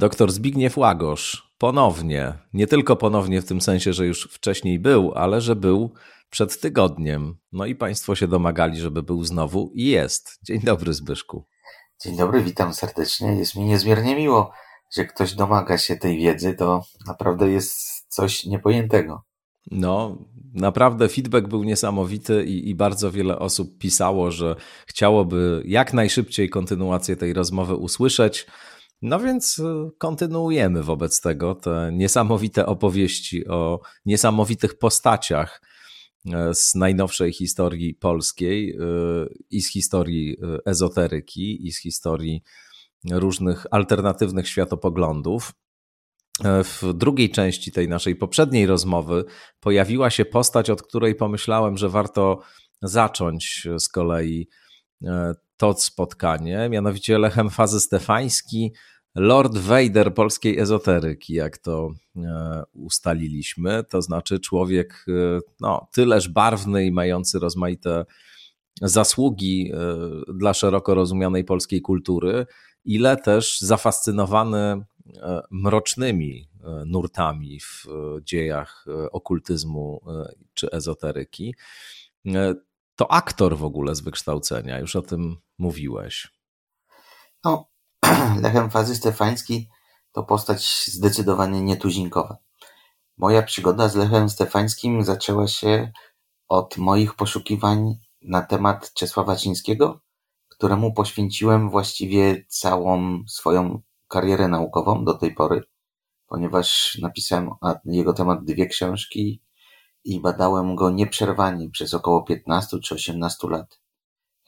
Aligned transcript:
Doktor 0.00 0.32
Zbigniew 0.32 0.76
Łagosz 0.78 1.52
ponownie, 1.58 2.32
nie 2.52 2.66
tylko 2.66 2.96
ponownie 2.96 3.42
w 3.42 3.44
tym 3.44 3.60
sensie, 3.60 3.92
że 3.92 4.06
już 4.06 4.28
wcześniej 4.32 4.78
był, 4.78 5.12
ale 5.14 5.40
że 5.40 5.56
był 5.56 5.92
przed 6.30 6.60
tygodniem. 6.60 7.36
No 7.52 7.66
i 7.66 7.74
Państwo 7.74 8.14
się 8.14 8.28
domagali, 8.28 8.80
żeby 8.80 9.02
był 9.02 9.24
znowu 9.24 9.70
i 9.74 9.84
jest. 9.84 10.38
Dzień 10.42 10.60
dobry, 10.60 10.92
Zbyszku. 10.92 11.46
Dzień 12.02 12.16
dobry, 12.16 12.42
witam 12.42 12.74
serdecznie. 12.74 13.36
Jest 13.36 13.56
mi 13.56 13.64
niezmiernie 13.64 14.16
miło, 14.16 14.52
że 14.96 15.04
ktoś 15.04 15.34
domaga 15.34 15.78
się 15.78 15.96
tej 15.96 16.18
wiedzy. 16.18 16.54
To 16.54 16.82
naprawdę 17.06 17.50
jest 17.50 18.06
coś 18.08 18.44
niepojętego. 18.44 19.22
No, 19.70 20.18
naprawdę 20.54 21.08
feedback 21.08 21.48
był 21.48 21.64
niesamowity 21.64 22.44
i, 22.44 22.70
i, 22.70 22.74
bardzo 22.74 23.10
wiele 23.10 23.38
osób 23.38 23.78
pisało, 23.78 24.30
że 24.30 24.56
chciałoby 24.86 25.62
jak 25.66 25.92
najszybciej 25.92 26.48
kontynuację 26.50 27.16
tej 27.16 27.32
rozmowy 27.32 27.74
usłyszeć. 27.76 28.46
No 29.02 29.20
więc 29.20 29.58
y, 29.58 29.62
kontynuujemy 29.98 30.82
wobec 30.82 31.20
tego 31.20 31.54
te 31.54 31.90
niesamowite 31.92 32.66
opowieści 32.66 33.46
o 33.48 33.80
niesamowitych 34.06 34.78
postaciach 34.78 35.62
e, 36.32 36.54
z 36.54 36.74
najnowszej 36.74 37.32
historii 37.32 37.94
polskiej 37.94 38.70
y, 38.70 38.76
i 39.50 39.60
z 39.60 39.72
historii 39.72 40.32
y, 40.32 40.58
ezoteryki 40.64 41.66
i 41.66 41.72
z 41.72 41.80
historii 41.80 42.42
różnych 43.10 43.66
alternatywnych 43.70 44.48
światopoglądów. 44.48 45.52
E, 46.44 46.64
w 46.64 46.82
drugiej 46.94 47.30
części 47.30 47.72
tej 47.72 47.88
naszej 47.88 48.16
poprzedniej 48.16 48.66
rozmowy 48.66 49.24
pojawiła 49.60 50.10
się 50.10 50.24
postać, 50.24 50.70
od 50.70 50.82
której 50.82 51.14
pomyślałem, 51.14 51.76
że 51.76 51.88
warto 51.88 52.40
zacząć 52.82 53.68
z 53.78 53.88
kolei 53.88 54.48
e, 55.04 55.34
to 55.60 55.74
spotkanie, 55.74 56.68
mianowicie 56.68 57.18
Lechem 57.18 57.50
Fazy 57.50 57.80
Stefański, 57.80 58.72
Lord 59.14 59.58
Vader 59.58 60.14
polskiej 60.14 60.58
ezoteryki, 60.58 61.34
jak 61.34 61.58
to 61.58 61.90
e, 62.16 62.62
ustaliliśmy, 62.72 63.84
to 63.84 64.02
znaczy 64.02 64.38
człowiek 64.38 65.06
no, 65.60 65.88
tyleż 65.92 66.28
barwny 66.28 66.86
i 66.86 66.92
mający 66.92 67.38
rozmaite 67.38 68.04
zasługi 68.82 69.72
dla 70.34 70.54
szeroko 70.54 70.94
rozumianej 70.94 71.44
polskiej 71.44 71.80
kultury, 71.80 72.46
ile 72.84 73.16
też 73.16 73.60
zafascynowany 73.60 74.84
E, 75.16 75.42
mrocznymi 75.50 76.48
e, 76.64 76.84
nurtami 76.86 77.60
w 77.60 77.86
e, 77.88 78.22
dziejach 78.24 78.84
okultyzmu 79.12 80.00
czy 80.54 80.70
ezoteryki. 80.70 81.54
To 83.00 83.12
aktor 83.12 83.56
w 83.56 83.64
ogóle 83.64 83.94
z 83.94 84.00
wykształcenia, 84.00 84.78
już 84.78 84.96
o 84.96 85.02
tym 85.02 85.36
mówiłeś. 85.58 86.28
No, 87.44 87.68
Lechem 88.42 88.70
Fazy 88.70 88.96
Stefański 88.96 89.68
to 90.12 90.22
postać 90.22 90.84
zdecydowanie 90.86 91.62
nietuzinkowa. 91.62 92.36
Moja 93.16 93.42
przygoda 93.42 93.88
z 93.88 93.96
Lechem 93.96 94.28
Stefańskim 94.30 95.04
zaczęła 95.04 95.48
się 95.48 95.92
od 96.48 96.76
moich 96.76 97.14
poszukiwań 97.14 97.94
na 98.22 98.42
temat 98.42 98.92
Czesława 98.92 99.36
Cińskiego, 99.36 100.00
któremu 100.48 100.92
poświęciłem 100.92 101.70
właściwie 101.70 102.44
całą 102.48 103.22
swoją 103.28 103.82
karierę 104.08 104.48
naukową 104.48 105.04
do 105.04 105.14
tej 105.14 105.34
pory, 105.34 105.62
ponieważ 106.26 106.98
napisałem 107.02 107.50
na 107.62 107.80
jego 107.84 108.12
temat 108.12 108.44
dwie 108.44 108.66
książki 108.66 109.42
i 110.04 110.20
badałem 110.20 110.76
go 110.76 110.90
nieprzerwanie 110.90 111.70
przez 111.70 111.94
około 111.94 112.22
15 112.22 112.78
czy 112.78 112.94
18 112.94 113.48
lat. 113.48 113.80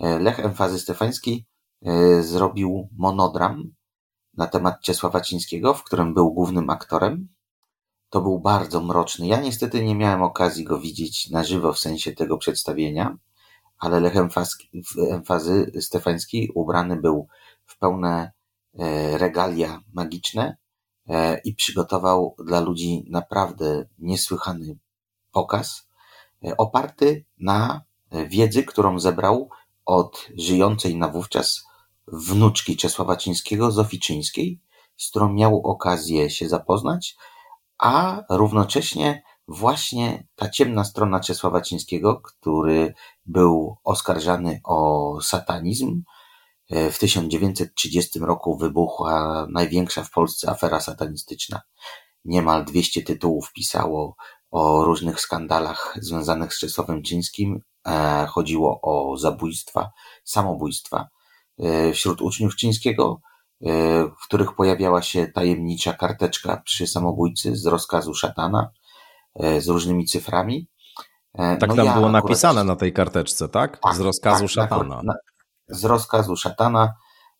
E, 0.00 0.18
Lech 0.18 0.40
Emfazy 0.40 0.78
Stefański 0.78 1.46
e, 1.82 2.22
zrobił 2.22 2.88
monodram 2.98 3.72
na 4.36 4.46
temat 4.46 4.80
Czesława 4.82 5.20
Cińskiego, 5.20 5.74
w 5.74 5.84
którym 5.84 6.14
był 6.14 6.34
głównym 6.34 6.70
aktorem. 6.70 7.28
To 8.10 8.20
był 8.20 8.40
bardzo 8.40 8.80
mroczny. 8.80 9.26
Ja 9.26 9.40
niestety 9.40 9.84
nie 9.84 9.94
miałem 9.94 10.22
okazji 10.22 10.64
go 10.64 10.80
widzieć 10.80 11.30
na 11.30 11.44
żywo 11.44 11.72
w 11.72 11.78
sensie 11.78 12.12
tego 12.12 12.38
przedstawienia, 12.38 13.16
ale 13.78 14.00
Lech 14.00 14.14
Emfazy 15.10 15.72
Stefański 15.80 16.50
ubrany 16.54 16.96
był 16.96 17.28
w 17.66 17.78
pełne 17.78 18.32
E, 18.78 19.18
regalia 19.18 19.80
magiczne 19.92 20.56
i 21.44 21.54
przygotował 21.54 22.34
dla 22.46 22.60
ludzi 22.60 23.04
naprawdę 23.10 23.84
niesłychany 23.98 24.78
pokaz, 25.32 25.88
e, 26.44 26.56
oparty 26.56 27.24
na 27.38 27.82
wiedzy, 28.28 28.64
którą 28.64 28.98
zebrał 28.98 29.50
od 29.86 30.28
żyjącej 30.38 30.96
na 30.96 31.08
wówczas 31.08 31.64
wnuczki 32.06 32.76
Czesława 32.76 33.16
Cińskiego, 33.16 33.70
Zofii 33.70 34.00
Czyńskiej, 34.00 34.60
z 34.96 35.10
którą 35.10 35.32
miał 35.32 35.66
okazję 35.66 36.30
się 36.30 36.48
zapoznać, 36.48 37.16
a 37.78 38.22
równocześnie 38.30 39.22
właśnie 39.48 40.26
ta 40.36 40.48
ciemna 40.50 40.84
strona 40.84 41.20
Czesława 41.20 41.60
Cińskiego, 41.60 42.20
który 42.20 42.94
był 43.26 43.76
oskarżany 43.84 44.60
o 44.64 45.18
satanizm, 45.22 46.02
E, 46.72 46.90
w 46.90 46.98
1930 46.98 48.20
roku 48.20 48.56
wybuchła 48.56 49.46
największa 49.50 50.04
w 50.04 50.10
Polsce 50.10 50.50
afera 50.50 50.80
satanistyczna. 50.80 51.62
Niemal 52.24 52.64
200 52.64 53.02
tytułów 53.02 53.52
pisało 53.52 54.16
o 54.52 54.84
różnych 54.84 55.20
skandalach 55.20 55.96
związanych 56.00 56.54
z 56.54 56.58
Czesławem 56.58 57.02
Czyńskim. 57.02 57.60
E, 57.86 58.26
chodziło 58.26 58.80
o 58.82 59.16
zabójstwa, 59.16 59.90
samobójstwa 60.24 61.08
e, 61.58 61.92
wśród 61.92 62.22
uczniów 62.22 62.56
Czyńskiego, 62.56 63.20
w 64.20 64.24
których 64.24 64.54
pojawiała 64.54 65.02
się 65.02 65.26
tajemnicza 65.26 65.92
karteczka 65.92 66.62
przy 66.64 66.86
samobójcy 66.86 67.56
z 67.56 67.66
rozkazu 67.66 68.14
szatana 68.14 68.70
z 69.58 69.68
różnymi 69.68 70.04
cyframi. 70.04 70.68
Tak 71.32 71.68
no 71.68 71.76
tam 71.76 71.86
ja 71.86 71.94
było 71.94 72.06
akurat... 72.06 72.24
napisane 72.24 72.64
na 72.64 72.76
tej 72.76 72.92
karteczce, 72.92 73.48
tak? 73.48 73.76
Z 73.76 73.80
tak, 73.80 73.98
rozkazu 73.98 74.44
tak, 74.44 74.50
szatana. 74.50 75.00
Na, 75.04 75.14
z 75.68 75.84
rozkazu 75.84 76.36
szatana 76.36 76.94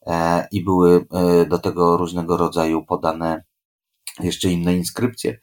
e, 0.06 0.46
i 0.52 0.64
były 0.64 1.06
e, 1.12 1.46
do 1.46 1.58
tego 1.58 1.96
różnego 1.96 2.36
rodzaju 2.36 2.84
podane 2.84 3.44
jeszcze 4.20 4.48
inne 4.48 4.74
inskrypcje. 4.74 5.38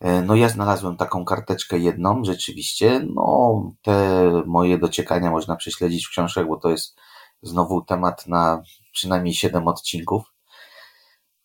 E, 0.00 0.22
no 0.22 0.34
ja 0.34 0.48
znalazłem 0.48 0.96
taką 0.96 1.24
karteczkę 1.24 1.78
jedną, 1.78 2.24
rzeczywiście, 2.24 3.06
no 3.14 3.62
te 3.82 4.30
moje 4.46 4.78
dociekania 4.78 5.30
można 5.30 5.56
prześledzić 5.56 6.06
w 6.06 6.10
książkach, 6.10 6.46
bo 6.46 6.56
to 6.56 6.70
jest 6.70 6.96
znowu 7.42 7.84
temat 7.84 8.26
na 8.26 8.62
przynajmniej 8.92 9.34
siedem 9.34 9.68
odcinków. 9.68 10.22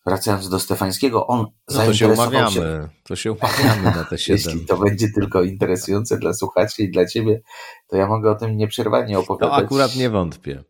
Wracając 0.06 0.48
do 0.48 0.60
Stefańskiego, 0.60 1.26
on 1.26 1.46
no 1.70 1.84
to 1.84 1.94
się 1.94 2.08
umawiamy, 2.08 2.50
się... 2.50 2.88
to 3.04 3.16
się 3.16 3.32
umawiamy 3.32 3.82
na 3.82 4.04
te 4.04 4.18
siedem. 4.24 4.42
Jeśli 4.44 4.66
to 4.66 4.76
będzie 4.76 5.08
tylko 5.14 5.42
interesujące 5.42 6.18
dla 6.18 6.34
słuchaczy 6.34 6.82
i 6.82 6.90
dla 6.90 7.06
ciebie, 7.06 7.42
to 7.88 7.96
ja 7.96 8.06
mogę 8.06 8.30
o 8.30 8.34
tym 8.34 8.56
nieprzerwanie 8.56 9.18
opowiadać. 9.18 9.58
To 9.58 9.64
akurat 9.64 9.96
nie 9.96 10.10
wątpię. 10.10 10.64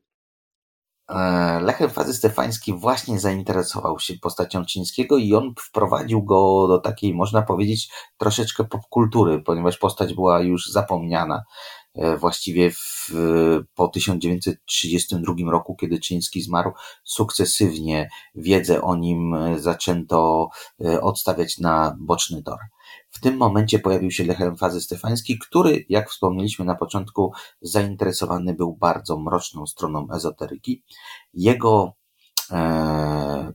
E, 1.09 1.61
Lechem 1.61 1.91
Fazy 1.91 2.15
Stefański 2.15 2.75
właśnie 2.75 3.21
zainteresował 3.21 4.01
się 4.01 4.15
postacią 4.15 4.65
Cińskiego 4.65 5.19
i 5.19 5.35
on 5.35 5.55
wprowadził 5.59 6.23
go 6.23 6.69
do 6.69 6.79
takiej, 6.79 7.15
można 7.15 7.43
powiedzieć, 7.43 7.89
troszeczkę 8.19 8.65
popkultury, 8.65 9.43
ponieważ 9.43 9.79
postać 9.79 10.15
była 10.15 10.41
już 10.41 10.67
zapomniana. 10.67 11.43
E, 11.95 12.17
właściwie 12.17 12.71
w, 12.71 13.11
po 13.75 13.89
1932 13.89 15.35
roku, 15.51 15.77
kiedy 15.77 15.99
Czyński 15.99 16.43
zmarł, 16.43 16.73
sukcesywnie 17.05 18.09
wiedzę 18.35 18.83
o 18.83 18.97
nim 18.97 19.37
zaczęto 19.57 20.49
e, 20.85 21.01
odstawiać 21.01 21.59
na 21.59 21.97
boczny 22.01 22.43
tor. 22.43 22.59
W 23.15 23.21
tym 23.21 23.37
momencie 23.37 23.79
pojawił 23.79 24.11
się 24.11 24.25
Lech 24.25 24.41
Emfazy 24.41 24.81
Stefański, 24.81 25.39
który, 25.39 25.85
jak 25.89 26.11
wspomnieliśmy 26.11 26.65
na 26.65 26.75
początku, 26.75 27.33
zainteresowany 27.61 28.55
był 28.55 28.77
bardzo 28.77 29.19
mroczną 29.19 29.67
stroną 29.67 30.07
ezoteryki. 30.15 30.83
Jego 31.35 31.93
e, 32.51 33.53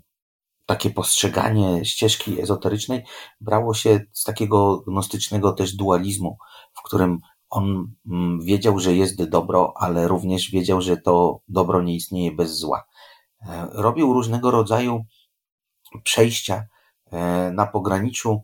takie 0.66 0.90
postrzeganie 0.90 1.86
ścieżki 1.86 2.42
ezoterycznej 2.42 3.04
brało 3.42 3.74
się 3.74 4.06
z 4.14 4.24
takiego 4.24 4.78
gnostycznego 4.78 5.52
też 5.54 5.76
dualizmu, 5.76 6.38
w 6.74 6.82
którym 6.82 7.20
on 7.50 7.94
mm, 8.12 8.42
wiedział, 8.42 8.80
że 8.80 8.96
jest 8.96 9.24
dobro, 9.24 9.74
ale 9.78 10.08
również 10.08 10.52
wiedział, 10.52 10.82
że 10.82 10.98
to 10.98 11.40
dobro 11.48 11.82
nie 11.82 11.96
istnieje 11.96 12.32
bez 12.32 12.58
zła. 12.58 12.84
E, 13.42 13.68
robił 13.72 14.14
różnego 14.14 14.52
rodzaju 14.52 15.06
przejścia 16.04 16.66
e, 17.12 17.52
na 17.52 17.68
pograniczu 17.68 18.42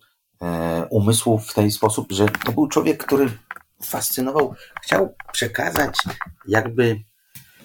umysłu 0.89 1.39
w 1.39 1.53
ten 1.53 1.71
sposób, 1.71 2.11
że 2.11 2.25
to 2.45 2.51
był 2.51 2.67
człowiek, 2.67 3.05
który 3.05 3.29
fascynował, 3.83 4.53
chciał 4.83 5.15
przekazać 5.33 5.95
jakby 6.47 6.99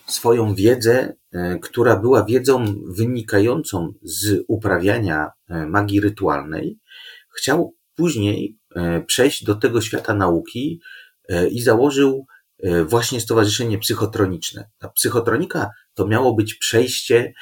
swoją 0.06 0.54
wiedzę, 0.54 1.14
e, 1.32 1.58
która 1.58 1.96
była 1.96 2.24
wiedzą 2.24 2.64
wynikającą 2.86 3.92
z 4.02 4.44
uprawiania 4.48 5.30
e, 5.48 5.66
magii 5.66 6.00
rytualnej. 6.00 6.78
Chciał 7.36 7.74
później 7.94 8.58
przejść 9.06 9.44
do 9.44 9.54
tego 9.54 9.80
świata 9.80 10.14
nauki 10.14 10.80
i 11.50 11.62
założył 11.62 12.26
właśnie 12.86 13.20
Stowarzyszenie 13.20 13.78
Psychotroniczne. 13.78 14.68
Ta 14.78 14.88
psychotronika 14.88 15.70
to 15.94 16.06
miało 16.06 16.34
być 16.34 16.54
przejście 16.54 17.16
e, 17.16 17.32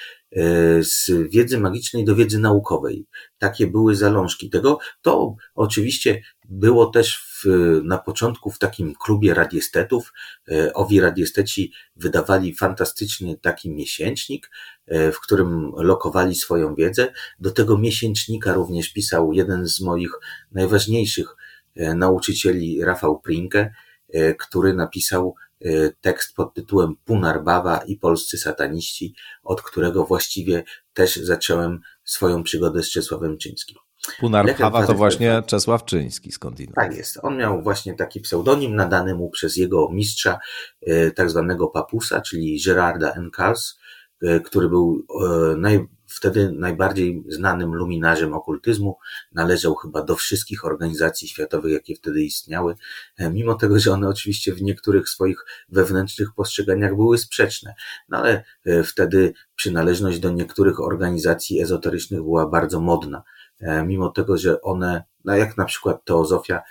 z 0.81 1.11
wiedzy 1.31 1.61
magicznej 1.61 2.05
do 2.05 2.15
wiedzy 2.15 2.39
naukowej. 2.39 3.07
Takie 3.39 3.67
były 3.67 3.97
zalążki 3.97 4.51
tego. 4.51 4.79
To 5.03 5.37
oczywiście 5.55 6.23
było 6.45 6.87
też 6.87 7.25
w, 7.45 7.45
na 7.85 7.99
początku 7.99 8.51
w 8.51 8.59
takim 8.59 8.95
klubie 8.95 9.35
radiestetów. 9.35 10.13
E, 10.51 10.75
owi 10.75 11.01
radiesteci 11.01 11.73
wydawali 11.97 12.55
fantastyczny 12.55 13.39
taki 13.39 13.71
miesięcznik, 13.71 14.51
e, 14.87 15.13
w 15.13 15.21
którym 15.21 15.73
lokowali 15.77 16.35
swoją 16.35 16.75
wiedzę. 16.75 17.13
Do 17.41 17.51
tego 17.51 17.79
miesięcznika 17.79 18.53
również 18.53 18.93
pisał 18.93 19.33
jeden 19.33 19.67
z 19.67 19.81
moich 19.81 20.11
najważniejszych 20.53 21.37
nauczycieli, 21.95 22.85
Rafał 22.85 23.21
Prinke, 23.21 23.75
który 24.39 24.75
napisał 24.75 25.35
tekst 26.01 26.35
pod 26.35 26.55
tytułem 26.55 26.95
Punarbawa 27.05 27.79
i 27.79 27.97
polscy 27.97 28.39
sataniści, 28.39 29.15
od 29.43 29.63
którego 29.63 30.05
właściwie 30.05 30.65
też 30.93 31.17
zacząłem 31.17 31.81
swoją 32.05 32.43
przygodę 32.43 32.83
z 32.83 32.91
Czesławem 32.91 33.39
Czyńskim. 33.39 33.79
Punarbawa 34.21 34.87
to 34.87 34.95
właśnie 34.95 35.43
Czesław 35.47 35.85
Czyński 35.85 36.33
skądinąd. 36.33 36.77
Tak 36.77 36.97
jest. 36.97 37.19
On 37.23 37.37
miał 37.37 37.63
właśnie 37.63 37.95
taki 37.95 38.21
pseudonim 38.21 38.77
nadany 38.77 39.15
mu 39.15 39.31
przez 39.31 39.57
jego 39.57 39.91
mistrza, 39.93 40.39
y, 40.89 41.13
tak 41.17 41.31
zwanego 41.31 41.69
papusa, 41.69 42.21
czyli 42.21 42.63
Gerarda 42.67 43.13
Encals, 43.13 43.79
y, 44.23 44.41
który 44.45 44.69
był 44.69 45.07
naj, 45.57 45.87
wtedy 46.19 46.53
najbardziej 46.53 47.25
znanym 47.29 47.75
luminarzem 47.75 48.35
okultyzmu, 48.35 48.99
należał 49.33 49.75
chyba 49.75 50.03
do 50.03 50.17
wszystkich 50.17 50.65
organizacji 50.65 51.29
światowych, 51.29 51.73
jakie 51.73 51.95
wtedy 51.95 52.23
istniały, 52.23 52.75
e, 53.19 53.31
mimo 53.31 53.55
tego, 53.55 53.79
że 53.79 53.93
one 53.93 54.09
oczywiście 54.09 54.55
w 54.55 54.63
niektórych 54.63 55.09
swoich 55.09 55.45
wewnętrznych 55.69 56.29
postrzeganiach 56.35 56.97
były 56.97 57.19
sprzeczne, 57.19 57.75
no 58.09 58.19
ale 58.19 58.45
e, 58.65 58.83
wtedy 58.83 59.33
przynależność 59.55 60.19
do 60.19 60.31
niektórych 60.31 60.81
organizacji 60.81 61.61
ezoterycznych 61.61 62.23
była 62.23 62.47
bardzo 62.47 62.81
modna, 62.81 63.23
e, 63.61 63.85
mimo 63.85 64.09
tego, 64.09 64.39
że 64.39 64.63
one, 64.63 65.05
no 65.25 65.37
jak 65.37 65.57
na 65.57 65.65
przykład 65.65 66.05
teozofia, 66.05 66.63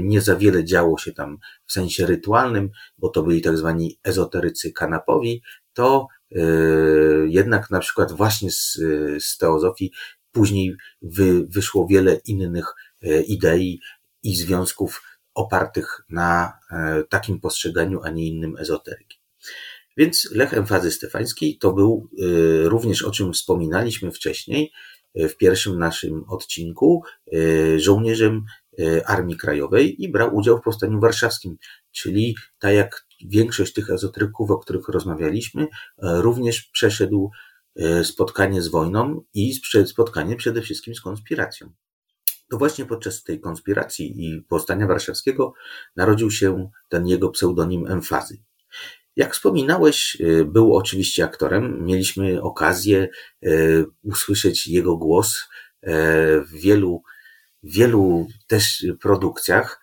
nie 0.00 0.20
za 0.20 0.36
wiele 0.36 0.64
działo 0.64 0.98
się 0.98 1.12
tam 1.12 1.38
w 1.66 1.72
sensie 1.72 2.06
rytualnym, 2.06 2.70
bo 2.98 3.08
to 3.08 3.22
byli 3.22 3.42
tak 3.42 3.58
zwani 3.58 3.98
ezoterycy 4.04 4.72
kanapowi, 4.72 5.42
to 5.72 6.06
jednak 7.26 7.70
na 7.70 7.80
przykład 7.80 8.12
właśnie 8.12 8.50
z, 8.50 8.78
z 9.20 9.38
teozofii 9.38 9.92
później 10.32 10.76
wy, 11.02 11.46
wyszło 11.46 11.86
wiele 11.86 12.20
innych 12.26 12.74
e, 13.02 13.22
idei 13.22 13.80
i 14.22 14.36
związków 14.36 15.02
opartych 15.34 16.00
na 16.08 16.52
takim 17.08 17.40
postrzeganiu, 17.40 18.00
a 18.02 18.10
nie 18.10 18.26
innym 18.26 18.56
ezoteryki. 18.56 19.18
Więc 19.96 20.28
Lech 20.32 20.54
Emfazy 20.54 20.90
Stefański 20.90 21.58
to 21.58 21.72
był 21.72 22.08
również, 22.64 23.02
o 23.02 23.10
czym 23.10 23.32
wspominaliśmy 23.32 24.12
wcześniej, 24.12 24.72
w 25.14 25.36
pierwszym 25.36 25.78
naszym 25.78 26.24
odcinku, 26.28 27.02
żołnierzem 27.76 28.44
Armii 29.06 29.36
Krajowej 29.36 30.02
i 30.02 30.08
brał 30.08 30.36
udział 30.36 30.58
w 30.58 30.62
Powstaniu 30.62 31.00
Warszawskim, 31.00 31.56
czyli 31.92 32.36
tak 32.58 32.74
jak 32.74 33.06
większość 33.24 33.72
tych 33.72 33.90
ezotryków, 33.90 34.50
o 34.50 34.58
których 34.58 34.88
rozmawialiśmy, 34.88 35.62
e, 35.62 35.68
również 36.22 36.62
przeszedł 36.62 37.30
e, 37.76 38.04
spotkanie 38.04 38.62
z 38.62 38.68
wojną 38.68 39.22
i 39.34 39.54
spotkanie 39.86 40.36
przede 40.36 40.62
wszystkim 40.62 40.94
z 40.94 41.00
konspiracją. 41.00 41.72
To 42.50 42.58
właśnie 42.58 42.86
podczas 42.86 43.22
tej 43.22 43.40
konspiracji 43.40 44.26
i 44.26 44.42
powstania 44.42 44.86
warszawskiego 44.86 45.52
narodził 45.96 46.30
się 46.30 46.70
ten 46.88 47.06
jego 47.06 47.30
pseudonim 47.30 47.86
Emfazy. 47.86 48.38
Jak 49.16 49.34
wspominałeś, 49.34 50.20
e, 50.20 50.44
był 50.44 50.76
oczywiście 50.76 51.24
aktorem. 51.24 51.84
Mieliśmy 51.84 52.42
okazję 52.42 53.08
usłyszeć 54.02 54.66
jego 54.66 54.96
głos 54.96 55.48
w 55.82 56.50
wielu, 56.52 57.02
wielu 57.62 58.26
też 58.46 58.86
produkcjach. 59.00 59.79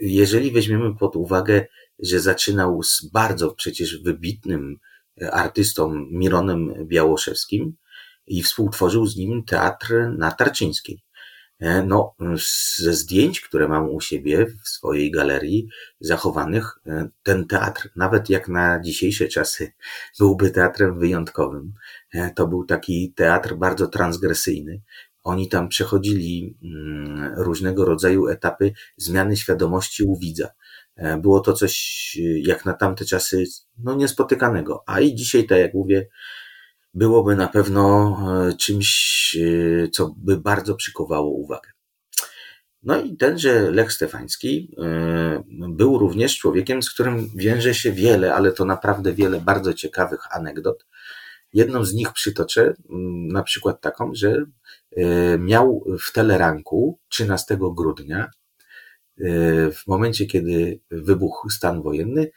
Jeżeli 0.00 0.52
weźmiemy 0.52 0.96
pod 0.96 1.16
uwagę 1.16 1.66
że 2.02 2.20
zaczynał 2.20 2.82
z 2.82 3.10
bardzo 3.12 3.54
przecież 3.54 4.02
wybitnym 4.02 4.76
e, 5.22 5.30
artystą 5.30 6.06
Mironem 6.10 6.74
Białoszewskim 6.86 7.76
i 8.26 8.42
współtworzył 8.42 9.06
z 9.06 9.16
nim 9.16 9.44
teatr 9.44 9.94
na 10.18 10.30
Tarczyńskiej. 10.30 11.02
E, 11.58 11.82
no, 11.82 12.14
ze 12.76 12.92
zdjęć, 12.92 13.40
które 13.40 13.68
mam 13.68 13.90
u 13.90 14.00
siebie 14.00 14.46
w 14.46 14.68
swojej 14.68 15.10
galerii 15.10 15.68
zachowanych, 16.00 16.78
e, 16.86 17.08
ten 17.22 17.46
teatr, 17.46 17.88
nawet 17.96 18.30
jak 18.30 18.48
na 18.48 18.80
dzisiejsze 18.80 19.28
czasy, 19.28 19.72
byłby 20.18 20.50
teatrem 20.50 20.98
wyjątkowym. 20.98 21.72
To 22.36 22.46
był 22.46 22.64
taki 22.64 23.12
teatr 23.16 23.54
bardzo 23.54 23.86
transgresyjny. 23.86 24.82
Oni 25.22 25.48
tam 25.48 25.68
przechodzili 25.68 26.58
mm, 26.62 27.34
różnego 27.36 27.84
rodzaju 27.84 28.28
etapy 28.28 28.72
zmiany 28.96 29.36
świadomości 29.36 30.02
u 30.02 30.18
widza. 30.18 30.48
E, 30.96 31.18
było 31.18 31.40
to 31.40 31.52
coś 31.52 32.18
jak 32.42 32.64
na 32.64 32.74
tamte 32.74 33.04
czasy 33.04 33.44
no 33.78 33.94
niespotykanego. 33.94 34.82
A 34.86 35.00
i 35.00 35.14
dzisiaj, 35.14 35.46
tak 35.46 35.58
jak 35.58 35.74
mówię, 35.74 36.08
byłoby 36.94 37.36
na 37.36 37.48
pewno 37.48 38.16
e, 38.48 38.56
czymś, 38.56 39.36
e, 39.40 39.88
co 39.88 40.14
by 40.16 40.36
bardzo 40.36 40.74
przykowało 40.74 41.30
uwagę. 41.30 41.70
No 42.82 43.00
i 43.00 43.16
tenże 43.16 43.70
Lech 43.70 43.92
Stefański 43.92 44.76
był 45.68 45.98
również 45.98 46.38
człowiekiem, 46.38 46.82
z 46.82 46.90
którym 46.94 47.30
wiąże 47.36 47.74
się 47.74 47.92
wiele, 47.92 48.34
ale 48.34 48.52
to 48.52 48.64
naprawdę 48.64 49.12
wiele 49.12 49.40
bardzo 49.40 49.74
ciekawych 49.74 50.20
anegdot. 50.36 50.86
Jedną 51.52 51.84
z 51.84 51.94
nich 51.94 52.12
przytoczę, 52.12 52.74
na 53.28 53.42
przykład 53.42 53.80
taką, 53.80 54.10
że 54.14 54.44
miał 55.38 55.84
w 56.08 56.12
Teleranku 56.12 56.98
13 57.08 57.58
grudnia 57.60 58.30
E, 59.20 59.70
w 59.72 59.86
momencie, 59.86 60.26
kiedy 60.26 60.80
wybuchł 60.90 61.50
stan 61.50 61.82
wojenny, 61.82 62.22
e, 62.22 62.30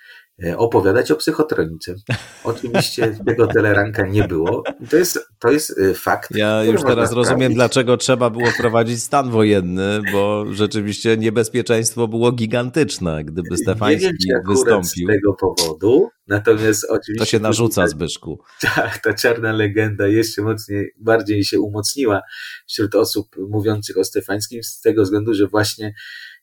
opowiadać 0.57 1.11
o 1.11 1.15
psychotronice. 1.15 1.95
Oczywiście 2.43 3.15
tego 3.27 3.47
teleranka 3.47 4.07
nie 4.07 4.27
było. 4.27 4.63
To 4.89 4.97
jest, 4.97 5.19
to 5.39 5.51
jest 5.51 5.79
e, 5.79 5.93
fakt. 5.93 6.35
Ja 6.35 6.63
już 6.63 6.81
teraz 6.81 7.11
rozumiem, 7.11 7.53
dlaczego 7.53 7.97
trzeba 7.97 8.29
było 8.29 8.51
wprowadzić 8.51 9.03
stan 9.03 9.31
wojenny, 9.31 10.01
bo 10.11 10.45
rzeczywiście 10.53 11.17
niebezpieczeństwo 11.17 12.07
było 12.07 12.31
gigantyczne, 12.31 13.23
gdyby 13.23 13.57
Stefański 13.57 14.05
nie 14.05 14.33
wiem, 14.33 14.41
wystąpił. 14.47 15.07
z 15.07 15.13
tego 15.13 15.33
powodu, 15.33 16.09
natomiast 16.27 16.85
oczywiście... 16.89 17.25
To 17.25 17.25
się 17.25 17.39
narzuca, 17.39 17.87
Zbyszku. 17.87 18.39
Tak, 18.75 18.97
ta 18.97 19.13
czarna 19.13 19.51
legenda 19.51 20.07
jeszcze 20.07 20.41
mocniej, 20.41 20.91
bardziej 20.99 21.43
się 21.43 21.59
umocniła 21.59 22.21
wśród 22.67 22.95
osób 22.95 23.27
mówiących 23.49 23.97
o 23.97 24.03
Stefańskim 24.03 24.63
z 24.63 24.81
tego 24.81 25.03
względu, 25.03 25.33
że 25.33 25.47
właśnie 25.47 25.93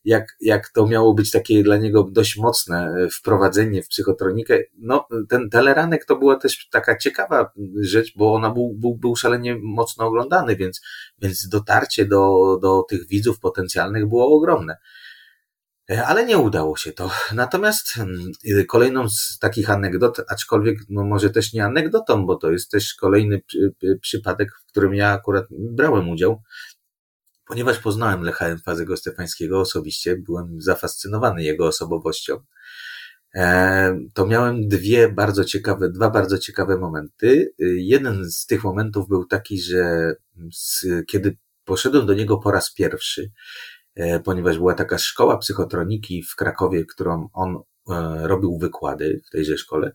jak, 0.05 0.37
jak 0.41 0.69
to 0.69 0.87
miało 0.87 1.15
być 1.15 1.31
takie 1.31 1.63
dla 1.63 1.77
niego 1.77 2.09
dość 2.13 2.37
mocne 2.37 2.95
e, 2.99 3.09
wprowadzenie 3.11 3.83
w 3.83 3.89
psychotronikę. 3.89 4.59
No, 4.79 5.09
ten 5.29 5.51
teleranek 5.51 6.05
to 6.05 6.17
była 6.17 6.37
też 6.37 6.69
taka 6.69 6.99
ciekawa 6.99 7.53
rzecz, 7.81 8.13
bo 8.17 8.35
ona 8.35 8.51
był, 8.51 8.75
był, 8.79 8.97
był 8.97 9.17
szalenie 9.17 9.59
mocno 9.63 10.07
oglądany, 10.07 10.57
więc, 10.57 10.81
więc 11.23 11.49
dotarcie 11.49 12.05
do, 12.05 12.59
do 12.63 12.83
tych 12.89 13.09
widzów 13.09 13.41
potencjalnych 13.41 14.09
było 14.09 14.37
ogromne. 14.37 14.77
E, 15.91 16.07
ale 16.07 16.27
nie 16.27 16.39
udało 16.39 16.77
się 16.77 16.93
to. 16.93 17.11
Natomiast 17.33 17.99
mm, 17.99 18.33
kolejną 18.69 19.09
z 19.09 19.39
takich 19.41 19.71
anegdot, 19.71 20.21
aczkolwiek 20.29 20.79
no 20.89 21.05
może 21.05 21.31
też 21.31 21.53
nie 21.53 21.65
anegdotą, 21.65 22.27
bo 22.27 22.37
to 22.37 22.51
jest 22.51 22.71
też 22.71 22.95
kolejny 22.95 23.43
przy, 23.47 23.75
przypadek, 24.01 24.49
w 24.63 24.67
którym 24.67 24.95
ja 24.95 25.13
akurat 25.13 25.45
brałem 25.51 26.09
udział, 26.09 26.43
Ponieważ 27.51 27.79
poznałem 27.79 28.23
Lecha 28.23 28.47
Emfazego 28.47 28.97
Stefańskiego 28.97 29.61
osobiście, 29.61 30.17
byłem 30.17 30.61
zafascynowany 30.61 31.43
jego 31.43 31.67
osobowością, 31.67 32.41
e, 33.35 33.99
to 34.15 34.27
miałem 34.27 34.69
dwie 34.69 35.09
bardzo 35.09 35.45
ciekawe, 35.45 35.91
dwa 35.91 36.11
bardzo 36.11 36.39
ciekawe 36.39 36.79
momenty. 36.79 37.55
Jeden 37.77 38.31
z 38.31 38.47
tych 38.47 38.65
momentów 38.65 39.09
był 39.09 39.25
taki, 39.25 39.61
że 39.63 40.15
z, 40.53 40.87
kiedy 41.09 41.37
poszedłem 41.65 42.07
do 42.07 42.15
niego 42.15 42.39
po 42.39 42.51
raz 42.51 42.75
pierwszy, 42.75 43.31
e, 43.95 44.21
ponieważ 44.21 44.59
była 44.59 44.75
taka 44.75 44.99
szkoła 44.99 45.39
psychotroniki 45.39 46.23
w 46.23 46.37
Krakowie, 46.37 46.85
którą 46.85 47.29
on 47.33 47.57
e, 47.57 48.29
robił 48.29 48.59
wykłady 48.59 49.21
w 49.27 49.31
tejże 49.31 49.59
szkole, 49.59 49.93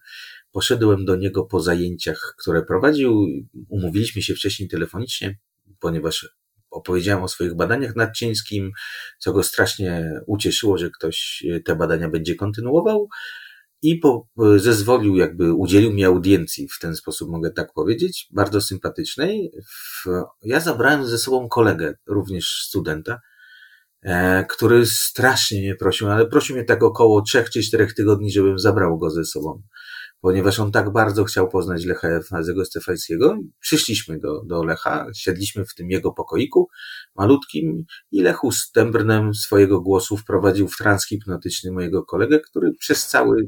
poszedłem 0.52 1.06
do 1.06 1.16
niego 1.16 1.44
po 1.44 1.60
zajęciach, 1.60 2.36
które 2.38 2.64
prowadził. 2.64 3.26
Umówiliśmy 3.70 4.22
się 4.22 4.36
wcześniej 4.36 4.70
telefonicznie, 4.70 5.38
ponieważ 5.80 6.36
opowiedziałem 6.76 7.24
o 7.24 7.28
swoich 7.28 7.56
badaniach 7.56 7.96
nad 7.96 8.16
Cińskim, 8.16 8.72
co 9.20 9.34
go 9.34 9.44
strasznie 9.44 10.22
ucieszyło, 10.28 10.78
że 10.78 10.90
ktoś 10.90 11.46
e, 11.52 11.60
te 11.60 11.76
badania 11.76 12.10
będzie 12.10 12.36
kontynuował 12.36 13.08
i 13.82 13.96
po, 13.96 14.28
e, 14.56 14.60
zezwolił, 14.60 15.16
jakby 15.16 15.54
udzielił 15.54 15.94
mi 15.94 16.06
audiencji, 16.06 16.68
w 16.68 16.80
ten 16.80 16.96
sposób 16.96 17.30
mogę 17.30 17.52
tak 17.52 17.74
powiedzieć, 17.74 18.28
bardzo 18.32 18.62
sympatycznej. 18.62 19.52
W, 19.68 20.06
ja 20.42 20.60
zabrałem 20.60 21.06
ze 21.06 21.18
sobą 21.18 21.50
kolegę, 21.50 21.94
również 22.08 22.64
studenta, 22.68 23.20
e, 24.02 24.46
który 24.50 24.86
strasznie 24.86 25.60
mnie 25.60 25.76
prosił, 25.76 26.10
ale 26.10 26.28
prosił 26.28 26.56
mnie 26.56 26.66
tak 26.66 26.84
około 26.84 27.22
trzech 27.22 27.50
czy 27.50 27.64
czterech 27.64 27.94
tygodni, 27.94 28.32
żebym 28.32 28.60
zabrał 28.60 28.98
go 28.98 29.10
ze 29.10 29.26
sobą 29.26 29.62
ponieważ 30.26 30.60
on 30.60 30.72
tak 30.72 30.92
bardzo 30.92 31.24
chciał 31.24 31.50
poznać 31.50 31.86
Lecha 31.86 32.08
Fazego 32.30 32.66
Stefańskiego. 32.66 33.38
Przyszliśmy 33.60 34.20
do, 34.20 34.42
do 34.46 34.64
Lecha, 34.64 35.08
siedliśmy 35.16 35.66
w 35.66 35.76
tym 35.76 35.90
jego 35.90 36.12
pokoiku 36.12 36.70
malutkim 37.16 37.86
i 38.12 38.22
Lechu 38.22 38.52
z 38.52 38.72
tembrnem 38.72 39.34
swojego 39.34 39.82
głosu 39.82 40.18
wprowadził 40.18 40.68
w 40.68 40.78
trans 40.78 41.08
hipnotyczny 41.08 41.72
mojego 41.72 42.04
kolegę, 42.04 42.40
który 42.40 42.74
przez 42.80 43.08
cały 43.08 43.48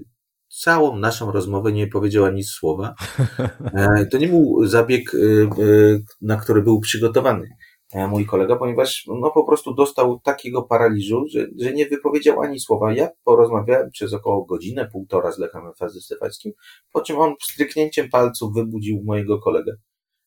całą 0.50 1.00
naszą 1.00 1.32
rozmowę 1.32 1.72
nie 1.72 1.88
powiedział 1.88 2.26
ani 2.26 2.44
słowa. 2.44 2.96
E, 3.74 4.06
to 4.06 4.18
nie 4.18 4.28
był 4.28 4.66
zabieg, 4.66 5.12
e, 5.16 5.18
e, 5.18 6.00
na 6.22 6.38
który 6.38 6.62
był 6.62 6.80
przygotowany 6.80 7.50
mój 7.94 8.26
kolega, 8.26 8.56
ponieważ 8.56 9.06
no 9.22 9.32
po 9.32 9.44
prostu 9.44 9.74
dostał 9.74 10.20
takiego 10.20 10.64
paraliżu, 10.64 11.26
że, 11.30 11.48
że 11.60 11.74
nie 11.74 11.86
wypowiedział 11.86 12.42
ani 12.42 12.60
słowa. 12.60 12.94
Ja 12.94 13.10
porozmawiałem 13.24 13.90
przez 13.92 14.14
około 14.14 14.46
godzinę, 14.46 14.90
półtora 14.92 15.32
z 15.32 15.38
Lechem 15.40 15.62
Fazy 15.80 16.02
Stefańskim, 16.02 16.52
po 16.94 17.02
czym 17.02 17.20
on 17.20 17.36
stryknięciem 17.42 18.10
palców 18.10 18.54
wybudził 18.54 19.04
mojego 19.06 19.40
kolegę 19.40 19.76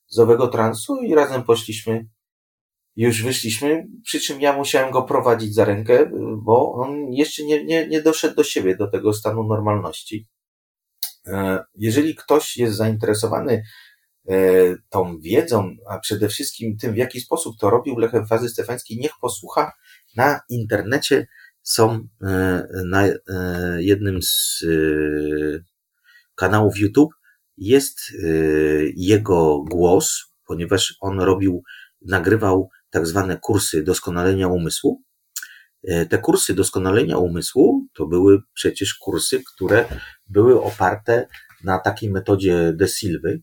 z 0.07 0.19
owego 0.19 0.49
transu 0.49 0.97
i 1.03 1.15
razem 1.15 1.43
poszliśmy 1.43 2.07
już 2.97 3.23
wyszliśmy, 3.23 3.87
przy 4.05 4.21
czym 4.21 4.41
ja 4.41 4.57
musiałem 4.57 4.91
go 4.91 5.03
prowadzić 5.03 5.55
za 5.55 5.65
rękę, 5.65 6.11
bo 6.37 6.73
on 6.73 7.13
jeszcze 7.13 7.45
nie, 7.45 7.65
nie, 7.65 7.89
nie 7.89 8.03
doszedł 8.03 8.35
do 8.35 8.45
siebie, 8.45 8.77
do 8.77 8.91
tego 8.91 9.13
stanu 9.13 9.45
normalności. 9.45 10.29
E, 11.27 11.65
jeżeli 11.75 12.15
ktoś 12.15 12.57
jest 12.57 12.77
zainteresowany 12.77 13.53
e, 13.53 13.63
tą 14.91 15.19
wiedzą, 15.21 15.77
a 15.89 15.99
przede 15.99 16.29
wszystkim 16.29 16.77
tym, 16.77 16.93
w 16.93 16.97
jaki 16.97 17.21
sposób 17.21 17.57
to 17.61 17.71
robił 17.71 17.99
Lechem 17.99 18.27
Fazy 18.27 18.49
Stefański, 18.49 18.99
niech 19.01 19.13
posłucha 19.21 19.73
na 20.17 20.41
internecie. 20.49 21.27
Są 21.63 22.09
e, 22.23 22.67
na 22.85 23.03
jednym 23.79 24.23
z 24.23 24.65
kanałów 26.35 26.79
YouTube 26.79 27.13
jest 27.57 28.01
jego 28.97 29.65
głos, 29.71 30.31
ponieważ 30.47 30.97
on 31.01 31.21
robił, 31.21 31.63
nagrywał 32.03 32.69
tak 32.91 33.07
zwane 33.07 33.39
kursy 33.39 33.83
doskonalenia 33.83 34.49
umysłu. 34.49 35.03
E, 35.85 36.07
te 36.07 36.19
kursy 36.19 36.55
doskonalenia 36.55 37.19
umysłu 37.19 37.87
to 37.95 38.07
były 38.07 38.39
przecież 38.53 38.95
kursy, 38.95 39.43
które 39.55 39.85
były 40.29 40.63
oparte 40.63 41.29
na 41.65 41.79
takiej 41.79 42.11
metodzie 42.11 42.73
De 42.77 42.89
Silvy. 42.89 43.43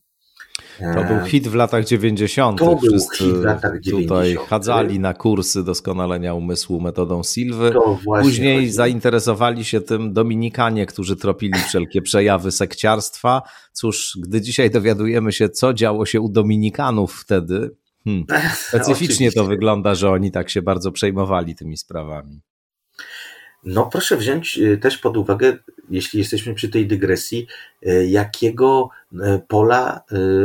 To 0.79 1.03
był 1.03 1.25
hit 1.25 1.47
w 1.47 1.55
latach 1.55 1.85
90. 1.85 2.59
To 2.59 2.75
był 2.75 2.99
hit 3.17 3.33
w 3.33 3.43
latach 3.43 3.79
90. 3.79 4.03
Tutaj 4.03 4.35
chadzali 4.49 4.99
na 4.99 5.13
kursy 5.13 5.63
doskonalenia 5.63 6.33
umysłu 6.33 6.81
metodą 6.81 7.23
Silwy. 7.23 7.73
Później 8.21 8.59
chodzi. 8.59 8.71
zainteresowali 8.71 9.65
się 9.65 9.81
tym 9.81 10.13
Dominikanie, 10.13 10.85
którzy 10.85 11.15
tropili 11.15 11.59
wszelkie 11.59 12.01
przejawy 12.01 12.51
sekciarstwa. 12.51 13.41
Cóż, 13.71 14.17
gdy 14.21 14.41
dzisiaj 14.41 14.71
dowiadujemy 14.71 15.31
się, 15.31 15.49
co 15.49 15.73
działo 15.73 16.05
się 16.05 16.21
u 16.21 16.29
Dominikanów 16.29 17.13
wtedy, 17.13 17.71
Hmm. 18.07 18.25
Specyficznie 18.67 19.31
to 19.31 19.45
wygląda, 19.45 19.95
że 19.95 20.09
oni 20.09 20.31
tak 20.31 20.49
się 20.49 20.61
bardzo 20.61 20.91
przejmowali 20.91 21.55
tymi 21.55 21.77
sprawami. 21.77 22.41
No, 23.63 23.89
proszę 23.91 24.17
wziąć 24.17 24.57
y, 24.57 24.77
też 24.77 24.97
pod 24.97 25.17
uwagę, 25.17 25.57
jeśli 25.89 26.19
jesteśmy 26.19 26.53
przy 26.53 26.69
tej 26.69 26.87
dygresji, 26.87 27.47
y, 27.87 28.07
jakiego 28.07 28.89
y, 29.13 29.17
pola 29.47 30.03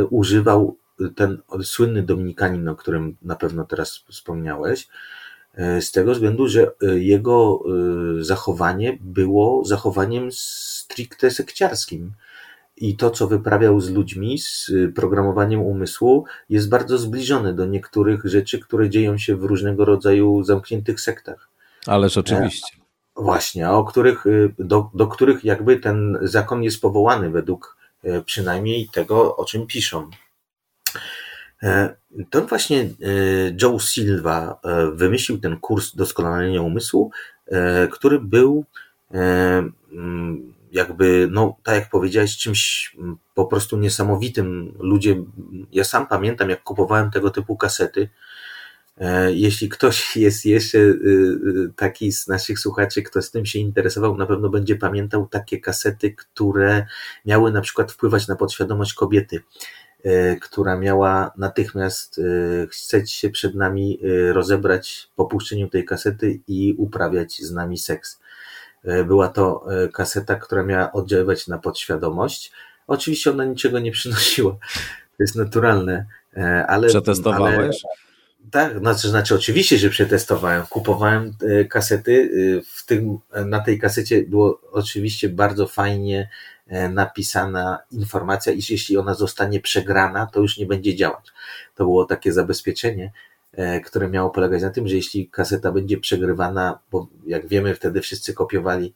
używał 0.09 0.77
ten 1.15 1.37
słynny 1.63 2.03
Dominikanin, 2.03 2.67
o 2.67 2.75
którym 2.75 3.17
na 3.21 3.35
pewno 3.35 3.65
teraz 3.65 4.03
wspomniałeś, 4.09 4.87
z 5.81 5.91
tego 5.91 6.11
względu, 6.11 6.47
że 6.47 6.71
jego 6.95 7.63
zachowanie 8.19 8.97
było 9.01 9.65
zachowaniem 9.65 10.29
stricte 10.31 11.31
sekciarskim 11.31 12.11
i 12.77 12.97
to, 12.97 13.11
co 13.11 13.27
wyprawiał 13.27 13.81
z 13.81 13.89
ludźmi, 13.89 14.39
z 14.39 14.71
programowaniem 14.95 15.61
umysłu, 15.61 16.25
jest 16.49 16.69
bardzo 16.69 16.97
zbliżone 16.97 17.53
do 17.53 17.65
niektórych 17.65 18.25
rzeczy, 18.25 18.59
które 18.59 18.89
dzieją 18.89 19.17
się 19.17 19.35
w 19.35 19.43
różnego 19.43 19.85
rodzaju 19.85 20.43
zamkniętych 20.43 21.01
sektach. 21.01 21.49
Ależ 21.87 22.17
oczywiście. 22.17 22.82
E, 23.17 23.23
właśnie, 23.23 23.69
o 23.69 23.83
których, 23.83 24.25
y, 24.25 24.53
do, 24.59 24.89
do 24.93 25.07
których 25.07 25.43
jakby 25.43 25.77
ten 25.77 26.17
zakon 26.21 26.63
jest 26.63 26.81
powołany 26.81 27.29
według 27.29 27.77
e, 28.03 28.21
przynajmniej 28.21 28.89
tego, 28.89 29.35
o 29.35 29.45
czym 29.45 29.67
piszą. 29.67 30.09
E, 31.63 31.95
to 32.29 32.41
właśnie 32.41 32.89
Joe 33.61 33.79
Silva 33.79 34.59
wymyślił 34.93 35.37
ten 35.37 35.57
kurs 35.57 35.95
doskonalenia 35.95 36.61
umysłu, 36.61 37.11
który 37.91 38.19
był 38.19 38.65
mm, 39.11 40.53
jakby, 40.71 41.27
no, 41.31 41.55
tak 41.63 41.75
jak 41.75 41.89
powiedziałeś, 41.89 42.37
czymś 42.37 42.95
po 43.33 43.45
prostu 43.45 43.77
niesamowitym. 43.77 44.73
Ludzie, 44.79 45.15
ja 45.71 45.83
sam 45.83 46.07
pamiętam, 46.07 46.49
jak 46.49 46.63
kupowałem 46.63 47.11
tego 47.11 47.29
typu 47.29 47.57
kasety. 47.57 48.09
E, 48.97 49.33
jeśli 49.33 49.69
ktoś 49.69 50.15
jest 50.17 50.45
jeszcze 50.45 50.77
y, 50.77 50.81
y, 50.81 51.73
taki 51.75 52.11
z 52.11 52.27
naszych 52.27 52.59
słuchaczy, 52.59 53.01
kto 53.01 53.21
z 53.21 53.31
tym 53.31 53.45
się 53.45 53.59
interesował, 53.59 54.17
na 54.17 54.25
pewno 54.25 54.49
będzie 54.49 54.75
pamiętał 54.75 55.27
takie 55.27 55.59
kasety, 55.59 56.11
które 56.11 56.85
miały 57.25 57.51
na 57.51 57.61
przykład 57.61 57.91
wpływać 57.91 58.27
na 58.27 58.35
podświadomość 58.35 58.93
kobiety, 58.93 59.43
e, 60.03 60.35
która 60.35 60.77
miała 60.77 61.31
natychmiast 61.37 62.19
e, 62.19 62.67
chcieć 62.67 63.11
się 63.11 63.29
przed 63.29 63.55
nami 63.55 63.99
rozebrać 64.31 65.09
po 65.15 65.25
puszczeniu 65.25 65.69
tej 65.69 65.85
kasety 65.85 66.39
i 66.47 66.75
uprawiać 66.77 67.41
z 67.41 67.51
nami 67.51 67.77
seks. 67.77 68.19
Była 69.05 69.29
to 69.29 69.65
kaseta, 69.93 70.35
która 70.35 70.63
miała 70.63 70.91
oddziaływać 70.91 71.47
na 71.47 71.57
podświadomość. 71.57 72.51
Oczywiście 72.87 73.31
ona 73.31 73.45
niczego 73.45 73.79
nie 73.79 73.91
przynosiła. 73.97 74.51
To 75.17 75.23
jest 75.23 75.35
naturalne, 75.35 76.05
ale. 76.67 76.87
Przetestowałeś? 76.87 77.81
Ale, 77.85 77.93
tak, 78.51 78.79
znaczy, 78.79 79.09
znaczy 79.09 79.35
oczywiście, 79.35 79.77
że 79.77 79.89
przetestowałem. 79.89 80.65
Kupowałem 80.69 81.33
kasety. 81.69 82.31
W 82.65 82.85
tym, 82.85 83.17
na 83.45 83.59
tej 83.59 83.79
kasecie 83.79 84.23
było 84.23 84.61
oczywiście 84.71 85.29
bardzo 85.29 85.67
fajnie 85.67 86.29
napisana 86.89 87.79
informacja, 87.91 88.53
iż 88.53 88.69
jeśli 88.69 88.97
ona 88.97 89.13
zostanie 89.13 89.59
przegrana, 89.59 90.25
to 90.25 90.39
już 90.39 90.57
nie 90.57 90.65
będzie 90.65 90.95
działać. 90.95 91.25
To 91.75 91.83
było 91.83 92.05
takie 92.05 92.33
zabezpieczenie. 92.33 93.11
E, 93.53 93.81
które 93.81 94.09
miało 94.09 94.29
polegać 94.29 94.61
na 94.61 94.69
tym, 94.69 94.87
że 94.87 94.95
jeśli 94.95 95.29
kaseta 95.29 95.71
będzie 95.71 95.97
przegrywana, 95.97 96.79
bo 96.91 97.07
jak 97.25 97.47
wiemy, 97.47 97.75
wtedy 97.75 98.01
wszyscy 98.01 98.33
kopiowali, 98.33 98.93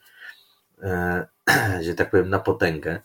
e, 0.81 1.25
że 1.85 1.93
tak 1.95 2.11
powiem, 2.11 2.29
na 2.29 2.39
potęgę, 2.39 3.01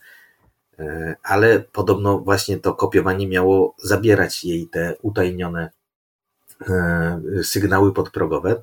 e, 0.79 1.17
ale 1.23 1.61
podobno 1.61 2.19
właśnie 2.19 2.59
to 2.59 2.75
kopiowanie 2.75 3.29
miało 3.29 3.75
zabierać 3.79 4.45
jej 4.45 4.67
te 4.67 4.95
utajnione 5.03 5.71
sygnały 7.43 7.93
podprogowe. 7.93 8.63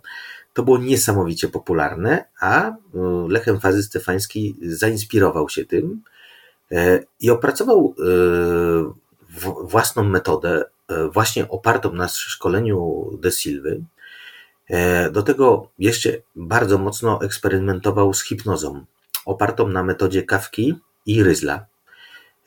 To 0.53 0.63
było 0.63 0.77
niesamowicie 0.77 1.47
popularne, 1.47 2.25
a 2.41 2.75
Lechem 3.27 3.59
Fazy 3.59 3.83
Stefański 3.83 4.55
zainspirował 4.61 5.49
się 5.49 5.65
tym 5.65 6.01
i 7.19 7.29
opracował 7.29 7.95
własną 9.63 10.03
metodę 10.03 10.65
E, 10.89 11.09
właśnie 11.09 11.49
opartą 11.49 11.93
na 11.93 12.07
szkoleniu 12.07 13.09
De 13.21 13.31
Silwy. 13.31 13.83
E, 14.69 15.11
do 15.11 15.23
tego 15.23 15.69
jeszcze 15.79 16.09
bardzo 16.35 16.77
mocno 16.77 17.21
eksperymentował 17.21 18.13
z 18.13 18.23
hipnozą, 18.23 18.85
opartą 19.25 19.67
na 19.67 19.83
metodzie 19.83 20.23
Kawki 20.23 20.75
i 21.05 21.23
Ryzla. 21.23 21.65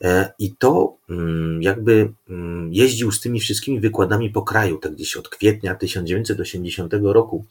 E, 0.03 0.33
I 0.39 0.55
to 0.55 0.97
mm, 1.09 1.61
jakby 1.61 2.13
mm, 2.29 2.73
jeździł 2.73 3.11
z 3.11 3.21
tymi 3.21 3.39
wszystkimi 3.39 3.79
wykładami 3.79 4.29
po 4.29 4.41
kraju, 4.41 4.77
tak 4.77 4.91
gdzieś 4.91 5.17
od 5.17 5.29
kwietnia 5.29 5.75
1980 5.75 6.93
roku 7.01 7.45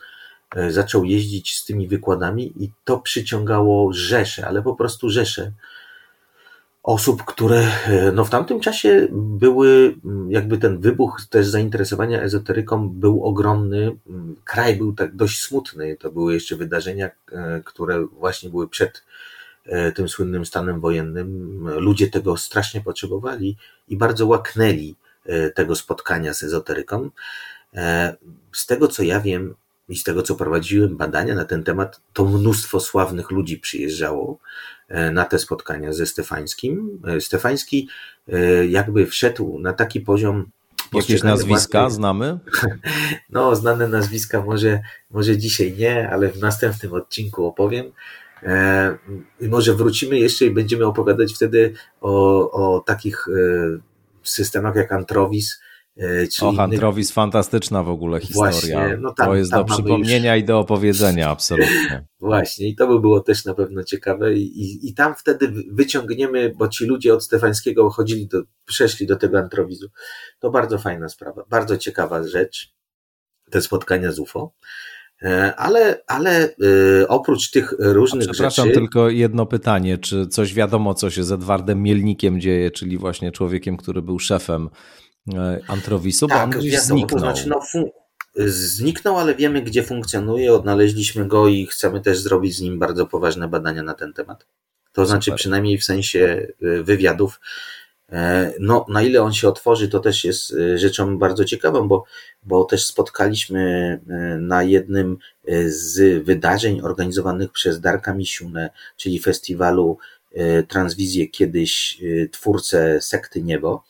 zaczął 0.68 1.04
jeździć 1.04 1.56
z 1.56 1.64
tymi 1.64 1.88
wykładami 1.88 2.52
i 2.64 2.70
to 2.84 2.98
przyciągało 2.98 3.92
rzesze, 3.92 4.46
ale 4.46 4.62
po 4.62 4.74
prostu 4.74 5.10
rzesze 5.10 5.52
osób, 6.82 7.24
które 7.24 7.66
no 8.14 8.24
w 8.24 8.30
tamtym 8.30 8.60
czasie 8.60 9.08
były, 9.12 9.94
jakby 10.28 10.58
ten 10.58 10.80
wybuch 10.80 11.20
też 11.30 11.46
zainteresowania 11.46 12.22
ezoteryką 12.22 12.88
był 12.88 13.24
ogromny. 13.24 13.96
Kraj 14.44 14.76
był 14.76 14.92
tak 14.92 15.16
dość 15.16 15.42
smutny. 15.42 15.96
To 15.96 16.12
były 16.12 16.34
jeszcze 16.34 16.56
wydarzenia, 16.56 17.10
e, 17.32 17.62
które 17.64 18.06
właśnie 18.06 18.50
były 18.50 18.68
przed 18.68 18.96
e, 18.96 19.02
tym 19.94 20.08
słynnym 20.08 20.46
stanem 20.46 20.80
wojennym. 20.80 21.68
Ludzie 21.76 22.10
tego 22.10 22.36
strasznie 22.36 22.80
potrzebowali 22.80 23.56
i 23.88 23.96
bardzo 23.96 24.26
łaknęli 24.26 24.96
e, 25.26 25.50
tego 25.50 25.76
spotkania 25.76 26.34
z 26.34 26.42
ezoteryką. 26.42 27.10
Z 28.52 28.66
tego 28.66 28.88
co 28.88 29.02
ja 29.02 29.20
wiem 29.20 29.54
i 29.88 29.96
z 29.96 30.04
tego 30.04 30.22
co 30.22 30.34
prowadziłem 30.34 30.96
badania 30.96 31.34
na 31.34 31.44
ten 31.44 31.64
temat, 31.64 32.00
to 32.12 32.24
mnóstwo 32.24 32.80
sławnych 32.80 33.30
ludzi 33.30 33.58
przyjeżdżało 33.58 34.38
E, 34.92 35.10
na 35.10 35.24
te 35.24 35.38
spotkania 35.38 35.92
ze 35.92 36.06
Stefańskim. 36.06 37.02
E, 37.06 37.20
Stefański 37.20 37.88
e, 38.28 38.66
jakby 38.66 39.06
wszedł 39.06 39.58
na 39.58 39.72
taki 39.72 40.00
poziom. 40.00 40.50
Jakieś 40.92 41.22
nazwiska 41.22 41.80
własnej... 41.80 41.96
znamy? 41.96 42.38
No, 43.30 43.56
znane 43.56 43.88
nazwiska 43.88 44.42
może, 44.42 44.80
może 45.10 45.38
dzisiaj 45.38 45.72
nie, 45.78 46.10
ale 46.10 46.28
w 46.28 46.40
następnym 46.40 46.92
odcinku 46.92 47.46
opowiem. 47.46 47.92
E, 48.42 48.98
I 49.40 49.48
może 49.48 49.74
wrócimy 49.74 50.18
jeszcze 50.18 50.44
i 50.44 50.50
będziemy 50.50 50.86
opowiadać 50.86 51.34
wtedy 51.34 51.74
o, 52.00 52.50
o 52.50 52.80
takich 52.80 53.28
e, 53.28 53.32
systemach 54.22 54.76
jak 54.76 54.92
Antrovis. 54.92 55.60
E, 55.96 56.24
innych... 56.42 56.60
Antrovis, 56.60 57.12
fantastyczna 57.12 57.82
w 57.82 57.88
ogóle 57.88 58.20
historia. 58.20 58.50
Właśnie, 58.50 58.96
no 59.00 59.14
tam, 59.14 59.26
to 59.26 59.34
jest 59.34 59.50
do 59.50 59.64
przypomnienia 59.64 60.36
już... 60.36 60.42
i 60.42 60.46
do 60.46 60.58
opowiedzenia, 60.58 61.30
absolutnie. 61.30 62.06
Właśnie, 62.20 62.68
i 62.68 62.76
to 62.76 62.86
by 62.86 63.00
było 63.00 63.20
też 63.20 63.44
na 63.44 63.54
pewno 63.54 63.84
ciekawe. 63.84 64.34
I, 64.34 64.62
i, 64.62 64.88
i 64.88 64.94
tam 64.94 65.14
wtedy 65.14 65.52
wyciągniemy, 65.72 66.52
bo 66.56 66.68
ci 66.68 66.86
ludzie 66.86 67.14
od 67.14 67.24
Stefańskiego 67.24 67.90
chodzili 67.90 68.28
do, 68.28 68.42
przeszli 68.64 69.06
do 69.06 69.16
tego 69.16 69.38
Antrowizu. 69.38 69.88
To 70.38 70.50
bardzo 70.50 70.78
fajna 70.78 71.08
sprawa, 71.08 71.44
bardzo 71.48 71.76
ciekawa 71.76 72.28
rzecz, 72.28 72.74
te 73.50 73.62
spotkania 73.62 74.12
z 74.12 74.18
UFO. 74.18 74.54
E, 75.24 75.56
ale, 75.56 76.02
ale 76.06 76.44
e, 76.44 77.08
oprócz 77.08 77.50
tych 77.50 77.74
różnych 77.78 78.28
A 78.28 78.32
przepraszam, 78.32 78.66
rzeczy. 78.66 78.78
tylko 78.78 79.10
jedno 79.10 79.46
pytanie. 79.46 79.98
Czy 79.98 80.26
coś 80.26 80.54
wiadomo, 80.54 80.94
co 80.94 81.10
się 81.10 81.24
z 81.24 81.32
Edwardem 81.32 81.82
Mielnikiem 81.82 82.40
dzieje, 82.40 82.70
czyli 82.70 82.98
właśnie 82.98 83.32
człowiekiem, 83.32 83.76
który 83.76 84.02
był 84.02 84.18
szefem 84.18 84.70
e, 85.34 85.60
Antrowisu? 85.68 86.26
Tak, 86.26 86.50
bo 86.50 86.58
on 86.58 86.64
wiadomo, 86.64 86.84
zniknął. 86.84 87.08
To 87.08 87.18
znaczy, 87.18 87.48
no, 87.48 87.60
zniknął, 88.46 89.18
ale 89.18 89.34
wiemy, 89.34 89.62
gdzie 89.62 89.82
funkcjonuje. 89.82 90.52
Odnaleźliśmy 90.52 91.28
go 91.28 91.48
i 91.48 91.66
chcemy 91.66 92.00
też 92.00 92.18
zrobić 92.18 92.56
z 92.56 92.60
nim 92.60 92.78
bardzo 92.78 93.06
poważne 93.06 93.48
badania 93.48 93.82
na 93.82 93.94
ten 93.94 94.12
temat. 94.12 94.46
To 94.92 95.06
znaczy, 95.06 95.24
Super. 95.24 95.38
przynajmniej 95.38 95.78
w 95.78 95.84
sensie 95.84 96.46
wywiadów. 96.82 97.40
No, 98.60 98.86
na 98.88 99.02
ile 99.02 99.22
on 99.22 99.32
się 99.32 99.48
otworzy, 99.48 99.88
to 99.88 100.00
też 100.00 100.24
jest 100.24 100.56
rzeczą 100.76 101.18
bardzo 101.18 101.44
ciekawą, 101.44 101.88
bo 101.88 102.04
bo 102.42 102.64
też 102.64 102.86
spotkaliśmy 102.86 103.60
e, 104.08 104.38
na 104.38 104.62
jednym 104.62 105.18
e, 105.46 105.68
z 105.68 106.24
wydarzeń 106.24 106.80
organizowanych 106.80 107.52
przez 107.52 107.80
Darka 107.80 108.14
Misiunę, 108.14 108.70
czyli 108.96 109.20
festiwalu 109.20 109.98
e, 110.32 110.62
Transwizję, 110.62 111.28
kiedyś 111.28 112.02
twórcę 112.30 113.00
sekty 113.00 113.42
Niebo, 113.42 113.84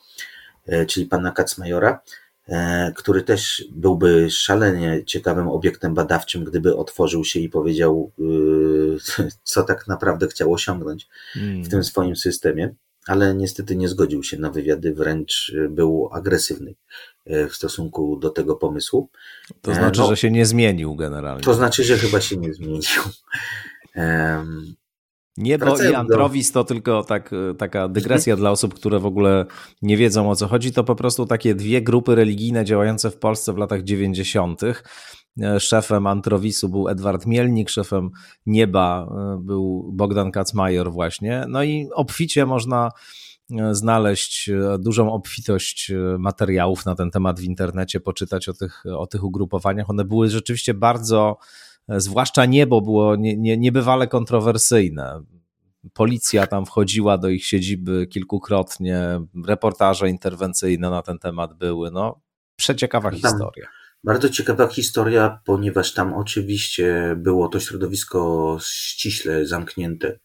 czyli 0.88 1.06
pana 1.06 1.30
Kacmajora, 1.30 2.00
który 2.96 3.22
też 3.22 3.64
byłby 3.70 4.30
szalenie 4.30 5.04
ciekawym 5.06 5.48
obiektem 5.48 5.94
badawczym, 5.94 6.44
gdyby 6.44 6.76
otworzył 6.76 7.24
się 7.24 7.40
i 7.40 7.48
powiedział, 7.48 8.10
co 9.42 9.62
tak 9.62 9.88
naprawdę 9.88 10.28
chciał 10.28 10.52
osiągnąć 10.52 11.08
w 11.34 11.38
hmm. 11.38 11.64
tym 11.64 11.84
swoim 11.84 12.16
systemie 12.16 12.74
ale 13.06 13.34
niestety 13.34 13.76
nie 13.76 13.88
zgodził 13.88 14.22
się 14.22 14.38
na 14.38 14.50
wywiady, 14.50 14.94
wręcz 14.94 15.52
był 15.70 16.08
agresywny 16.12 16.74
e, 17.26 17.48
w 17.48 17.56
stosunku 17.56 18.16
do 18.16 18.30
tego 18.30 18.56
pomysłu. 18.56 19.08
To 19.60 19.72
e, 19.72 19.74
znaczy, 19.74 20.00
no, 20.00 20.06
że 20.06 20.16
się 20.16 20.30
nie 20.30 20.46
zmienił 20.46 20.96
generalnie. 20.96 21.44
To 21.44 21.54
znaczy, 21.54 21.84
że 21.84 21.98
chyba 21.98 22.20
się 22.20 22.36
nie 22.36 22.54
zmienił. 22.54 22.80
Niebo 25.36 25.82
i 25.82 25.94
Antrowis 25.94 26.52
to 26.52 26.64
tylko 26.64 27.04
tak, 27.04 27.30
taka 27.58 27.88
dygresja 27.88 28.36
dla 28.36 28.50
osób, 28.50 28.74
które 28.74 28.98
w 28.98 29.06
ogóle 29.06 29.46
nie 29.82 29.96
wiedzą 29.96 30.30
o 30.30 30.36
co 30.36 30.48
chodzi. 30.48 30.72
To 30.72 30.84
po 30.84 30.94
prostu 30.94 31.26
takie 31.26 31.54
dwie 31.54 31.82
grupy 31.82 32.14
religijne 32.14 32.64
działające 32.64 33.10
w 33.10 33.16
Polsce 33.16 33.52
w 33.52 33.56
latach 33.56 33.82
90. 33.82 34.60
E, 35.40 35.60
szefem 35.60 36.06
Antrowisu 36.06 36.68
był 36.68 36.88
Edward 36.88 37.26
Mielnik, 37.26 37.70
szefem 37.70 38.10
Nieba 38.46 39.06
e, 39.10 39.38
był 39.40 39.90
Bogdan 39.92 40.30
Kacmajor 40.30 40.92
właśnie. 40.92 41.44
No 41.48 41.62
i 41.62 41.88
obficie 41.94 42.46
można 42.46 42.90
e, 43.50 43.74
znaleźć 43.74 44.50
dużą 44.78 45.12
obfitość 45.12 45.92
materiałów 46.18 46.86
na 46.86 46.94
ten 46.94 47.10
temat 47.10 47.40
w 47.40 47.44
internecie, 47.44 48.00
poczytać 48.00 48.48
o 48.48 48.52
tych, 48.52 48.84
o 48.96 49.06
tych 49.06 49.24
ugrupowaniach. 49.24 49.90
One 49.90 50.04
były 50.04 50.30
rzeczywiście 50.30 50.74
bardzo, 50.74 51.38
zwłaszcza 51.88 52.46
niebo 52.46 52.80
było 52.80 53.16
nie, 53.16 53.36
nie, 53.36 53.56
niebywale 53.56 54.06
kontrowersyjne. 54.06 55.22
Policja 55.92 56.46
tam 56.46 56.66
wchodziła 56.66 57.18
do 57.18 57.28
ich 57.28 57.46
siedziby 57.46 58.06
kilkukrotnie, 58.06 59.20
reportaże 59.46 60.08
interwencyjne 60.08 60.90
na 60.90 61.02
ten 61.02 61.18
temat 61.18 61.54
były. 61.54 61.90
No, 61.90 62.20
przeciekawa 62.56 63.10
historia. 63.10 63.81
Bardzo 64.04 64.28
ciekawa 64.28 64.68
historia, 64.68 65.40
ponieważ 65.44 65.94
tam 65.94 66.14
oczywiście 66.14 67.14
było 67.16 67.48
to 67.48 67.60
środowisko 67.60 68.58
ściśle 68.62 69.46
zamknięte. 69.46 70.18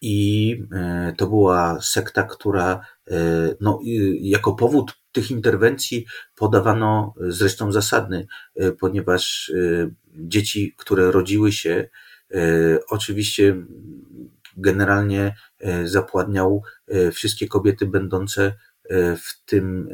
I 0.00 0.56
e, 0.72 1.14
to 1.16 1.26
była 1.26 1.80
sekta, 1.80 2.22
która 2.22 2.80
e, 3.10 3.16
no, 3.60 3.80
jako 4.20 4.54
powód 4.54 4.92
tych 5.12 5.30
interwencji 5.30 6.06
podawano 6.36 7.14
zresztą 7.20 7.72
zasadny, 7.72 8.26
e, 8.56 8.72
ponieważ 8.72 9.52
dzieci, 10.14 10.74
które 10.76 11.10
rodziły 11.10 11.52
się, 11.52 11.88
oczywiście 12.90 13.56
generalnie 14.56 15.34
zapładniał 15.84 16.62
wszystkie 17.12 17.48
kobiety 17.48 17.86
będące 17.86 18.54
w 19.16 19.44
tym 19.44 19.88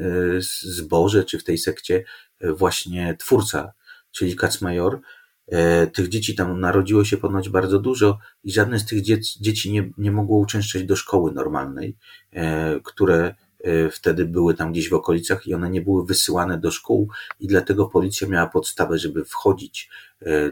zborze 0.63 1.25
czy 1.25 1.39
w 1.39 1.45
tej 1.45 1.59
sekcie 1.59 2.05
właśnie 2.41 3.17
twórca, 3.19 3.73
czyli 4.11 4.37
Kacmajor. 4.37 5.01
E, 5.49 5.87
tych 5.87 6.09
dzieci 6.09 6.35
tam 6.35 6.61
narodziło 6.61 7.05
się 7.05 7.17
ponoć 7.17 7.49
bardzo 7.49 7.79
dużo 7.79 8.19
i 8.45 8.53
żadne 8.53 8.79
z 8.79 8.87
tych 8.87 9.03
dzieci 9.41 9.73
nie, 9.73 9.91
nie 9.99 10.13
mogło 10.13 10.39
uczęszczać 10.39 10.85
do 10.85 10.97
szkoły 10.97 11.33
normalnej, 11.33 11.97
e, 12.33 12.81
które 12.81 13.35
e, 13.61 13.91
wtedy 13.91 14.25
były 14.25 14.55
tam 14.55 14.73
gdzieś 14.73 14.89
w 14.89 14.95
okolicach 14.95 15.47
i 15.47 15.55
one 15.55 15.71
nie 15.71 15.81
były 15.81 16.07
wysyłane 16.07 16.59
do 16.59 16.71
szkół 16.71 17.09
i 17.41 17.47
dlatego 17.47 17.87
policja 17.87 18.29
miała 18.29 18.47
podstawę, 18.47 18.99
żeby 18.99 19.25
wchodzić 19.25 19.91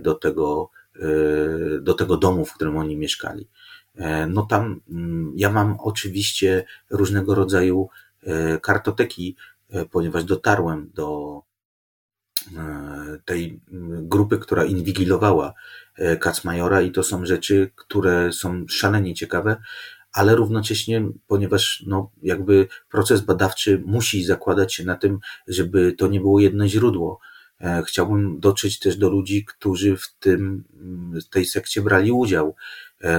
do 0.01 0.15
tego, 0.15 0.71
do 1.81 1.95
tego 1.95 2.17
domu, 2.17 2.45
w 2.45 2.55
którym 2.55 2.77
oni 2.77 2.97
mieszkali. 2.97 3.49
No 4.29 4.43
tam 4.43 4.81
mm, 4.91 5.33
ja 5.37 5.51
mam 5.51 5.77
oczywiście 5.81 6.65
różnego 6.91 7.35
rodzaju 7.35 7.89
kartoteki, 8.63 9.37
ponieważ 9.91 10.25
dotarłem 10.25 10.91
do, 10.95 11.43
E, 12.57 13.19
tej 13.25 13.61
grupy, 14.03 14.39
która 14.39 14.65
inwigilowała 14.65 15.55
e, 15.97 16.17
Kacmajora 16.17 16.83
i 16.83 16.91
to 16.91 17.03
są 17.03 17.27
rzeczy, 17.27 17.71
które 17.77 18.33
są 18.33 18.65
szalenie 18.69 19.15
ciekawe, 19.15 19.57
ale 20.13 20.37
równocześnie, 20.37 21.09
ponieważ 21.27 21.85
no, 21.87 22.11
jakby 22.23 22.69
proces 22.91 23.21
badawczy 23.21 23.83
musi 23.87 24.25
zakładać 24.25 24.75
się 24.75 24.85
na 24.85 24.97
tym, 24.97 25.19
żeby 25.49 25.93
to 25.93 26.09
nie 26.09 26.21
było 26.21 26.41
jedno 26.41 26.69
źródło. 26.69 27.21
E, 27.61 27.83
chciałbym 27.87 28.41
dotrzeć 28.41 28.79
też 28.79 28.97
do 28.97 29.11
ludzi, 29.11 29.45
którzy 29.45 29.97
w 29.97 30.15
tym, 30.19 30.65
w 31.15 31.29
tej 31.29 31.45
sekcie 31.45 31.83
brali 31.83 32.13
udział. 32.13 32.55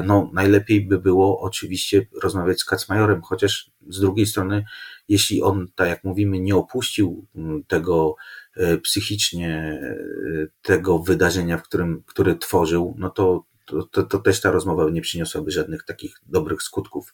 No, 0.05 0.29
najlepiej 0.33 0.81
by 0.81 0.99
było 0.99 1.39
oczywiście 1.41 2.05
rozmawiać 2.23 2.59
z 2.59 2.65
Kacmajorem, 2.65 3.21
chociaż 3.21 3.71
z 3.89 3.99
drugiej 3.99 4.25
strony, 4.25 4.65
jeśli 5.09 5.41
on, 5.41 5.67
tak 5.75 5.89
jak 5.89 6.03
mówimy, 6.03 6.39
nie 6.39 6.55
opuścił 6.55 7.25
tego 7.67 8.15
E, 8.57 8.77
psychicznie 8.77 9.79
e, 9.83 9.97
tego 10.61 10.99
wydarzenia, 10.99 11.57
w 11.57 11.63
którym, 11.63 12.03
który 12.05 12.35
tworzył, 12.35 12.95
no 12.97 13.09
to, 13.09 13.45
to, 13.91 14.03
to 14.03 14.19
też 14.19 14.41
ta 14.41 14.51
rozmowa 14.51 14.89
nie 14.89 15.01
przyniosłaby 15.01 15.51
żadnych 15.51 15.83
takich 15.83 16.15
dobrych 16.25 16.61
skutków, 16.61 17.13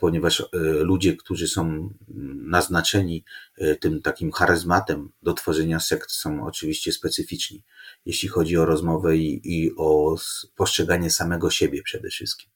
ponieważ 0.00 0.48
ludzie, 0.80 1.16
którzy 1.16 1.48
są 1.48 1.90
naznaczeni 2.34 3.24
tym 3.80 4.02
takim 4.02 4.32
charyzmatem 4.32 5.12
do 5.22 5.32
tworzenia 5.32 5.80
sekt, 5.80 6.10
są 6.10 6.46
oczywiście 6.46 6.92
specyficzni, 6.92 7.62
jeśli 8.06 8.28
chodzi 8.28 8.56
o 8.56 8.64
rozmowę 8.64 9.16
i, 9.16 9.40
i 9.44 9.72
o 9.76 10.16
postrzeganie 10.56 11.10
samego 11.10 11.50
siebie 11.50 11.82
przede 11.82 12.08
wszystkim. 12.08 12.50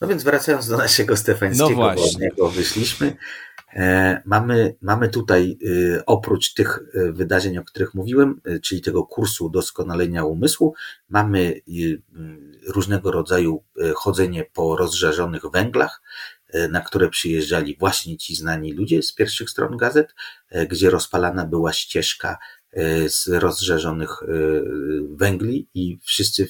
No 0.00 0.08
więc 0.08 0.22
wracając 0.22 0.68
do 0.68 0.76
naszego 0.76 1.16
Stefańskiego, 1.16 1.70
no 1.70 1.94
bo 1.94 2.04
od 2.04 2.18
niego 2.18 2.50
wyszliśmy, 2.50 3.16
E, 3.16 3.49
mamy, 4.24 4.76
mamy 4.80 5.08
tutaj 5.08 5.58
y, 5.62 6.02
oprócz 6.06 6.54
tych 6.54 6.78
y, 6.94 7.12
wydarzeń, 7.12 7.58
o 7.58 7.64
których 7.64 7.94
mówiłem, 7.94 8.40
y, 8.48 8.60
czyli 8.60 8.80
tego 8.80 9.04
kursu 9.04 9.50
doskonalenia 9.50 10.24
umysłu, 10.24 10.74
mamy 11.08 11.60
różnego 12.66 13.10
rodzaju 13.10 13.64
chodzenie 13.94 14.44
po 14.52 14.76
rozżarzonych 14.76 15.42
węglach, 15.52 16.02
na 16.70 16.80
które 16.80 17.08
przyjeżdżali 17.08 17.76
właśnie 17.80 18.16
ci 18.16 18.34
znani 18.34 18.72
ludzie 18.72 19.02
z 19.02 19.14
pierwszych 19.14 19.50
stron 19.50 19.76
gazet, 19.76 20.14
gdzie 20.68 20.90
rozpalana 20.90 21.46
była 21.46 21.72
ścieżka 21.72 22.38
z 23.06 23.28
rozżarzonych 23.28 24.10
węgli 25.10 25.68
i 25.74 25.98
wszyscy 26.02 26.48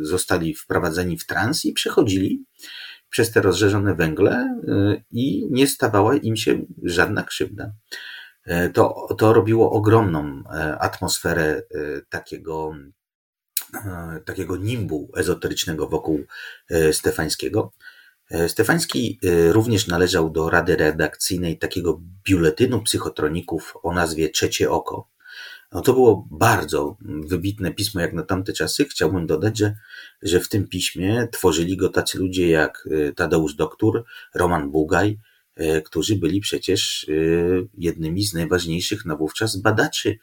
zostali 0.00 0.54
wprowadzeni 0.54 1.18
w 1.18 1.26
trans 1.26 1.64
i 1.64 1.72
przechodzili 1.72 2.44
przez 3.10 3.30
te 3.30 3.42
rozżerzone 3.42 3.94
węgle 3.94 4.60
y, 4.68 5.02
i 5.10 5.48
nie 5.50 5.66
stawała 5.66 6.16
im 6.16 6.36
się 6.36 6.64
żadna 6.82 7.22
krzywda. 7.22 7.72
E, 8.48 8.68
to, 8.68 9.06
to 9.18 9.32
robiło 9.32 9.70
ogromną 9.70 10.42
e, 10.54 10.78
atmosferę 10.78 11.42
e, 11.44 11.62
takiego, 12.08 12.74
takiego 14.24 14.56
nimbu 14.56 15.10
ezoterycznego 15.16 15.88
wokół 15.88 16.24
Stefańskiego. 16.92 17.72
Stefański 18.48 19.20
również 19.50 19.86
należał 19.86 20.30
do 20.30 20.50
rady 20.50 20.76
redakcyjnej 20.76 21.58
takiego 21.58 22.00
biuletynu 22.24 22.82
psychotroników 22.82 23.74
o 23.82 23.92
nazwie 23.92 24.30
Trzecie 24.30 24.70
Oko. 24.70 25.08
No 25.72 25.80
to 25.80 25.92
było 25.92 26.28
bardzo 26.30 26.96
wybitne 27.02 27.74
pismo 27.74 28.00
jak 28.00 28.12
na 28.12 28.22
tamte 28.22 28.52
czasy. 28.52 28.84
Chciałbym 28.84 29.26
dodać, 29.26 29.58
że, 29.58 29.74
że 30.22 30.40
w 30.40 30.48
tym 30.48 30.68
piśmie 30.68 31.28
tworzyli 31.32 31.76
go 31.76 31.88
tacy 31.88 32.18
ludzie 32.18 32.48
jak 32.48 32.88
Tadeusz 33.16 33.54
Doktor, 33.54 34.04
Roman 34.34 34.70
Bugaj, 34.70 35.18
którzy 35.84 36.16
byli 36.16 36.40
przecież 36.40 37.06
jednymi 37.74 38.24
z 38.24 38.34
najważniejszych 38.34 39.04
na 39.04 39.16
wówczas 39.16 39.56
badaczy 39.56 40.18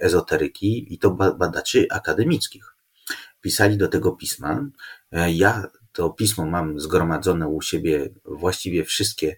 ezoteryki 0.00 0.94
i 0.94 0.98
to 0.98 1.10
badaczy 1.10 1.86
akademickich. 1.90 2.74
Pisali 3.40 3.76
do 3.76 3.88
tego 3.88 4.12
pisma. 4.12 4.70
Ja 5.34 5.68
to 5.92 6.10
pismo 6.10 6.46
mam 6.46 6.80
zgromadzone 6.80 7.48
u 7.48 7.62
siebie 7.62 8.08
właściwie 8.24 8.84
wszystkie 8.84 9.36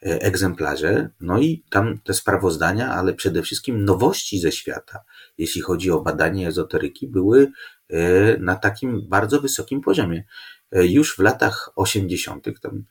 egzemplarze, 0.00 1.10
no 1.20 1.40
i 1.40 1.64
tam 1.70 1.98
te 1.98 2.14
sprawozdania, 2.14 2.90
ale 2.90 3.14
przede 3.14 3.42
wszystkim 3.42 3.84
nowości 3.84 4.40
ze 4.40 4.52
świata, 4.52 5.00
jeśli 5.38 5.60
chodzi 5.60 5.90
o 5.90 6.00
badanie 6.00 6.48
ezoteryki, 6.48 7.08
były 7.08 7.52
e, 7.88 8.36
na 8.38 8.56
takim 8.56 9.08
bardzo 9.08 9.40
wysokim 9.40 9.80
poziomie. 9.80 10.24
E, 10.72 10.86
już 10.86 11.16
w 11.16 11.18
latach 11.18 11.70
80. 11.76 12.46
tam 12.60 12.84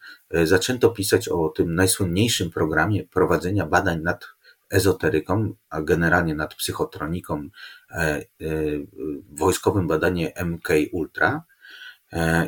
zaczęto 0.44 0.90
pisać 0.90 1.30
o 1.30 1.50
tym 1.50 1.76
najsłynniejszym 1.76 2.52
programie 2.52 3.04
prowadzenia 3.04 3.66
badań 3.66 4.02
nad 4.02 4.26
ezoteryką, 4.70 5.54
a 5.70 5.82
generalnie 5.82 6.36
nad 6.36 6.56
psychotroniką, 6.56 7.50
wojskowym 9.30 9.88
badanie 9.88 10.34
MK 10.46 10.70
Ultra, 10.92 11.44
E, 11.44 11.57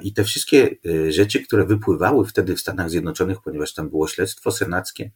I 0.02 0.13
te 0.13 0.24
wszystkie 0.24 0.69
e, 0.86 1.12
rzeczy, 1.12 1.39
które 1.43 1.65
wypływały 1.65 2.26
wtedy 2.26 2.56
w 2.56 2.60
Stanach 2.60 2.89
Zjednoczonych, 2.89 3.41
ponieważ 3.41 3.74
tam 3.74 3.89
było 3.89 4.08
śledztwo 4.08 4.52
senackie 4.52 5.12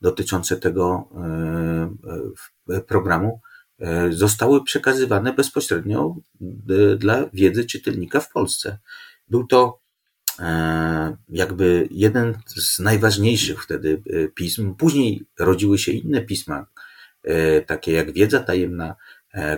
dotyczące 0.00 0.56
tego 0.56 1.08
e, 2.68 2.80
programu, 2.80 3.40
zostały 4.10 4.64
przekazywane 4.64 5.32
bezpośrednio 5.32 6.16
dla 6.98 7.26
wiedzy 7.32 7.64
czytelnika 7.64 8.20
w 8.20 8.30
Polsce. 8.30 8.78
Był 9.28 9.46
to 9.46 9.80
jakby 11.28 11.88
jeden 11.90 12.34
z 12.46 12.78
najważniejszych 12.78 13.62
wtedy 13.62 14.02
pism. 14.34 14.74
Później 14.74 15.26
rodziły 15.38 15.78
się 15.78 15.92
inne 15.92 16.22
pisma, 16.22 16.66
takie 17.66 17.92
jak 17.92 18.12
Wiedza 18.12 18.40
Tajemna, 18.40 18.94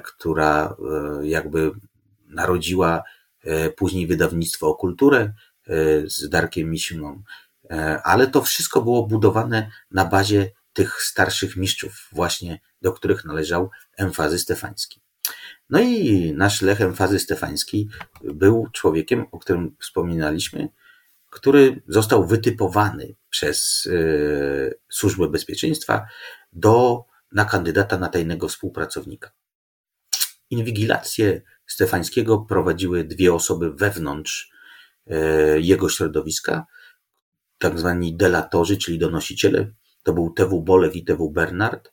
która 0.02 0.76
jakby 1.22 1.70
narodziła 2.28 3.02
E, 3.02 3.15
później 3.76 4.06
wydawnictwo 4.06 4.68
o 4.68 4.74
kulturę 4.74 5.20
e, 5.20 5.32
z 6.06 6.28
Darkiem 6.28 6.70
Misiuną, 6.70 7.22
e, 7.70 8.00
ale 8.02 8.26
to 8.26 8.42
wszystko 8.42 8.82
było 8.82 9.06
budowane 9.06 9.70
na 9.90 10.04
bazie 10.04 10.50
tych 10.72 11.02
starszych 11.02 11.56
mistrzów, 11.56 12.08
właśnie 12.12 12.60
do 12.82 12.92
których 12.92 13.24
należał 13.24 13.70
Emfazy 13.96 14.38
Stefański. 14.38 15.00
No 15.70 15.80
i 15.80 16.32
nasz 16.36 16.62
Lech 16.62 16.80
Emfazy 16.80 17.18
Stefański 17.18 17.88
był 18.22 18.68
człowiekiem, 18.72 19.26
o 19.32 19.38
którym 19.38 19.76
wspominaliśmy, 19.80 20.68
który 21.30 21.82
został 21.88 22.26
wytypowany 22.26 23.14
przez 23.30 23.88
Służbę 24.90 25.28
Bezpieczeństwa 25.28 26.06
do, 26.52 27.04
na 27.32 27.44
kandydata 27.44 27.98
na 27.98 28.08
tajnego 28.08 28.48
współpracownika. 28.48 29.30
Inwigilację 30.50 31.42
Stefańskiego 31.66 32.38
prowadziły 32.38 33.04
dwie 33.04 33.34
osoby 33.34 33.72
wewnątrz 33.72 34.50
e, 35.06 35.60
jego 35.60 35.88
środowiska, 35.88 36.66
tak 37.58 37.78
zwani 37.78 38.16
delatorzy, 38.16 38.76
czyli 38.76 38.98
donosiciele. 38.98 39.72
To 40.02 40.12
był 40.12 40.30
TW 40.30 40.62
Bolek 40.62 40.96
i 40.96 41.04
TW 41.04 41.30
Bernard. 41.30 41.92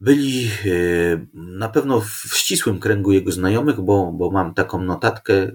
Byli 0.00 0.46
e, 0.46 0.50
na 1.34 1.68
pewno 1.68 2.00
w 2.00 2.30
ścisłym 2.34 2.80
kręgu 2.80 3.12
jego 3.12 3.32
znajomych, 3.32 3.80
bo, 3.80 4.12
bo 4.12 4.30
mam 4.30 4.54
taką 4.54 4.82
notatkę, 4.82 5.34
e, 5.34 5.50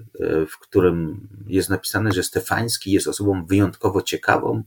w 0.46 0.58
którym 0.58 1.28
jest 1.46 1.70
napisane, 1.70 2.12
że 2.12 2.22
Stefański 2.22 2.92
jest 2.92 3.08
osobą 3.08 3.46
wyjątkowo 3.46 4.02
ciekawą, 4.02 4.62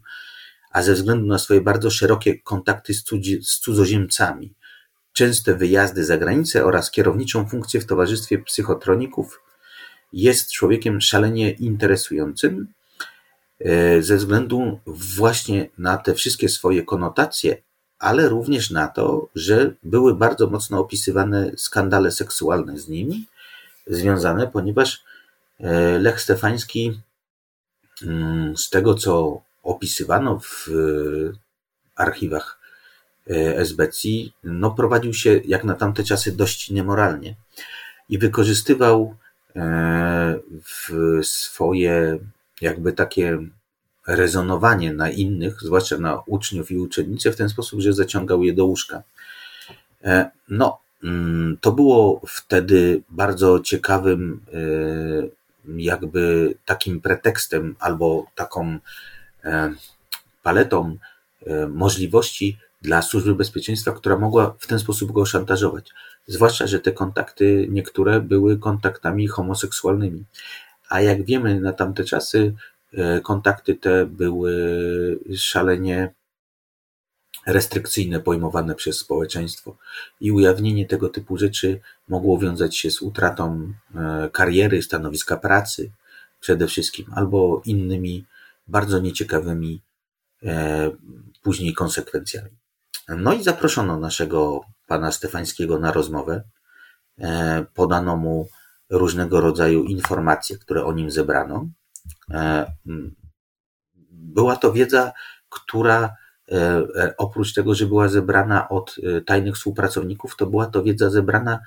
a 0.71 0.81
ze 0.81 0.93
względu 0.93 1.27
na 1.27 1.37
swoje 1.37 1.61
bardzo 1.61 1.89
szerokie 1.89 2.39
kontakty 2.39 2.93
z, 2.93 3.03
z 3.41 3.59
cudzoziemcami, 3.59 4.55
częste 5.17 5.55
wyjazdy 5.55 6.05
za 6.05 6.17
granicę 6.17 6.65
oraz 6.65 6.91
kierowniczą 6.91 7.47
funkcję 7.47 7.81
w 7.81 7.85
towarzystwie 7.85 8.37
psychotroników, 8.39 9.41
jest 10.13 10.51
człowiekiem 10.51 11.01
szalenie 11.01 11.51
interesującym 11.51 12.67
e, 13.59 14.01
ze 14.01 14.17
względu 14.17 14.79
właśnie 14.85 15.69
na 15.77 15.97
te 15.97 16.13
wszystkie 16.13 16.49
swoje 16.49 16.83
konotacje, 16.83 17.57
ale 17.99 18.29
również 18.29 18.71
na 18.71 18.87
to, 18.87 19.29
że 19.35 19.73
były 19.83 20.15
bardzo 20.15 20.47
mocno 20.47 20.79
opisywane 20.79 21.51
skandale 21.55 22.11
seksualne 22.11 22.79
z 22.79 22.87
nimi 22.87 23.25
związane, 23.87 24.47
ponieważ 24.47 25.03
e, 25.59 25.99
Lech 25.99 26.21
Stefański 26.21 27.01
mm, 28.03 28.57
z 28.57 28.69
tego, 28.69 28.95
co 28.95 29.41
opisywano 29.63 30.39
w 30.39 30.69
archiwach 31.95 32.66
E, 33.29 33.57
SBC, 33.57 34.07
no 34.43 34.71
prowadził 34.71 35.13
się 35.13 35.41
jak 35.45 35.63
na 35.63 35.73
tamte 35.73 36.03
czasy 36.03 36.31
dość 36.31 36.69
niemoralnie 36.69 37.35
i 38.09 38.17
wykorzystywał 38.17 39.15
e, 39.55 40.39
w 40.63 40.91
swoje 41.23 42.19
jakby 42.61 42.93
takie 42.93 43.37
rezonowanie 44.07 44.93
na 44.93 45.09
innych, 45.09 45.61
zwłaszcza 45.61 45.97
na 45.97 46.21
uczniów 46.25 46.71
i 46.71 46.77
uczennice 46.77 47.31
w 47.31 47.35
ten 47.35 47.49
sposób, 47.49 47.79
że 47.79 47.93
zaciągał 47.93 48.43
je 48.43 48.53
do 48.53 48.65
łóżka. 48.65 49.03
E, 50.03 50.31
no, 50.49 50.79
mm, 51.03 51.57
to 51.61 51.71
było 51.71 52.21
wtedy 52.27 53.01
bardzo 53.09 53.59
ciekawym 53.59 54.45
jakby 55.77 56.53
takim 56.65 57.01
pretekstem 57.01 57.75
albo 57.79 58.25
taką 58.35 58.79
paletą 60.43 60.97
możliwości 61.69 62.57
dla 62.81 63.01
służby 63.01 63.35
bezpieczeństwa, 63.35 63.91
która 63.91 64.17
mogła 64.17 64.55
w 64.59 64.67
ten 64.67 64.79
sposób 64.79 65.11
go 65.11 65.25
szantażować. 65.25 65.89
Zwłaszcza, 66.27 66.67
że 66.67 66.79
te 66.79 66.91
kontakty 66.91 67.67
niektóre 67.69 68.21
były 68.21 68.57
kontaktami 68.57 69.27
homoseksualnymi. 69.27 70.23
A 70.89 71.01
jak 71.01 71.25
wiemy, 71.25 71.61
na 71.61 71.73
tamte 71.73 72.03
czasy 72.03 72.53
e, 72.93 73.21
kontakty 73.21 73.75
te 73.75 74.05
były 74.05 74.53
szalenie 75.37 76.13
restrykcyjne 77.47 78.19
pojmowane 78.19 78.75
przez 78.75 78.97
społeczeństwo 78.97 79.77
i 80.21 80.31
ujawnienie 80.31 80.85
tego 80.85 81.09
typu 81.09 81.37
rzeczy 81.37 81.79
mogło 82.07 82.37
wiązać 82.37 82.77
się 82.77 82.91
z 82.91 83.01
utratą 83.01 83.73
e, 83.95 84.29
kariery, 84.33 84.81
stanowiska 84.81 85.37
pracy 85.37 85.91
przede 86.39 86.67
wszystkim, 86.67 87.05
albo 87.15 87.61
innymi 87.65 88.25
bardzo 88.67 88.99
nieciekawymi 88.99 89.81
e, 90.43 90.91
później 91.43 91.73
konsekwencjami. 91.73 92.49
No 93.07 93.33
i 93.33 93.43
zaproszono 93.43 93.99
naszego 93.99 94.61
pana 94.87 95.11
Stefańskiego 95.11 95.79
na 95.79 95.91
rozmowę. 95.91 96.43
E, 97.19 97.65
podano 97.73 98.17
mu 98.17 98.47
różnego 98.89 99.41
rodzaju 99.41 99.83
informacje, 99.83 100.57
które 100.57 100.85
o 100.85 100.93
nim 100.93 101.11
zebrano. 101.11 101.67
E, 102.33 102.71
była 104.11 104.55
to 104.55 104.73
wiedza, 104.73 105.11
która 105.49 106.15
e, 106.51 107.13
oprócz 107.17 107.53
tego, 107.53 107.75
że 107.75 107.85
była 107.85 108.07
zebrana 108.07 108.69
od 108.69 108.95
tajnych 109.25 109.55
współpracowników, 109.55 110.35
to 110.35 110.45
była 110.45 110.65
to 110.65 110.83
wiedza 110.83 111.09
zebrana 111.09 111.59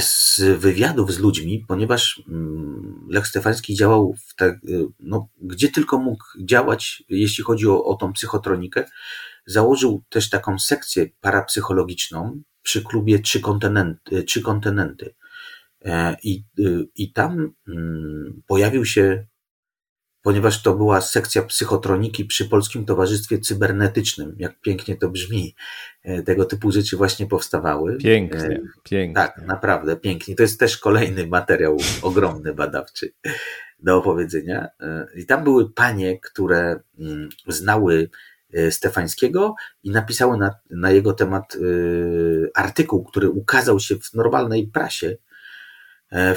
z 0.00 0.40
wywiadów 0.58 1.12
z 1.12 1.18
ludźmi, 1.18 1.64
ponieważ 1.68 2.22
mm, 2.28 3.06
Lech 3.10 3.26
Stefański 3.26 3.74
działał 3.74 4.14
tak, 4.36 4.60
no, 5.00 5.28
gdzie 5.40 5.68
tylko 5.68 5.98
mógł 5.98 6.24
działać, 6.40 7.02
jeśli 7.08 7.44
chodzi 7.44 7.68
o, 7.68 7.84
o 7.84 7.94
tą 7.94 8.12
psychotronikę, 8.12 8.84
Założył 9.46 10.02
też 10.08 10.30
taką 10.30 10.58
sekcję 10.58 11.06
parapsychologiczną 11.20 12.42
przy 12.62 12.84
klubie 12.84 13.18
Trzy 13.18 13.40
Kontynenty. 13.40 14.22
Trzy 14.22 14.42
kontynenty. 14.42 15.14
E, 15.84 16.16
I, 16.22 16.44
I 16.96 17.12
tam 17.12 17.52
mm, 17.68 18.42
pojawił 18.46 18.84
się, 18.84 19.26
ponieważ 20.24 20.62
to 20.62 20.74
była 20.74 21.00
sekcja 21.00 21.42
psychotroniki 21.42 22.24
przy 22.24 22.48
Polskim 22.48 22.84
Towarzystwie 22.84 23.38
Cybernetycznym, 23.38 24.36
jak 24.38 24.60
pięknie 24.60 24.96
to 24.96 25.08
brzmi, 25.08 25.54
e, 26.02 26.22
tego 26.22 26.44
typu 26.44 26.72
rzeczy 26.72 26.96
właśnie 26.96 27.26
powstawały. 27.26 27.96
Pięknie, 27.96 28.40
e, 28.40 28.60
pięknie. 28.84 29.14
Tak, 29.14 29.42
naprawdę 29.46 29.96
pięknie. 29.96 30.34
To 30.34 30.42
jest 30.42 30.60
też 30.60 30.78
kolejny 30.78 31.26
materiał 31.26 31.76
ogromny, 32.02 32.54
badawczy 32.54 33.12
do 33.78 33.96
opowiedzenia. 33.96 34.68
I 35.16 35.26
tam 35.26 35.44
były 35.44 35.70
panie, 35.70 36.20
które 36.20 36.80
mm, 36.98 37.28
znały 37.46 38.08
E, 38.54 38.70
Stefańskiego 38.70 39.54
i 39.82 39.90
napisały 39.90 40.38
na, 40.38 40.54
na 40.70 40.90
jego 40.90 41.12
temat 41.12 41.56
e, 41.56 41.58
artykuł, 42.54 43.04
który 43.04 43.30
ukazał 43.30 43.80
się 43.80 43.96
w 43.96 44.14
normalnej 44.14 44.66
prasie, 44.66 45.06
e, 45.08 45.16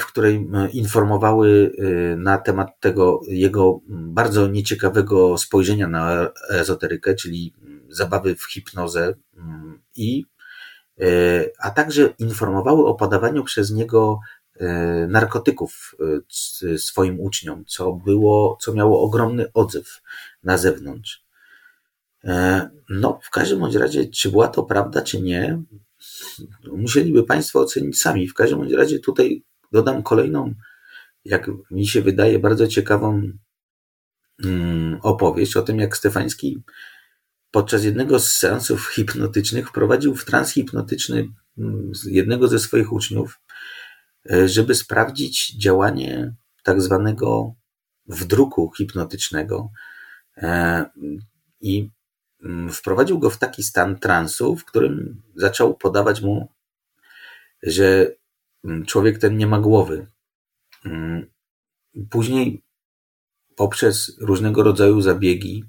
w 0.00 0.06
której 0.06 0.48
informowały 0.72 1.72
na 2.16 2.38
temat 2.38 2.80
tego 2.80 3.20
jego 3.28 3.80
bardzo 3.88 4.46
nieciekawego 4.46 5.38
spojrzenia 5.38 5.88
na 5.88 6.30
ezoterykę, 6.50 7.14
czyli 7.14 7.54
zabawy 7.88 8.34
w 8.34 8.44
hipnozę 8.44 9.14
i 9.96 10.24
a 11.58 11.70
także 11.70 12.14
informowały 12.18 12.86
o 12.86 12.94
podawaniu 12.94 13.44
przez 13.44 13.70
niego 13.70 14.20
narkotyków 15.08 15.94
swoim 16.78 17.20
uczniom, 17.20 17.64
co 17.66 17.92
było, 17.92 18.58
co 18.60 18.74
miało 18.74 19.02
ogromny 19.02 19.52
odzew 19.52 20.02
na 20.42 20.58
zewnątrz. 20.58 21.24
No, 22.88 23.20
w 23.22 23.30
każdym 23.30 23.58
bądź 23.58 23.74
razie, 23.74 24.06
czy 24.06 24.30
była 24.30 24.48
to 24.48 24.62
prawda, 24.62 25.02
czy 25.02 25.22
nie, 25.22 25.62
musieliby 26.72 27.24
Państwo 27.24 27.60
ocenić 27.60 28.00
sami. 28.00 28.28
W 28.28 28.34
każdym 28.34 28.58
bądź 28.58 28.72
razie 28.72 28.98
tutaj 28.98 29.42
dodam 29.72 30.02
kolejną, 30.02 30.54
jak 31.24 31.50
mi 31.70 31.86
się 31.86 32.02
wydaje, 32.02 32.38
bardzo 32.38 32.68
ciekawą 32.68 33.32
mm, 34.44 34.98
opowieść 35.02 35.56
o 35.56 35.62
tym, 35.62 35.78
jak 35.78 35.96
Stefański 35.96 36.62
podczas 37.50 37.84
jednego 37.84 38.20
z 38.20 38.32
seansów 38.32 38.88
hipnotycznych 38.88 39.68
wprowadził 39.68 40.14
w 40.14 40.24
trans 40.24 40.52
hipnotyczny 40.52 41.28
mm, 41.58 41.92
jednego 42.06 42.48
ze 42.48 42.58
swoich 42.58 42.92
uczniów, 42.92 43.40
e, 44.30 44.48
żeby 44.48 44.74
sprawdzić 44.74 45.56
działanie 45.56 46.34
tak 46.62 46.82
zwanego 46.82 47.54
wdruku 48.06 48.72
hipnotycznego. 48.76 49.70
E, 50.36 50.84
I 51.60 51.90
mm, 52.44 52.70
wprowadził 52.70 53.18
go 53.18 53.30
w 53.30 53.38
taki 53.38 53.62
stan 53.62 53.98
transu, 53.98 54.56
w 54.56 54.64
którym 54.64 55.22
zaczął 55.34 55.76
podawać 55.76 56.20
mu, 56.20 56.48
że 57.62 58.10
człowiek 58.86 59.18
ten 59.18 59.36
nie 59.36 59.46
ma 59.46 59.60
głowy. 59.60 60.06
Później 62.10 62.62
poprzez 63.56 64.16
różnego 64.20 64.62
rodzaju 64.62 65.00
zabiegi 65.00 65.64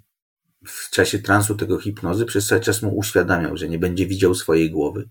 w 0.65 0.89
czasie 0.89 1.19
transu 1.19 1.56
tego 1.56 1.80
hipnozy 1.80 2.25
przez 2.25 2.47
cały 2.47 2.62
czas 2.62 2.82
mu 2.82 2.97
uświadamiał, 2.97 3.58
że 3.58 3.69
nie 3.69 3.80
będzie 3.80 4.06
widział 4.06 4.36
swojej 4.36 4.71
głowy. 4.71 5.10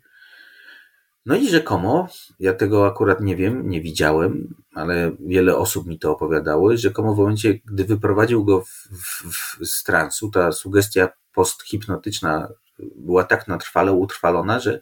No 1.27 1.37
i 1.37 1.49
rzekomo, 1.49 2.09
ja 2.38 2.55
tego 2.55 2.87
akurat 2.87 3.21
nie 3.21 3.37
wiem, 3.37 3.71
nie 3.71 3.81
widziałem, 3.81 4.55
ale 4.75 5.12
wiele 5.21 5.57
osób 5.57 5.87
mi 5.87 5.99
to 5.99 6.12
opowiadało, 6.12 6.77
rzekomo 6.77 7.14
w 7.14 7.19
momencie, 7.19 7.55
gdy 7.64 7.85
wyprowadził 7.85 8.45
go 8.45 8.61
w, 8.61 8.88
w, 8.93 9.33
w, 9.33 9.67
z 9.67 9.83
transu, 9.83 10.31
ta 10.31 10.53
sugestia 10.53 11.09
posthipnotyczna 11.35 12.49
była 12.97 13.25
tak 13.25 13.49
natrwale 13.49 13.93
utrwalona, 13.93 14.61
że, 14.61 14.81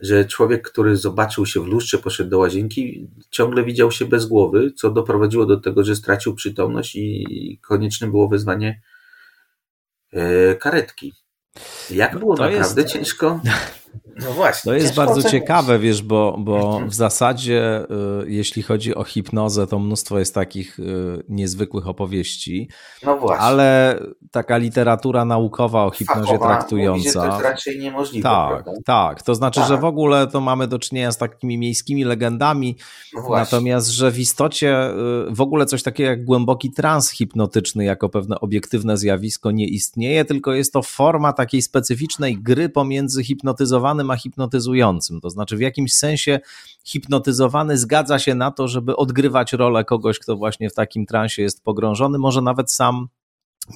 że 0.00 0.24
człowiek, 0.24 0.70
który 0.70 0.96
zobaczył 0.96 1.46
się 1.46 1.60
w 1.60 1.66
lustrze, 1.66 1.98
poszedł 1.98 2.30
do 2.30 2.38
łazienki, 2.38 3.08
ciągle 3.30 3.64
widział 3.64 3.90
się 3.90 4.04
bez 4.04 4.26
głowy, 4.26 4.72
co 4.76 4.90
doprowadziło 4.90 5.46
do 5.46 5.60
tego, 5.60 5.84
że 5.84 5.96
stracił 5.96 6.34
przytomność 6.34 6.96
i 6.96 7.58
konieczne 7.62 8.06
było 8.06 8.28
wezwanie 8.28 8.80
E, 10.12 10.54
karetki. 10.54 11.14
Jak 11.90 12.18
było 12.18 12.36
to 12.36 12.42
naprawdę 12.42 12.82
jest... 12.82 12.92
ciężko? 12.92 13.40
No 14.24 14.32
właśnie. 14.32 14.72
To 14.72 14.74
jest 14.74 14.94
bardzo 14.94 15.14
ocenić. 15.14 15.30
ciekawe, 15.30 15.78
wiesz, 15.78 16.02
bo, 16.02 16.36
bo 16.38 16.80
w 16.86 16.94
zasadzie, 16.94 17.84
y, 18.24 18.30
jeśli 18.30 18.62
chodzi 18.62 18.94
o 18.94 19.04
hipnozę, 19.04 19.66
to 19.66 19.78
mnóstwo 19.78 20.18
jest 20.18 20.34
takich 20.34 20.78
y, 20.78 20.82
niezwykłych 21.28 21.88
opowieści. 21.88 22.68
No 23.02 23.16
właśnie. 23.16 23.44
Ale 23.44 24.00
taka 24.30 24.56
literatura 24.56 25.24
naukowa 25.24 25.84
o 25.84 25.90
hipnozie 25.90 26.32
Fachowa 26.32 26.46
traktująca. 26.46 26.98
Mówi, 26.98 27.10
że 27.12 27.12
to 27.12 27.26
jest 27.26 27.40
raczej 27.42 27.78
niemożliwe. 27.78 28.22
Tak, 28.22 28.64
prawda? 28.64 28.72
tak. 28.84 29.22
To 29.22 29.34
znaczy, 29.34 29.60
tak. 29.60 29.68
że 29.68 29.78
w 29.78 29.84
ogóle 29.84 30.26
to 30.26 30.40
mamy 30.40 30.68
do 30.68 30.78
czynienia 30.78 31.12
z 31.12 31.18
takimi 31.18 31.58
miejskimi 31.58 32.04
legendami. 32.04 32.76
No 33.14 33.28
natomiast, 33.30 33.88
że 33.88 34.10
w 34.10 34.18
istocie 34.18 34.90
y, 34.90 34.94
w 35.30 35.40
ogóle 35.40 35.66
coś 35.66 35.82
takiego 35.82 36.10
jak 36.10 36.24
głęboki 36.24 36.70
trans 36.72 37.10
hipnotyczny, 37.10 37.84
jako 37.84 38.08
pewne 38.08 38.40
obiektywne 38.40 38.96
zjawisko, 38.96 39.50
nie 39.50 39.66
istnieje, 39.66 40.24
tylko 40.24 40.52
jest 40.52 40.72
to 40.72 40.82
forma 40.82 41.32
takiej 41.32 41.62
specyficznej 41.62 42.38
gry 42.42 42.68
pomiędzy 42.68 43.24
hipnotyzowanym 43.80 44.10
a 44.10 44.16
hipnotyzującym. 44.16 45.20
To 45.20 45.30
znaczy, 45.30 45.56
w 45.56 45.60
jakimś 45.60 45.94
sensie 45.94 46.40
hipnotyzowany 46.84 47.78
zgadza 47.78 48.18
się 48.18 48.34
na 48.34 48.50
to, 48.50 48.68
żeby 48.68 48.96
odgrywać 48.96 49.52
rolę 49.52 49.84
kogoś, 49.84 50.18
kto 50.18 50.36
właśnie 50.36 50.70
w 50.70 50.74
takim 50.74 51.06
transie 51.06 51.42
jest 51.42 51.64
pogrążony, 51.64 52.18
może 52.18 52.42
nawet 52.42 52.72
sam 52.72 53.08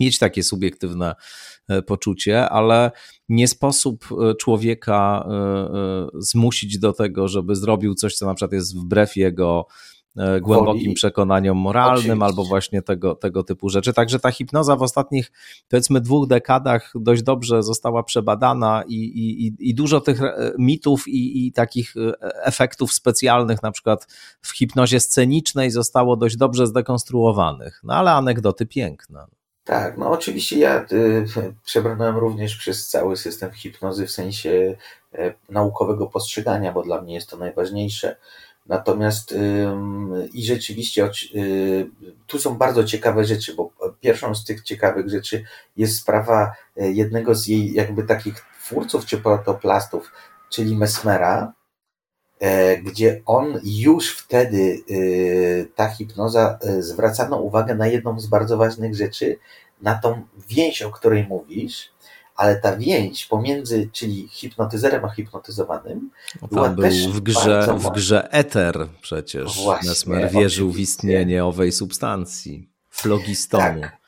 mieć 0.01 0.19
takie 0.19 0.43
subiektywne 0.43 1.15
e, 1.69 1.83
poczucie, 1.83 2.49
ale 2.49 2.91
nie 3.29 3.49
sposób 3.49 4.05
e, 4.13 4.35
człowieka 4.35 5.27
e, 5.29 6.09
zmusić 6.15 6.79
do 6.79 6.93
tego, 6.93 7.29
żeby 7.29 7.57
zrobił 7.57 7.95
coś, 7.95 8.17
co 8.17 8.27
na 8.27 8.35
przykład 8.35 8.53
jest 8.53 8.77
wbrew 8.77 9.17
jego 9.17 9.67
głębokim 10.41 10.83
Woli. 10.85 10.95
przekonaniom 10.95 11.59
moralnym 11.59 11.99
Oczywiście. 11.99 12.25
albo 12.25 12.45
właśnie 12.45 12.83
tego, 12.83 13.15
tego 13.15 13.45
typu 13.45 13.69
rzeczy. 13.69 13.93
Także 13.93 14.21
ta 14.21 14.31
hipnoza 14.31 14.77
w 14.77 14.83
ostatnich 14.83 15.33
powiedzmy 15.69 16.01
dwóch 16.01 16.29
dekadach 16.29 16.93
dość 16.95 17.23
dobrze 17.23 17.63
została 17.63 18.03
przebadana 18.03 18.85
i, 18.87 18.95
i, 18.95 19.71
i 19.71 19.75
dużo 19.75 20.01
tych 20.01 20.23
e, 20.23 20.53
mitów 20.59 21.09
i, 21.09 21.47
i 21.47 21.53
takich 21.53 21.95
e, 21.97 22.45
efektów 22.45 22.93
specjalnych 22.93 23.63
na 23.63 23.73
przykład 23.73 24.07
w 24.43 24.57
hipnozie 24.57 25.01
scenicznej 25.01 25.71
zostało 25.71 26.17
dość 26.17 26.37
dobrze 26.37 26.67
zdekonstruowanych. 26.67 27.81
No 27.85 27.95
ale 27.95 28.13
anegdoty 28.13 28.67
piękne. 28.67 29.27
Tak, 29.65 29.99
no 29.99 30.11
oczywiście 30.11 30.59
ja 30.59 30.87
y, 30.93 31.55
przebrnąłem 31.65 32.17
również 32.17 32.57
przez 32.57 32.89
cały 32.89 33.17
system 33.17 33.53
hipnozy 33.53 34.07
w 34.07 34.11
sensie 34.11 34.77
y, 35.15 35.35
naukowego 35.49 36.07
postrzegania, 36.07 36.73
bo 36.73 36.83
dla 36.83 37.03
mnie 37.03 37.15
jest 37.15 37.31
to 37.31 37.37
najważniejsze. 37.37 38.17
Natomiast 38.67 39.35
i 40.33 40.45
rzeczywiście 40.45 41.11
y, 41.35 41.91
tu 42.27 42.39
są 42.39 42.55
bardzo 42.55 42.85
ciekawe 42.85 43.25
rzeczy, 43.25 43.55
bo 43.55 43.71
pierwszą 44.01 44.35
z 44.35 44.45
tych 44.45 44.63
ciekawych 44.63 45.09
rzeczy 45.11 45.45
jest 45.77 45.97
sprawa 45.99 46.53
e, 46.77 46.91
jednego 46.91 47.35
z 47.35 47.47
jej 47.47 47.73
jakby 47.73 48.03
takich 48.03 48.35
twórców 48.65 49.07
czy 49.07 49.19
protoplastów, 49.19 50.13
czyli 50.51 50.77
Mesmera, 50.77 51.53
e, 52.41 52.77
gdzie 52.79 53.23
on 53.27 53.61
już 53.65 54.19
wtedy 54.19 54.79
y, 54.91 55.69
ta 55.75 55.89
hipnoza 55.89 56.59
e, 56.63 56.83
zwracano 56.83 57.37
uwagę 57.37 57.75
na 57.75 57.87
jedną 57.87 58.21
z 58.21 58.27
bardzo 58.27 58.57
ważnych 58.57 58.95
rzeczy, 58.95 59.39
na 59.83 59.95
tą 59.95 60.23
więź, 60.49 60.83
o 60.83 60.91
której 60.91 61.27
mówisz, 61.27 61.94
ale 62.37 62.57
ta 62.57 62.77
więź 62.77 63.27
pomiędzy, 63.27 63.89
czyli 63.93 64.29
hipnotyzerem 64.29 65.05
a 65.05 65.11
hipnotyzowanym, 65.11 66.11
no 66.43 66.49
była 66.49 66.69
był 66.69 66.85
też 66.85 67.09
w 67.09 67.21
grze, 67.21 67.67
w 67.79 67.91
grze 67.91 68.33
Eter 68.33 68.87
przecież. 69.03 69.63
Właśnie, 69.65 69.89
Mesmer 69.89 70.31
wierzył 70.31 70.71
w 70.71 70.79
istnienie 70.79 71.45
owej 71.45 71.73
substancji, 71.73 72.69
flogistonu. 72.91 73.81
Tak. 73.81 74.05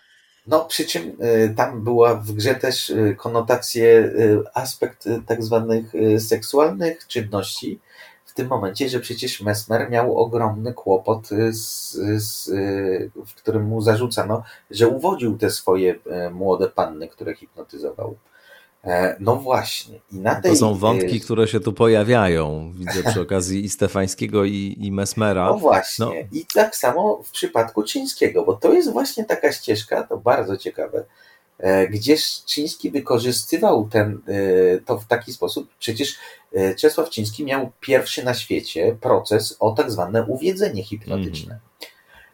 No, 0.47 0.65
przy 0.65 0.85
czym 0.85 1.03
y, 1.03 1.55
tam 1.57 1.85
była 1.85 2.15
w 2.15 2.33
grze 2.33 2.55
też 2.55 2.91
y, 2.91 3.17
konotacje, 3.19 3.85
y, 3.85 4.43
aspekt 4.55 5.09
tak 5.27 5.45
zwanych 5.45 5.93
seksualnych 6.19 7.07
czynności, 7.07 7.81
tym 8.37 8.49
momencie, 8.49 8.89
że 8.89 9.01
przecież 9.01 9.41
Mesmer 9.41 9.91
miał 9.91 10.19
ogromny 10.19 10.75
kłopot, 10.75 11.29
z, 11.51 11.93
z, 12.23 12.51
w 13.27 13.35
którym 13.35 13.65
mu 13.65 13.81
zarzucano, 13.81 14.43
że 14.71 14.89
uwodził 14.89 15.39
te 15.39 15.51
swoje 15.51 15.95
e, 16.11 16.31
młode 16.31 16.69
panny, 16.69 17.09
które 17.09 17.35
hipnotyzował. 17.35 18.17
E, 18.85 19.17
no 19.21 19.37
właśnie. 19.37 20.01
I 20.13 20.17
na 20.17 20.35
tej... 20.35 20.51
To 20.51 20.57
są 20.57 20.75
wątki, 20.75 21.21
które 21.21 21.49
się 21.49 21.61
tu 21.61 21.73
pojawiają. 21.73 22.73
Widzę 22.75 23.11
przy 23.11 23.21
okazji 23.27 23.65
i 23.65 23.69
Stefańskiego, 23.69 24.45
i, 24.45 24.77
i 24.81 24.93
Mesmera. 24.93 25.47
No 25.47 25.59
właśnie. 25.59 26.07
No. 26.07 26.13
I 26.33 26.47
tak 26.55 26.77
samo 26.77 27.23
w 27.23 27.31
przypadku 27.31 27.83
Czyńskiego, 27.83 28.45
bo 28.45 28.55
to 28.55 28.73
jest 28.73 28.93
właśnie 28.93 29.25
taka 29.25 29.53
ścieżka, 29.53 30.03
to 30.03 30.17
bardzo 30.17 30.57
ciekawe, 30.57 31.05
E, 31.05 31.36
gdzie 31.91 32.17
Czyński 32.47 32.91
wykorzystywał 32.91 33.89
ten, 33.89 34.21
e, 34.29 34.81
to 34.81 34.99
w 34.99 35.07
taki 35.07 35.33
sposób. 35.33 35.69
Przecież 35.79 36.17
e, 36.53 36.75
Czesław 36.75 37.11
Czyński 37.11 37.45
miał 37.45 37.73
pierwszy 37.81 38.25
na 38.25 38.35
świecie 38.35 38.97
proces 39.01 39.57
o 39.61 39.71
tak 39.71 39.91
zwane 39.91 40.25
uwiedzenie 40.27 40.85
hipnotyczne. 40.85 41.59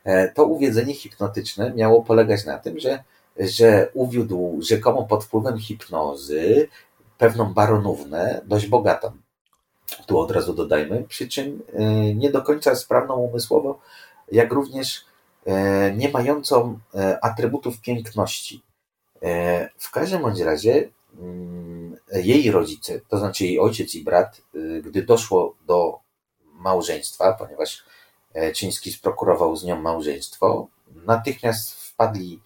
Mm. 0.04 0.34
To 0.34 0.44
uwiedzenie 0.44 0.94
hipnotyczne 0.94 1.74
miało 1.74 2.02
polegać 2.02 2.44
na 2.44 2.58
tym, 2.58 2.80
że, 2.80 3.04
że 3.38 3.88
uwiódł 3.94 4.58
rzekomo 4.62 5.02
pod 5.02 5.24
wpływem 5.24 5.58
hipnozy 5.58 6.68
pewną 7.18 7.54
baronownę, 7.54 8.40
dość 8.44 8.66
bogatą. 8.66 9.12
Tu 10.06 10.18
od 10.18 10.30
razu 10.30 10.54
dodajmy, 10.54 11.04
przy 11.08 11.28
czym 11.28 11.62
nie 12.14 12.30
do 12.30 12.42
końca 12.42 12.74
sprawną 12.74 13.14
umysłowo, 13.14 13.78
jak 14.32 14.52
również 14.52 15.04
nie 15.96 16.08
mającą 16.08 16.78
atrybutów 17.22 17.80
piękności. 17.80 18.62
E, 19.22 19.68
w 19.78 19.90
każdym 19.90 20.22
bądź 20.22 20.40
razie 20.40 20.90
mm, 21.18 21.96
jej 22.12 22.50
rodzice, 22.50 23.00
to 23.08 23.18
znaczy 23.18 23.44
jej 23.44 23.60
ojciec 23.60 23.94
i 23.94 24.04
brat, 24.04 24.42
y, 24.54 24.82
gdy 24.84 25.02
doszło 25.02 25.56
do 25.66 25.98
małżeństwa, 26.44 27.32
ponieważ 27.32 27.84
e, 28.34 28.52
Czyński 28.52 28.92
sprokurował 28.92 29.56
z 29.56 29.64
nią 29.64 29.80
małżeństwo, 29.80 30.68
natychmiast 30.94 31.72
wpadli 31.72 32.40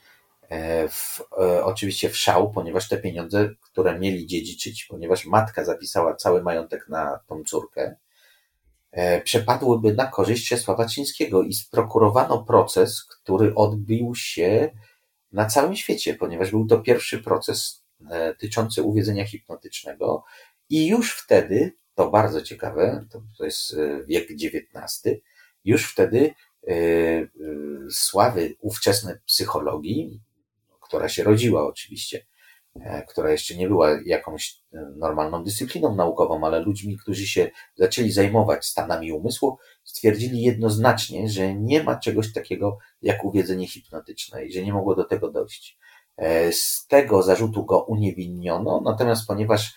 e, 0.49 0.89
w, 0.89 1.21
oczywiście 1.63 2.11
w 2.11 2.17
szał, 2.17 2.53
ponieważ 2.53 2.89
te 2.89 2.99
pieniądze, 2.99 3.51
które 3.61 3.99
mieli 3.99 4.27
dziedziczyć, 4.27 4.85
ponieważ 4.85 5.27
matka 5.27 5.65
zapisała 5.65 6.15
cały 6.15 6.43
majątek 6.43 6.89
na 6.89 7.21
tą 7.27 7.45
córkę, 7.45 7.97
przepadłyby 9.25 9.95
na 9.95 10.07
korzyść 10.07 10.49
Czesława 10.49 10.89
Czyńskiego 10.89 11.43
i 11.43 11.55
sprokurowano 11.55 12.45
proces, 12.45 13.05
który 13.05 13.55
odbił 13.55 14.15
się 14.15 14.71
na 15.33 15.47
całym 15.47 15.77
świecie, 15.77 16.15
ponieważ 16.15 16.51
był 16.51 16.67
to 16.67 16.79
pierwszy 16.79 17.19
proces 17.23 17.85
e, 18.11 18.35
tyczący 18.35 18.83
uwiedzenia 18.83 19.27
hipnotycznego 19.27 20.25
i 20.69 20.87
już 20.87 21.17
wtedy 21.17 21.73
to 21.95 22.11
bardzo 22.11 22.43
ciekawe, 22.43 23.07
to, 23.11 23.23
to 23.39 23.45
jest 23.45 23.75
e, 23.75 24.05
wiek 24.07 24.29
XIX, 24.31 25.17
już 25.65 25.93
wtedy 25.93 26.35
e, 26.69 26.73
e, 26.73 27.29
sławy 27.91 28.55
ówczesnej 28.61 29.15
psychologii, 29.27 30.21
która 30.81 31.09
się 31.09 31.25
rodziła 31.25 31.67
oczywiście, 31.67 32.27
która 33.09 33.31
jeszcze 33.31 33.57
nie 33.57 33.69
była 33.69 33.91
jakąś 34.07 34.61
normalną 34.97 35.45
dyscypliną 35.45 35.95
naukową, 35.95 36.45
ale 36.45 36.61
ludźmi, 36.61 36.97
którzy 36.97 37.27
się 37.27 37.51
zaczęli 37.75 38.11
zajmować 38.11 38.67
stanami 38.67 39.13
umysłu, 39.13 39.59
stwierdzili 39.85 40.43
jednoznacznie, 40.43 41.29
że 41.29 41.55
nie 41.55 41.83
ma 41.83 41.97
czegoś 41.97 42.33
takiego 42.33 42.79
jak 43.03 43.25
uwiedzenie 43.25 43.69
hipnotyczne 43.69 44.45
i 44.45 44.53
że 44.53 44.63
nie 44.63 44.73
mogło 44.73 44.95
do 44.95 45.05
tego 45.05 45.31
dojść. 45.31 45.79
Z 46.51 46.87
tego 46.87 47.23
zarzutu 47.23 47.65
go 47.65 47.85
uniewinniono, 47.85 48.81
natomiast 48.85 49.27
ponieważ 49.27 49.75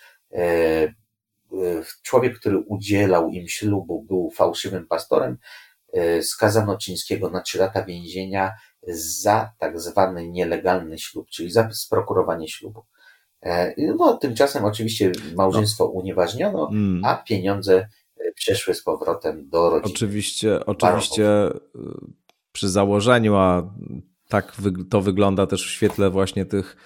człowiek, 2.02 2.38
który 2.38 2.58
udzielał 2.58 3.28
im 3.28 3.48
ślubu, 3.48 4.02
był 4.02 4.30
fałszywym 4.30 4.86
pastorem, 4.86 5.32
e, 5.32 5.38
skazano 6.22 6.78
Czyńskiego 6.78 7.30
na 7.30 7.40
trzy 7.40 7.58
lata 7.58 7.84
więzienia 7.84 8.52
za 9.22 9.52
tak 9.58 9.80
zwany 9.80 10.28
nielegalny 10.28 10.98
ślub, 10.98 11.26
czyli 11.30 11.50
za 11.50 11.70
sprokurowanie 11.72 12.48
ślubu. 12.48 12.84
E, 13.42 13.74
no, 13.96 14.16
tymczasem 14.16 14.64
oczywiście 14.64 15.12
małżeństwo 15.36 15.84
no. 15.84 15.90
unieważniono, 15.90 16.68
mm. 16.68 17.04
a 17.04 17.16
pieniądze 17.16 17.88
e, 18.16 18.32
przeszły 18.32 18.74
z 18.74 18.82
powrotem 18.82 19.48
do 19.48 19.70
rodziny. 19.70 19.94
Oczywiście, 19.94 20.66
oczywiście 20.66 21.26
przy 22.52 22.68
założeniu, 22.68 23.36
a 23.36 23.74
tak 24.28 24.56
to 24.90 25.00
wygląda 25.00 25.46
też 25.46 25.66
w 25.66 25.70
świetle 25.70 26.10
właśnie 26.10 26.44
tych 26.44 26.76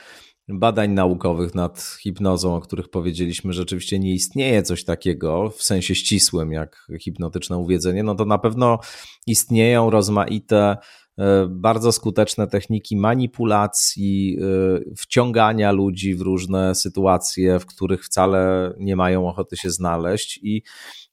badań 0.49 0.91
naukowych 0.91 1.55
nad 1.55 1.97
hipnozą, 2.03 2.55
o 2.55 2.61
których 2.61 2.89
powiedzieliśmy, 2.89 3.53
rzeczywiście 3.53 3.99
nie 3.99 4.15
istnieje 4.15 4.63
coś 4.63 4.85
takiego 4.85 5.51
w 5.51 5.63
sensie 5.63 5.95
ścisłym 5.95 6.53
jak 6.53 6.87
hipnotyczne 7.01 7.59
uwiedzenie, 7.59 8.03
no 8.03 8.15
to 8.15 8.25
na 8.25 8.39
pewno 8.39 8.79
istnieją 9.27 9.91
rozmaite 9.91 10.77
e, 11.19 11.47
bardzo 11.51 11.93
skuteczne 11.93 12.47
techniki 12.47 12.97
manipulacji, 12.97 14.39
e, 14.41 14.95
wciągania 14.97 15.73
ludzi 15.73 16.15
w 16.15 16.21
różne 16.21 16.75
sytuacje, 16.75 17.59
w 17.59 17.67
których 17.67 18.05
wcale 18.05 18.73
nie 18.79 18.97
mają 18.97 19.29
ochoty 19.29 19.57
się 19.57 19.71
znaleźć 19.71 20.41
i 20.43 20.63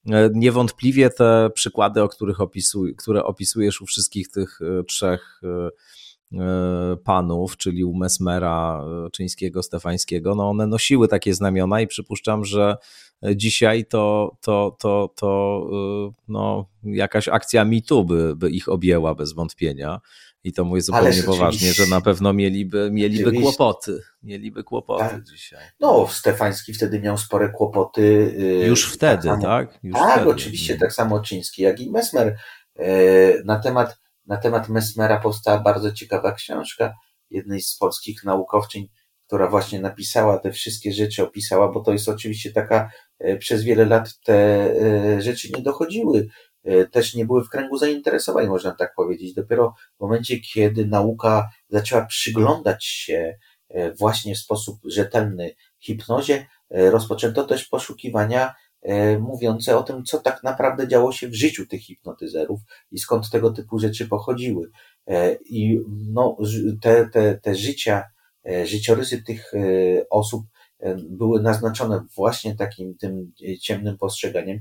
e, 0.09 0.29
Niewątpliwie 0.33 1.09
te 1.09 1.49
przykłady, 1.53 2.03
o 2.03 2.09
których 2.09 2.41
opisuj, 2.41 2.95
które 2.95 3.23
opisujesz 3.23 3.81
u 3.81 3.85
wszystkich 3.85 4.29
tych 4.29 4.59
trzech 4.87 5.41
panów, 7.03 7.57
czyli 7.57 7.83
u 7.83 7.93
Mesmera, 7.93 8.83
e, 9.05 9.09
Czyńskiego, 9.09 9.63
Stefańskiego, 9.63 10.35
no 10.35 10.49
one 10.49 10.67
nosiły 10.67 11.07
takie 11.07 11.33
znamiona 11.33 11.81
i 11.81 11.87
przypuszczam, 11.87 12.45
że 12.45 12.77
dzisiaj 13.35 13.85
to, 13.85 14.35
to, 14.41 14.77
to, 14.79 15.13
to 15.15 15.61
e, 16.09 16.13
no, 16.27 16.65
jakaś 16.83 17.27
akcja 17.27 17.65
mitu 17.65 18.05
by, 18.05 18.35
by 18.35 18.49
ich 18.49 18.69
objęła 18.69 19.15
bez 19.15 19.33
wątpienia. 19.33 19.99
I 20.43 20.53
to 20.53 20.63
mówię 20.63 20.81
zupełnie 20.81 21.23
poważnie, 21.23 21.73
że 21.73 21.85
na 21.85 22.01
pewno 22.01 22.33
mieliby, 22.33 22.89
mieliby 22.91 23.31
kłopoty. 23.31 24.01
Mieliby 24.23 24.63
kłopoty 24.63 25.09
tak. 25.09 25.23
dzisiaj. 25.23 25.59
No, 25.79 26.07
Stefański 26.07 26.73
wtedy 26.73 26.99
miał 26.99 27.17
spore 27.17 27.49
kłopoty. 27.49 28.01
Y, 28.61 28.67
Już 28.67 28.93
wtedy, 28.93 29.27
tak? 29.27 29.41
tak? 29.41 29.79
Już 29.83 29.93
tak, 29.93 30.15
wtedy. 30.15 30.29
oczywiście, 30.29 30.77
tak 30.77 30.93
samo 30.93 31.19
Czyński, 31.19 31.61
jak 31.61 31.79
i 31.79 31.91
Mesmer. 31.91 32.37
Na 33.45 33.59
temat 33.59 34.01
na 34.25 34.37
temat 34.37 34.69
Mesmera 34.69 35.19
powstała 35.19 35.59
bardzo 35.59 35.91
ciekawa 35.91 36.31
książka 36.31 36.93
jednej 37.29 37.61
z 37.61 37.77
polskich 37.77 38.23
naukowczyń, 38.23 38.87
która 39.27 39.47
właśnie 39.47 39.79
napisała 39.79 40.39
te 40.39 40.51
wszystkie 40.51 40.93
rzeczy, 40.93 41.23
opisała, 41.23 41.71
bo 41.71 41.79
to 41.79 41.93
jest 41.93 42.09
oczywiście 42.09 42.51
taka, 42.51 42.91
e, 43.19 43.37
przez 43.37 43.63
wiele 43.63 43.85
lat 43.85 44.19
te 44.23 44.35
e, 44.35 45.21
rzeczy 45.21 45.49
nie 45.55 45.63
dochodziły, 45.63 46.27
e, 46.63 46.85
też 46.85 47.15
nie 47.15 47.25
były 47.25 47.43
w 47.43 47.49
kręgu 47.49 47.77
zainteresowań, 47.77 48.47
można 48.47 48.71
tak 48.71 48.93
powiedzieć. 48.95 49.33
Dopiero 49.33 49.73
w 49.97 50.01
momencie, 50.01 50.39
kiedy 50.39 50.85
nauka 50.85 51.49
zaczęła 51.69 52.05
przyglądać 52.05 52.85
się 52.85 53.37
właśnie 53.99 54.35
w 54.35 54.39
sposób 54.39 54.79
rzetelny 54.85 55.55
hipnozie, 55.79 56.47
rozpoczęto 56.69 57.43
też 57.43 57.67
poszukiwania 57.67 58.53
mówiące 59.19 59.77
o 59.77 59.83
tym, 59.83 60.03
co 60.03 60.19
tak 60.19 60.43
naprawdę 60.43 60.87
działo 60.87 61.11
się 61.11 61.27
w 61.27 61.35
życiu 61.35 61.67
tych 61.67 61.81
hipnotyzerów 61.81 62.59
i 62.91 62.99
skąd 62.99 63.29
tego 63.29 63.51
typu 63.51 63.79
rzeczy 63.79 64.07
pochodziły. 64.07 64.71
E, 65.07 65.33
I 65.33 65.79
no, 65.87 66.37
te, 66.81 67.09
te, 67.09 67.37
te 67.37 67.55
życia, 67.55 68.03
e, 68.49 68.67
życiorysy 68.67 69.23
tych 69.23 69.51
osób 70.09 70.45
były 71.09 71.41
naznaczone 71.41 72.05
właśnie 72.15 72.55
takim 72.55 72.97
tym 72.97 73.31
ciemnym 73.61 73.97
postrzeganiem. 73.97 74.59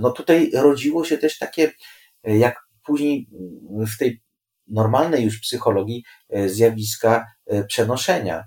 No 0.00 0.10
tutaj 0.10 0.50
rodziło 0.54 1.04
się 1.04 1.18
też 1.18 1.38
takie, 1.38 1.72
jak 2.24 2.56
później 2.86 3.28
w 3.94 3.98
tej 3.98 4.22
normalnej 4.66 5.24
już 5.24 5.40
psychologii, 5.40 6.04
zjawiska 6.46 7.26
przenoszenia, 7.68 8.44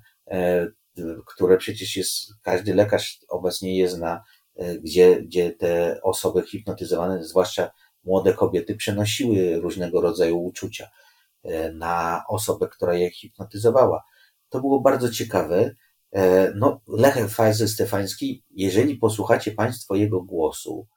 które 1.26 1.58
przecież 1.58 1.96
jest, 1.96 2.34
każdy 2.42 2.74
lekarz 2.74 3.20
obecnie 3.30 3.78
je 3.78 3.90
zna, 3.90 4.24
E, 4.41 4.41
gdzie, 4.84 5.22
gdzie 5.22 5.52
te 5.52 6.00
osoby 6.04 6.44
hipnotyzowane, 6.44 7.24
zwłaszcza 7.24 7.72
młode 8.04 8.34
kobiety, 8.34 8.76
przenosiły 8.76 9.60
różnego 9.60 10.02
rodzaju 10.02 10.44
uczucia 10.44 10.88
e, 11.44 11.74
na 11.74 12.24
osobę, 12.28 12.68
która 12.68 12.94
je 12.94 13.12
hipnotyzowała. 13.12 14.04
To 14.50 14.60
było 14.60 14.82
bardzo 14.82 15.10
ciekawe. 15.10 15.76
E, 16.12 16.54
no, 16.56 16.82
Lech 16.88 17.30
Fajzy 17.30 17.68
Stefański, 17.68 18.44
jeżeli 18.50 18.96
posłuchacie 18.96 19.52
Państwo 19.52 19.96
jego 19.96 20.22
głosu, 20.22 20.88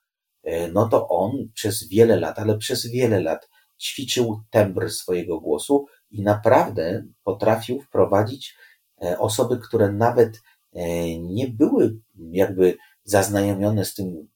no 0.73 0.89
to 0.89 1.09
on 1.09 1.33
przez 1.55 1.89
wiele 1.89 2.21
lat, 2.21 2.39
ale 2.39 2.59
przez 2.59 2.87
wiele 2.87 3.21
lat 3.21 3.49
ćwiczył 3.81 4.41
tembr 4.51 4.91
swojego 4.91 5.41
głosu 5.41 5.87
i 6.11 6.23
naprawdę 6.23 7.05
potrafił 7.23 7.81
wprowadzić 7.81 8.57
osoby, 9.19 9.59
które 9.59 9.93
nawet 9.93 10.43
nie 11.21 11.49
były 11.49 11.97
jakby 12.31 12.77
zaznajomione 13.05 13.85
z 13.85 13.95
tym, 13.95 14.29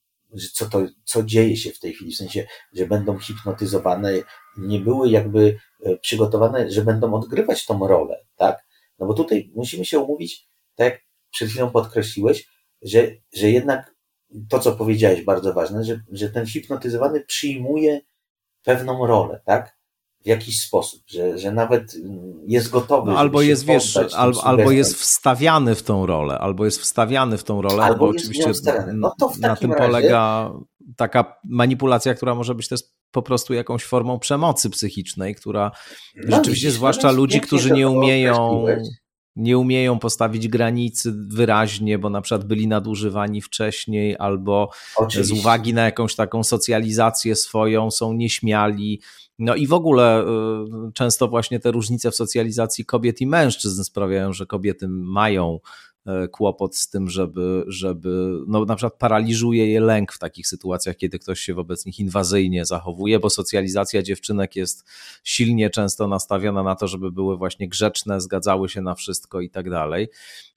co, 0.53 0.67
to, 0.67 0.87
co 1.05 1.23
dzieje 1.23 1.57
się 1.57 1.71
w 1.71 1.81
tej 1.81 1.93
chwili, 1.93 2.13
w 2.13 2.17
sensie, 2.17 2.47
że 2.73 2.87
będą 2.87 3.19
hipnotyzowane, 3.19 4.13
nie 4.57 4.81
były 4.81 5.11
jakby 5.11 5.59
e, 5.85 5.97
przygotowane, 5.97 6.71
że 6.71 6.85
będą 6.85 7.15
odgrywać 7.15 7.67
tą 7.67 7.89
rolę, 7.89 8.25
tak? 8.37 8.65
No 8.99 9.07
bo 9.07 9.15
tutaj 9.15 9.51
musimy 9.55 9.85
się 9.85 9.99
umówić, 9.99 10.49
tak 10.75 10.93
jak 10.93 11.03
przed 11.31 11.49
chwilą 11.49 11.71
podkreśliłeś, 11.71 12.49
że, 12.83 13.11
że 13.33 13.51
jednak 13.51 13.95
to, 14.49 14.59
co 14.59 14.77
powiedziałeś, 14.77 15.23
bardzo 15.23 15.55
ważne, 15.55 15.85
że, 15.85 16.01
że 16.13 16.31
ten 16.31 16.47
hipnotyzowany 16.47 17.21
przyjmuje 17.21 18.01
pewną 18.65 19.07
rolę, 19.07 19.41
tak? 19.45 19.78
W 20.25 20.27
jakiś 20.27 20.61
sposób, 20.61 21.03
że, 21.07 21.39
że 21.39 21.53
nawet 21.53 21.95
jest 22.47 22.71
gotowy. 22.71 23.11
No, 23.11 23.19
albo 23.19 23.43
jest, 23.43 23.65
wiesz, 23.65 23.99
albo, 24.17 24.45
albo 24.45 24.71
jest 24.71 24.95
wstawiany 24.95 25.75
w 25.75 25.83
tą 25.83 26.07
rolę, 26.07 26.39
albo 26.39 26.65
jest 26.65 26.81
wstawiany 26.81 27.39
w 27.39 27.45
tą 27.45 27.63
rolę, 27.63 27.85
albo 27.85 27.99
bo 27.99 28.09
oczywiście 28.09 28.53
no 28.95 29.15
na 29.41 29.57
tym 29.57 29.73
razie... 29.73 29.85
polega 29.85 30.53
taka 30.97 31.35
manipulacja, 31.45 32.15
która 32.15 32.35
może 32.35 32.55
być 32.55 32.69
też 32.69 32.81
po 33.11 33.23
prostu 33.23 33.55
jakąś 33.55 33.85
formą 33.85 34.19
przemocy 34.19 34.71
psychicznej, 34.71 35.35
która 35.35 35.71
no, 36.17 36.37
rzeczywiście, 36.37 36.71
zwłaszcza 36.71 37.11
ludzi, 37.11 37.41
którzy 37.41 37.71
nie 37.71 37.89
umieją 37.89 38.65
nie 39.39 39.59
umieją 39.59 39.99
postawić 39.99 40.49
granicy 40.49 41.13
wyraźnie, 41.29 41.99
bo 41.99 42.11
na 42.11 42.21
przykład 42.21 42.45
byli 42.45 42.69
nadużywani 42.69 43.43
wcześniej, 43.43 44.17
albo 44.19 44.71
Oczywiście. 44.97 45.35
z 45.35 45.39
uwagi 45.39 45.75
na 45.75 45.85
jakąś 45.85 46.15
taką 46.15 46.45
socjalizację 46.45 47.37
swoją 47.37 47.91
są 47.91 48.13
nieśmiali, 48.13 49.01
no 49.39 49.55
i 49.55 49.67
w 49.67 49.73
ogóle 49.73 50.23
y, 50.23 50.93
często 50.95 51.29
właśnie 51.29 51.61
te 51.61 51.71
różnice 51.71 52.11
w 52.11 52.15
socjalizacji 52.15 52.85
kobiet 52.85 53.21
i 53.21 53.27
mężczyzn 53.27 53.83
sprawiają, 53.83 54.33
że 54.33 54.47
kobiety 54.47 54.89
mają 54.89 55.61
e, 56.07 56.29
kłopot 56.29 56.77
z 56.77 56.91
tym, 56.91 57.09
żeby, 57.11 57.65
żeby 57.67 58.41
no 58.47 58.65
na 58.65 58.77
przykład 58.77 58.99
paraliżuje 58.99 59.73
je 59.73 59.81
lęk 59.81 60.13
w 60.13 60.19
takich 60.19 60.47
sytuacjach, 60.47 60.97
kiedy 60.97 61.19
ktoś 61.19 61.41
się 61.41 61.55
wobec 61.55 61.87
nich 61.87 61.99
inwazyjnie 61.99 62.65
zachowuje, 62.65 63.19
bo 63.19 63.31
socjalizacja 63.31 64.03
dziewczynek 64.03 64.57
jest 64.57 64.85
silnie 65.25 65.71
często 65.71 66.09
nastawiona 66.09 66.63
na 66.63 66.75
to, 66.75 66.89
żeby 66.89 67.13
były 67.13 67.37
właśnie 67.37 67.69
grzeczne, 67.69 68.21
zgadzały 68.21 68.69
się 68.69 68.81
na 68.81 68.95
wszystko 68.95 69.41
i 69.41 69.51
tak 69.51 69.71
dalej. 69.71 70.09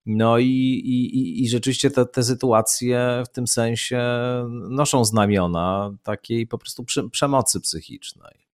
No 0.05 0.39
i, 0.39 0.45
i, 0.45 1.43
i 1.43 1.49
rzeczywiście 1.49 1.91
te, 1.91 2.05
te 2.05 2.23
sytuacje 2.23 3.23
w 3.25 3.29
tym 3.29 3.47
sensie 3.47 4.01
noszą 4.69 5.05
znamiona 5.05 5.97
takiej 6.03 6.47
po 6.47 6.57
prostu 6.57 6.85
przemocy 7.11 7.59
psychicznej. 7.59 8.50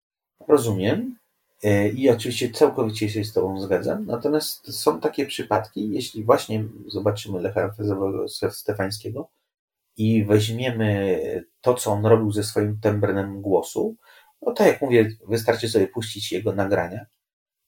Rozumiem. 0.48 1.18
E, 1.64 1.90
I 1.90 2.10
oczywiście 2.10 2.50
całkowicie 2.50 3.10
się 3.10 3.24
z 3.24 3.34
Tobą 3.34 3.62
zgadzam. 3.62 4.06
Natomiast 4.06 4.82
są 4.82 5.00
takie 5.00 5.26
przypadki, 5.26 5.90
jeśli 5.94 6.24
właśnie 6.24 6.64
zobaczymy 6.88 7.42
Lecha 7.42 7.74
Stefańskiego 8.52 9.30
i 9.98 10.26
weźmiemy 10.26 11.22
to, 11.62 11.74
co 11.74 11.92
on 11.92 12.06
robił 12.06 12.32
ze 12.32 12.44
swoim 12.44 12.80
tembrem 12.82 13.42
głosu, 13.42 13.96
no 14.42 14.54
tak 14.54 14.68
jak 14.68 14.82
mówię, 14.82 15.10
wystarczy 15.28 15.70
sobie 15.70 15.88
puścić 15.88 16.32
jego 16.32 16.54
nagrania, 16.54 17.06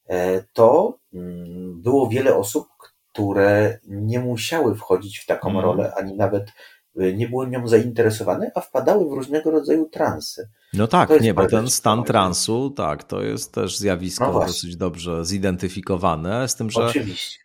e, 0.07 0.43
to 0.53 0.97
mm, 1.13 1.81
było 1.81 2.09
wiele 2.09 2.35
osób, 2.35 2.67
które 3.11 3.79
nie 3.87 4.19
musiały 4.19 4.75
wchodzić 4.75 5.19
w 5.19 5.25
taką 5.25 5.49
mm. 5.49 5.61
rolę, 5.61 5.93
ani 5.95 6.13
nawet 6.13 6.51
nie 6.99 7.29
były 7.29 7.47
nią 7.47 7.67
zainteresowane, 7.67 8.51
a 8.55 8.61
wpadały 8.61 9.09
w 9.09 9.13
różnego 9.13 9.51
rodzaju 9.51 9.89
transy. 9.89 10.49
No 10.73 10.87
tak, 10.87 11.21
nie, 11.21 11.33
bo 11.33 11.47
ten 11.47 11.69
stan 11.69 12.03
transu, 12.03 12.69
tak, 12.69 13.03
to 13.03 13.21
jest 13.21 13.53
też 13.53 13.77
zjawisko 13.77 14.31
no 14.33 14.39
dosyć 14.39 14.75
dobrze 14.75 15.25
zidentyfikowane, 15.25 16.47
z 16.47 16.55
tym, 16.55 16.69
że 16.69 16.85
Oczywiście. 16.85 17.39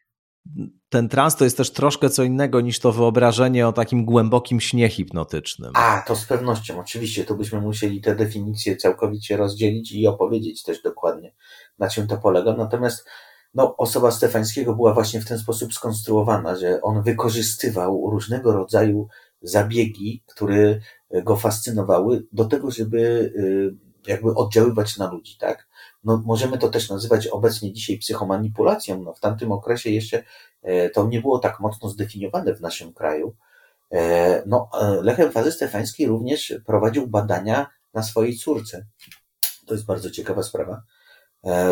ten 0.89 1.09
trans 1.09 1.37
to 1.37 1.45
jest 1.45 1.57
też 1.57 1.71
troszkę 1.71 2.11
co 2.11 2.23
innego 2.23 2.61
niż 2.61 2.79
to 2.79 2.93
wyobrażenie 2.93 3.69
o 3.69 3.73
takim 3.73 4.05
głębokim 4.05 4.61
śnie 4.61 4.89
hipnotycznym. 4.89 5.73
A, 5.75 6.03
to 6.07 6.17
z 6.17 6.25
pewnością, 6.27 6.81
oczywiście, 6.81 7.25
tu 7.25 7.37
byśmy 7.37 7.61
musieli 7.61 8.01
te 8.01 8.17
definicje 8.17 8.77
całkowicie 8.77 9.37
rozdzielić 9.37 9.93
i 9.93 10.07
opowiedzieć 10.07 10.63
też 10.63 10.83
dokładnie, 10.83 11.35
na 11.79 11.89
czym 11.89 12.07
to 12.07 12.17
polega. 12.17 12.57
Natomiast 12.57 13.09
no, 13.55 13.77
osoba 13.77 14.11
Stefańskiego 14.11 14.75
była 14.75 14.95
właśnie 14.95 15.21
w 15.21 15.29
ten 15.29 15.39
sposób 15.39 15.75
skonstruowana, 15.75 16.57
że 16.57 16.83
on 16.83 17.03
wykorzystywał 17.03 18.11
różnego 18.11 18.53
rodzaju 18.53 19.09
zabiegi, 19.45 20.23
które 20.27 20.81
go 21.23 21.37
fascynowały, 21.37 22.27
do 22.33 22.45
tego, 22.45 22.71
żeby 22.71 22.99
y, 22.99 23.85
jakby 24.07 24.35
oddziaływać 24.35 24.97
na 24.97 25.11
ludzi, 25.11 25.37
tak? 25.39 25.69
No, 26.05 26.23
możemy 26.25 26.59
to 26.59 26.69
też 26.69 26.91
nazywać 26.91 27.27
obecnie 27.27 27.73
dzisiaj 27.73 27.99
psychomanipulacją. 27.99 29.03
No, 29.03 29.15
w 29.15 29.21
tamtym 29.21 29.53
okresie 29.53 29.91
jeszcze 29.91 30.25
e, 30.63 30.91
to 30.91 31.07
nie 31.07 31.21
było 31.21 31.39
tak 31.39 31.61
mocno 31.61 31.89
zdefiniowane 31.89 32.55
w 32.55 32.61
naszym 32.61 32.93
kraju. 32.93 33.35
E, 33.93 34.43
no, 34.47 34.69
e, 34.81 35.03
Lech 35.03 35.21
Emfazy 35.21 35.53
Stefański 35.53 36.07
również 36.07 36.55
prowadził 36.67 37.07
badania 37.07 37.67
na 37.95 38.03
swojej 38.03 38.37
córce. 38.37 38.87
To 39.67 39.75
jest 39.75 39.87
bardzo 39.87 40.11
ciekawa 40.11 40.43
sprawa. 40.43 40.83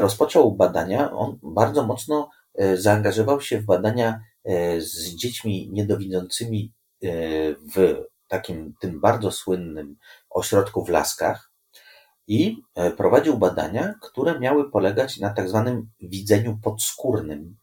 Rozpoczął 0.01 0.57
badania, 0.57 1.13
on 1.13 1.39
bardzo 1.43 1.87
mocno 1.87 2.31
zaangażował 2.75 3.41
się 3.41 3.61
w 3.61 3.65
badania 3.65 4.21
z 4.79 5.15
dziećmi 5.15 5.69
niedowidzącymi 5.73 6.73
w 7.75 8.05
takim 8.29 8.75
tym 8.81 9.01
bardzo 9.01 9.33
słynnym 9.33 9.97
ośrodku 10.31 10.85
w 10.85 10.89
Laskach 10.89 11.53
i 12.27 12.63
e, 12.75 12.91
prowadził 12.91 13.39
badania, 13.39 13.95
które 14.03 14.41
miały 14.41 14.71
polegać 14.71 15.19
na 15.19 15.31
tak 15.31 15.49
zwanym 15.49 15.91
widzeniu 16.01 16.59
podskórnym, 16.63 17.57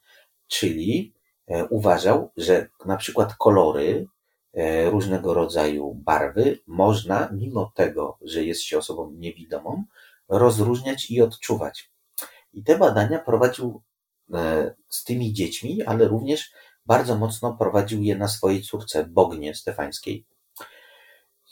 czyli 0.47 1.13
e, 1.47 1.65
uważał, 1.65 2.31
że 2.37 2.67
na 2.85 2.97
przykład 2.97 3.35
kolory, 3.35 4.07
e, 4.53 4.89
różnego 4.89 5.33
rodzaju 5.33 5.93
barwy 5.93 6.59
można, 6.67 7.29
mimo 7.31 7.71
tego, 7.75 8.17
że 8.21 8.43
jest 8.43 8.61
się 8.61 8.77
osobą 8.77 9.11
niewidomą, 9.11 9.83
rozróżniać 10.27 11.11
i 11.11 11.21
odczuwać. 11.21 11.91
I 12.53 12.63
te 12.63 12.77
badania 12.77 13.19
prowadził 13.19 13.81
z 14.89 15.03
tymi 15.03 15.33
dziećmi, 15.33 15.83
ale 15.83 16.07
również 16.07 16.51
bardzo 16.89 17.17
mocno 17.17 17.53
prowadził 17.53 18.03
je 18.03 18.17
na 18.17 18.27
swojej 18.27 18.61
córce 18.61 19.05
Bognie 19.05 19.55
Stefańskiej. 19.55 20.25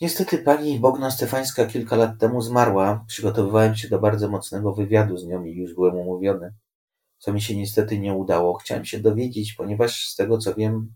Niestety 0.01 0.38
pani 0.38 0.79
Bogna 0.79 1.11
Stefańska 1.11 1.65
kilka 1.65 1.95
lat 1.95 2.11
temu 2.19 2.41
zmarła. 2.41 3.05
Przygotowywałem 3.07 3.75
się 3.75 3.89
do 3.89 3.99
bardzo 3.99 4.29
mocnego 4.29 4.73
wywiadu 4.73 5.17
z 5.17 5.25
nią 5.25 5.43
i 5.43 5.55
już 5.55 5.73
byłem 5.73 5.95
umówiony, 5.95 6.53
co 7.17 7.33
mi 7.33 7.41
się 7.41 7.55
niestety 7.55 7.99
nie 7.99 8.13
udało. 8.13 8.53
Chciałem 8.53 8.85
się 8.85 8.99
dowiedzieć, 8.99 9.53
ponieważ 9.53 10.07
z 10.07 10.15
tego 10.15 10.38
co 10.38 10.55
wiem, 10.55 10.93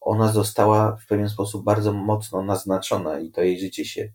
ona 0.00 0.32
została 0.32 0.96
w 0.96 1.06
pewien 1.06 1.28
sposób 1.28 1.64
bardzo 1.64 1.92
mocno 1.92 2.42
naznaczona 2.42 3.20
i 3.20 3.30
to 3.30 3.42
jej 3.42 3.60
życie 3.60 3.84
się 3.84 4.12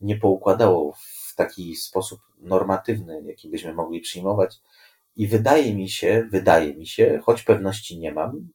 nie 0.00 0.16
poukładało 0.16 0.92
w 0.92 1.34
taki 1.36 1.76
sposób 1.76 2.20
normatywny, 2.38 3.22
jaki 3.24 3.48
byśmy 3.48 3.74
mogli 3.74 4.00
przyjmować. 4.00 4.60
I 5.16 5.26
wydaje 5.28 5.74
mi 5.74 5.88
się, 5.88 6.28
wydaje 6.30 6.74
mi 6.74 6.86
się, 6.86 7.20
choć 7.24 7.42
pewności 7.42 7.98
nie 7.98 8.12
mam, 8.12 8.48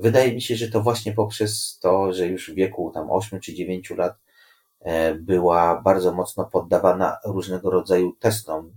wydaje 0.00 0.34
mi 0.34 0.42
się, 0.42 0.56
że 0.56 0.68
to 0.68 0.82
właśnie 0.82 1.12
poprzez 1.12 1.78
to, 1.82 2.12
że 2.12 2.26
już 2.26 2.50
w 2.50 2.54
wieku 2.54 2.90
tam 2.94 3.10
8 3.10 3.40
czy 3.40 3.54
9 3.54 3.90
lat 3.90 4.14
E, 4.80 5.14
była 5.14 5.82
bardzo 5.82 6.12
mocno 6.12 6.44
poddawana 6.44 7.16
różnego 7.24 7.70
rodzaju 7.70 8.12
testom 8.20 8.72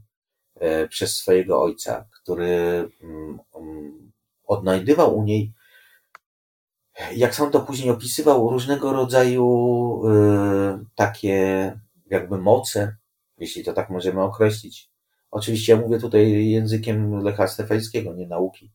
e, 0.56 0.88
przez 0.88 1.16
swojego 1.16 1.62
ojca, 1.62 2.06
który 2.12 2.90
mm, 3.04 3.40
mm, 3.56 4.12
odnajdywał 4.46 5.18
u 5.18 5.24
niej, 5.24 5.54
jak 7.16 7.36
sam 7.36 7.52
to 7.52 7.60
później 7.60 7.90
opisywał, 7.90 8.50
różnego 8.50 8.94
rodzaju 8.94 10.02
e, 10.08 10.86
takie 10.96 11.80
jakby 12.10 12.38
moce, 12.38 12.96
jeśli 13.38 13.64
to 13.64 13.74
tak 13.74 13.90
możemy 13.90 14.22
określić. 14.22 14.90
Oczywiście 15.32 15.74
ja 15.74 15.80
mówię 15.80 16.00
tutaj 16.00 16.50
językiem 16.50 17.20
Lecha 17.24 17.48
Stefańskiego, 17.48 18.14
nie 18.14 18.28
nauki. 18.28 18.72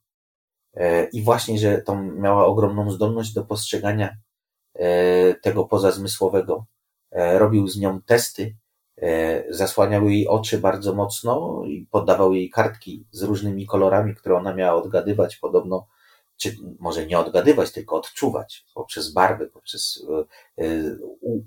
I 1.13 1.23
właśnie, 1.23 1.59
że 1.59 1.79
to 1.79 2.03
miała 2.03 2.47
ogromną 2.47 2.91
zdolność 2.91 3.33
do 3.33 3.45
postrzegania 3.45 4.17
tego 5.43 5.65
pozazmysłowego, 5.65 6.67
E, 7.11 7.39
robił 7.39 7.69
z 7.69 7.79
nią 7.79 8.03
testy, 8.03 8.57
e, 8.97 9.45
zasłaniał 9.55 10.09
jej 10.09 10.29
oczy 10.29 10.59
bardzo 10.59 10.95
mocno 10.95 11.63
i 11.67 11.87
poddawał 11.91 12.35
jej 12.35 12.51
kartki 12.51 13.05
z 13.11 13.23
różnymi 13.23 13.67
kolorami, 13.67 14.15
które 14.15 14.37
ona 14.37 14.55
miała 14.55 14.83
odgadywać, 14.83 15.37
podobno, 15.37 15.87
czy 16.37 16.57
może 16.79 17.07
nie 17.07 17.19
odgadywać, 17.19 17.73
tylko 17.73 17.97
odczuwać 17.97 18.67
poprzez 18.75 19.13
barwy, 19.13 19.47
poprzez 19.47 20.07
e, 20.59 20.65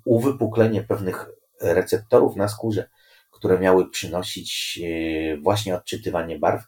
uwypuklenie 0.06 0.84
pewnych 0.84 1.30
receptorów 1.62 2.36
na 2.36 2.48
skórze, 2.48 2.90
które 3.32 3.60
miały 3.60 3.90
przynosić 3.90 4.80
właśnie 5.42 5.76
odczytywanie 5.76 6.40
barw. 6.40 6.64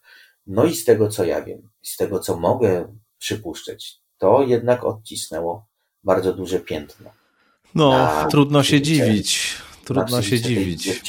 No 0.48 0.66
i 0.66 0.76
z 0.76 0.86
tego, 0.86 1.08
co 1.08 1.26
ja 1.26 1.42
wiem, 1.42 1.70
z 1.82 1.98
tego, 1.98 2.20
co 2.20 2.38
mogę 2.38 2.98
przypuszczać, 3.18 4.00
to 4.18 4.44
jednak 4.44 4.84
odcisnęło 4.84 5.66
bardzo 6.04 6.34
duże 6.34 6.60
piętno. 6.60 7.10
No, 7.76 8.10
trudno 8.30 8.64
się 8.64 8.82
dziwić. 8.82 9.58
Trudno 9.86 10.22
się 10.22 10.40
dziwić. 10.40 11.02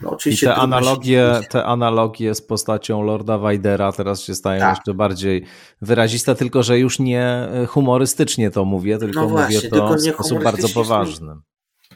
No, 0.00 0.10
oczywiście 0.10 0.46
I 0.46 0.48
te 0.48 0.54
analogie, 0.54 1.40
te 1.50 1.64
analogie 1.64 2.34
z 2.34 2.42
postacią 2.42 3.02
Lorda 3.02 3.38
Weidera 3.38 3.92
teraz 3.92 4.20
się 4.20 4.34
stają 4.34 4.60
tak. 4.60 4.76
jeszcze 4.76 4.94
bardziej 4.94 5.44
wyraziste, 5.82 6.34
tylko 6.34 6.62
że 6.62 6.78
już 6.78 6.98
nie 6.98 7.48
humorystycznie 7.68 8.50
to 8.50 8.64
mówię, 8.64 8.98
tylko 8.98 9.20
no 9.20 9.28
właśnie, 9.28 9.56
mówię 9.56 9.70
to 9.70 9.94
w 9.94 10.14
sposób 10.14 10.42
bardzo 10.42 10.68
poważny. 10.68 11.34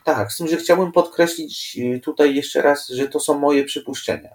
Tak, 0.05 0.33
z 0.33 0.37
tym, 0.37 0.49
że 0.49 0.57
chciałbym 0.57 0.93
podkreślić 0.93 1.77
y, 1.81 2.01
tutaj 2.01 2.35
jeszcze 2.35 2.63
raz, 2.63 2.89
że 2.89 3.09
to 3.09 3.21
są 3.21 3.39
moje 3.39 3.65
przypuszczenia. 3.65 4.31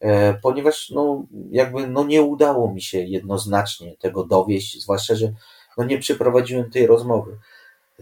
E, 0.00 0.34
ponieważ 0.34 0.90
no, 0.90 1.24
jakby 1.50 1.86
no, 1.86 2.04
nie 2.04 2.22
udało 2.22 2.72
mi 2.74 2.82
się 2.82 2.98
jednoznacznie 2.98 3.96
tego 3.96 4.24
dowieść, 4.24 4.82
zwłaszcza, 4.82 5.14
że 5.14 5.32
no, 5.78 5.84
nie 5.84 5.98
przeprowadziłem 5.98 6.70
tej 6.70 6.86
rozmowy. 6.86 7.36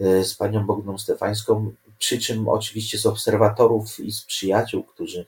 E, 0.01 0.23
z 0.23 0.35
panią 0.35 0.65
Bogną 0.65 0.97
Stefańską, 0.97 1.71
przy 1.97 2.19
czym 2.19 2.47
oczywiście 2.47 2.97
z 2.97 3.05
obserwatorów 3.05 3.99
i 3.99 4.11
z 4.11 4.21
przyjaciół, 4.21 4.83
którzy 4.83 5.25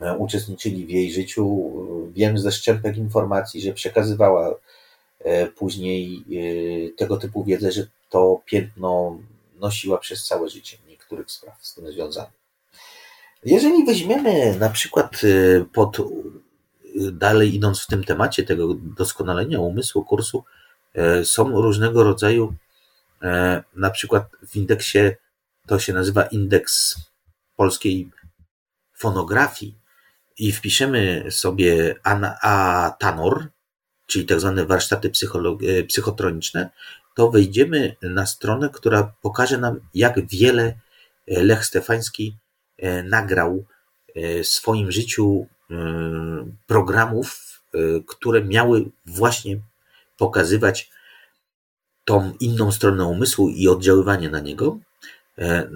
e, 0.00 0.16
uczestniczyli 0.16 0.86
w 0.86 0.90
jej 0.90 1.12
życiu. 1.12 1.72
Wiem 2.12 2.38
ze 2.38 2.52
szczępek 2.52 2.96
informacji, 2.96 3.60
że 3.60 3.72
przekazywała 3.72 4.54
później 5.56 6.24
tego 6.96 7.16
typu 7.16 7.44
wiedzę, 7.44 7.72
że 7.72 7.86
to 8.10 8.40
piętno 8.44 9.18
nosiła 9.60 9.98
przez 9.98 10.26
całe 10.26 10.48
życie 10.48 10.78
niektórych 10.88 11.30
spraw 11.30 11.66
z 11.66 11.74
tym 11.74 11.92
związanych. 11.92 12.43
Jeżeli 13.44 13.84
weźmiemy 13.84 14.58
na 14.58 14.70
przykład 14.70 15.20
pod, 15.72 15.96
dalej 17.12 17.54
idąc 17.54 17.80
w 17.80 17.86
tym 17.86 18.04
temacie 18.04 18.42
tego 18.42 18.74
doskonalenia 18.74 19.60
umysłu 19.60 20.04
kursu, 20.04 20.44
są 21.24 21.62
różnego 21.62 22.04
rodzaju 22.04 22.54
na 23.76 23.90
przykład 23.90 24.28
w 24.48 24.56
indeksie, 24.56 24.98
to 25.66 25.78
się 25.78 25.92
nazywa 25.92 26.22
indeks 26.22 26.96
polskiej 27.56 28.10
fonografii 28.94 29.74
i 30.38 30.52
wpiszemy 30.52 31.24
sobie 31.30 31.94
a, 32.02 32.96
Tanor, 32.98 33.48
czyli 34.06 34.26
tak 34.26 34.40
zwane 34.40 34.66
warsztaty 34.66 35.10
psychotroniczne, 35.88 36.70
to 37.14 37.30
wejdziemy 37.30 37.96
na 38.02 38.26
stronę, 38.26 38.70
która 38.72 39.12
pokaże 39.22 39.58
nam, 39.58 39.80
jak 39.94 40.26
wiele 40.26 40.74
Lech 41.26 41.64
Stefański 41.64 42.36
nagrał 43.04 43.64
w 44.16 44.46
swoim 44.46 44.92
życiu 44.92 45.46
programów, 46.66 47.60
które 48.06 48.44
miały 48.44 48.84
właśnie 49.06 49.58
pokazywać 50.18 50.90
tą 52.04 52.32
inną 52.40 52.72
stronę 52.72 53.04
umysłu 53.04 53.48
i 53.48 53.68
oddziaływanie 53.68 54.30
na 54.30 54.40
niego. 54.40 54.78
E, 55.38 55.68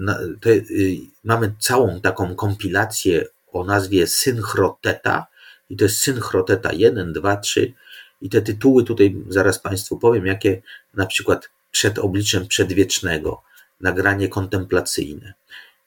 mamy 1.23 1.53
całą 1.59 2.01
taką 2.01 2.35
kompilację 2.35 3.25
o 3.51 3.63
nazwie 3.63 4.07
Synchroteta 4.07 5.27
i 5.69 5.77
to 5.77 5.85
jest 5.85 5.97
Synchroteta 5.97 6.73
1, 6.73 7.13
2, 7.13 7.37
3 7.37 7.73
i 8.21 8.29
te 8.29 8.41
tytuły 8.41 8.83
tutaj 8.83 9.15
zaraz 9.29 9.59
Państwu 9.59 9.97
powiem, 9.97 10.25
jakie 10.25 10.61
na 10.93 11.05
przykład 11.05 11.49
przed 11.71 11.99
obliczem 11.99 12.47
przedwiecznego, 12.47 13.41
nagranie 13.81 14.27
kontemplacyjne, 14.27 15.33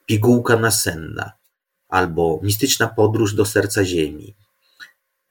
pigułka 0.06 0.56
nasenna, 0.56 1.32
albo 1.88 2.40
mistyczna 2.42 2.88
podróż 2.88 3.34
do 3.34 3.44
serca 3.44 3.84
ziemi, 3.84 4.36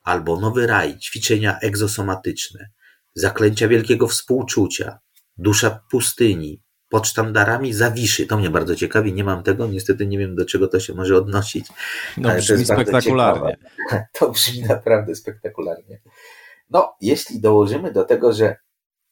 albo 0.04 0.40
nowy 0.40 0.68
raj, 0.68 1.00
ćwiczenia 1.00 1.60
egzosomatyczne, 1.60 2.70
Zaklęcia 3.16 3.68
wielkiego 3.68 4.08
współczucia, 4.08 5.00
Dusza 5.38 5.80
pustyni, 5.92 6.62
pod 6.90 7.08
sztandarami 7.08 7.74
Zawiszy. 7.74 8.28
To 8.28 8.38
mnie 8.38 8.50
bardzo 8.50 8.76
ciekawi, 8.76 9.14
nie 9.14 9.24
mam 9.24 9.44
tego, 9.44 9.68
niestety 9.68 10.08
nie 10.08 10.18
wiem 10.18 10.36
do 10.36 10.46
czego 10.46 10.68
to 10.68 10.80
się 10.80 10.94
może 10.94 11.18
odnosić. 11.18 11.66
No 12.18 12.30
ale 12.30 12.40
brzmi 12.40 12.66
spektakularnie. 12.66 13.58
To 14.20 14.32
brzmi 14.32 14.62
naprawdę 14.62 15.16
spektakularnie. 15.16 16.02
No, 16.70 16.96
jeśli 17.02 17.42
dołożymy 17.42 17.92
do 17.92 18.04
tego, 18.04 18.34
że, 18.34 18.56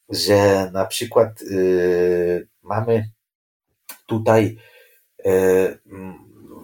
że 0.08 0.70
na 0.72 0.86
przykład 0.86 1.42
yy, 1.42 2.48
mamy 2.62 3.10
tutaj 4.06 4.58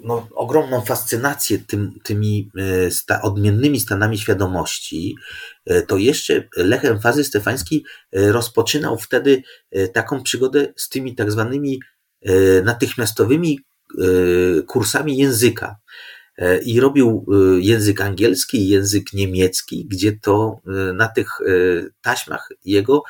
no, 0.06 0.28
ogromną 0.34 0.80
fascynację 0.80 1.58
tym, 1.58 1.98
tymi 2.02 2.50
e, 2.58 2.90
sta, 2.90 3.22
odmiennymi 3.22 3.80
stanami 3.80 4.18
świadomości, 4.18 5.16
e, 5.66 5.82
to 5.82 5.96
jeszcze 5.96 6.48
Lech 6.56 6.84
Emfazy 6.84 7.24
Stefański 7.24 7.84
e, 8.12 8.32
rozpoczynał 8.32 8.98
wtedy 8.98 9.42
taką 9.92 10.22
przygodę 10.22 10.72
z 10.76 10.88
tymi 10.88 11.14
tak 11.14 11.32
zwanymi 11.32 11.80
natychmiastowymi 12.64 13.60
kursami 14.66 15.16
języka. 15.16 15.76
I 16.64 16.80
robił 16.80 17.26
język 17.58 18.00
angielski 18.00 18.68
język 18.68 19.12
niemiecki, 19.12 19.86
gdzie 19.90 20.12
to 20.12 20.60
na 20.94 21.08
tych 21.08 21.28
taśmach 22.02 22.48
jego 22.64 23.02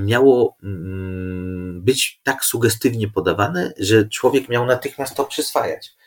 miało 0.00 0.56
mm, 0.62 1.82
być 1.84 2.20
tak 2.24 2.44
sugestywnie 2.44 3.08
podawane, 3.08 3.72
że 3.78 4.08
człowiek 4.08 4.48
miał 4.48 4.66
natychmiast 4.66 5.16
to 5.16 5.24
przyswajać. 5.24 5.98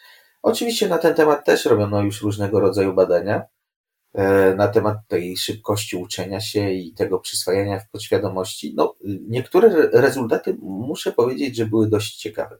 Oczywiście 0.41 0.87
na 0.87 0.97
ten 0.97 1.13
temat 1.13 1.45
też 1.45 1.65
robiono 1.65 2.01
już 2.01 2.21
różnego 2.21 2.59
rodzaju 2.59 2.93
badania 2.93 3.43
e, 4.13 4.55
na 4.55 4.67
temat 4.67 4.97
tej 5.07 5.37
szybkości 5.37 5.97
uczenia 5.97 6.41
się 6.41 6.71
i 6.71 6.93
tego 6.93 7.19
przyswajania 7.19 7.79
w 7.79 7.89
podświadomości. 7.89 8.73
No, 8.77 8.95
niektóre 9.27 9.89
rezultaty 9.93 10.57
muszę 10.61 11.11
powiedzieć, 11.11 11.55
że 11.55 11.65
były 11.65 11.89
dość 11.89 12.17
ciekawe. 12.17 12.57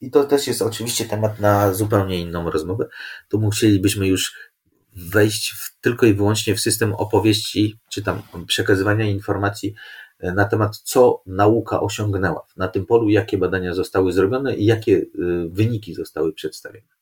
I 0.00 0.10
to 0.10 0.24
też 0.24 0.46
jest 0.46 0.62
oczywiście 0.62 1.04
temat 1.04 1.40
na 1.40 1.72
zupełnie 1.72 2.18
inną 2.18 2.50
rozmowę. 2.50 2.88
Tu 3.28 3.40
musielibyśmy 3.40 4.06
już 4.06 4.52
wejść 4.96 5.50
w, 5.50 5.80
tylko 5.80 6.06
i 6.06 6.14
wyłącznie 6.14 6.54
w 6.54 6.60
system 6.60 6.94
opowieści, 6.94 7.78
czy 7.90 8.02
tam 8.02 8.22
przekazywania 8.46 9.04
informacji 9.04 9.74
na 10.22 10.44
temat, 10.44 10.76
co 10.76 11.22
nauka 11.26 11.80
osiągnęła 11.80 12.46
na 12.56 12.68
tym 12.68 12.86
polu, 12.86 13.08
jakie 13.08 13.38
badania 13.38 13.74
zostały 13.74 14.12
zrobione 14.12 14.56
i 14.56 14.64
jakie 14.64 14.92
y, 14.92 15.08
wyniki 15.48 15.94
zostały 15.94 16.32
przedstawione. 16.32 16.94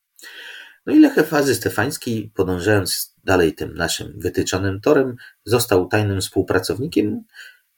No 0.85 0.93
i 0.93 0.99
Lech 0.99 1.27
Fazy 1.27 1.55
Stefański, 1.55 2.31
podążając 2.35 3.15
dalej 3.23 3.55
tym 3.55 3.73
naszym 3.73 4.13
wytyczonym 4.19 4.81
torem, 4.81 5.15
został 5.45 5.87
tajnym 5.87 6.21
współpracownikiem 6.21 7.23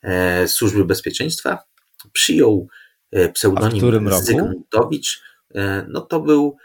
e, 0.01 0.47
Służby 0.47 0.85
Bezpieczeństwa, 0.85 1.63
przyjął 2.11 2.67
e, 3.11 3.29
pseudonim 3.29 4.09
Zygmuntowicz, 4.21 5.21
e, 5.55 5.85
no 5.89 6.01
to 6.01 6.19
był 6.19 6.57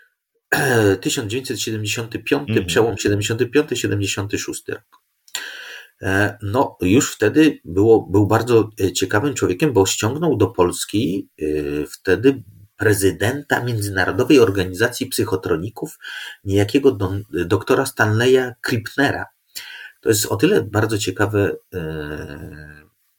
1975, 1.00 2.50
mm. 2.50 2.66
przełom 2.66 2.94
75-76 2.94 4.52
rok. 4.68 5.00
E, 6.02 6.38
no 6.42 6.76
już 6.80 7.14
wtedy 7.14 7.60
było, 7.64 8.06
był 8.06 8.26
bardzo 8.26 8.70
e, 8.80 8.92
ciekawym 8.92 9.34
człowiekiem, 9.34 9.72
bo 9.72 9.86
ściągnął 9.86 10.36
do 10.36 10.46
Polski 10.46 11.28
e, 11.38 11.44
wtedy 11.86 12.42
prezydenta 12.76 13.64
Międzynarodowej 13.64 14.38
Organizacji 14.38 15.06
Psychotroników, 15.06 15.98
niejakiego 16.44 16.92
don, 16.92 17.24
doktora 17.30 17.86
Stanleya 17.86 18.52
Kripnera. 18.60 19.26
To 20.00 20.08
jest 20.08 20.26
o 20.26 20.36
tyle 20.36 20.62
bardzo 20.62 20.98
ciekawe 20.98 21.56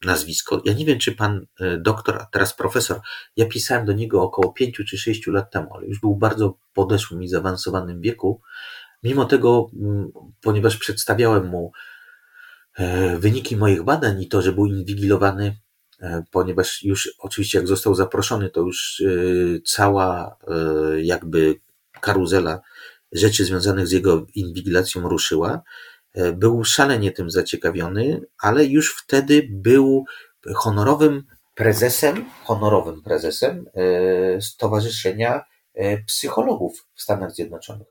nazwisko. 0.04 0.62
Ja 0.64 0.72
nie 0.72 0.84
wiem, 0.84 0.98
czy 0.98 1.12
pan 1.12 1.46
doktor, 1.78 2.16
a 2.16 2.26
teraz 2.32 2.54
profesor, 2.54 3.00
ja 3.36 3.46
pisałem 3.46 3.86
do 3.86 3.92
niego 3.92 4.22
około 4.22 4.52
pięciu 4.52 4.84
czy 4.84 4.98
sześciu 4.98 5.32
lat 5.32 5.50
temu, 5.50 5.76
ale 5.76 5.86
już 5.86 6.00
był 6.00 6.16
bardzo 6.16 6.58
podeszłym 6.74 7.22
i 7.22 7.28
zaawansowanym 7.28 8.00
wieku. 8.00 8.40
Mimo 9.02 9.24
tego, 9.24 9.70
ponieważ 10.40 10.76
przedstawiałem 10.76 11.46
mu 11.46 11.72
E, 12.74 13.18
wyniki 13.18 13.56
moich 13.56 13.82
badań 13.82 14.22
i 14.22 14.28
to, 14.28 14.42
że 14.42 14.52
był 14.52 14.66
inwigilowany, 14.66 15.56
e, 16.00 16.22
ponieważ 16.30 16.82
już 16.82 17.14
oczywiście 17.18 17.58
jak 17.58 17.68
został 17.68 17.94
zaproszony, 17.94 18.50
to 18.50 18.60
już 18.60 19.02
e, 19.06 19.60
cała 19.64 20.36
jakby 21.02 21.60
karuzela 22.00 22.60
rzeczy 23.12 23.44
związanych 23.44 23.86
z 23.86 23.92
jego 23.92 24.26
inwigilacją 24.34 25.08
ruszyła. 25.08 25.62
Był 26.34 26.64
szalenie 26.64 27.12
tym 27.12 27.30
zaciekawiony, 27.30 28.20
ale 28.38 28.64
już 28.64 28.96
wtedy 28.96 29.48
był 29.50 30.04
honorowym 30.54 31.24
prezesem, 31.54 32.24
honorowym 32.44 33.02
prezesem 33.02 33.66
Stowarzyszenia 34.40 35.44
Psychologów 36.06 36.86
w 36.94 37.02
Stanach 37.02 37.32
Zjednoczonych. 37.32 37.88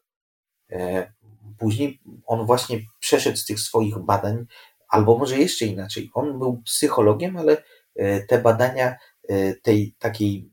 Później 1.57 1.99
on 2.26 2.45
właśnie 2.45 2.80
przeszedł 2.99 3.38
z 3.38 3.45
tych 3.45 3.59
swoich 3.59 3.97
badań 3.99 4.45
Albo 4.91 5.17
może 5.17 5.38
jeszcze 5.38 5.65
inaczej, 5.65 6.09
on 6.13 6.39
był 6.39 6.61
psychologiem, 6.65 7.38
ale 7.38 7.63
e, 7.95 8.22
te 8.22 8.41
badania 8.41 8.95
e, 9.30 9.53
tej 9.53 9.95
takiej 9.99 10.49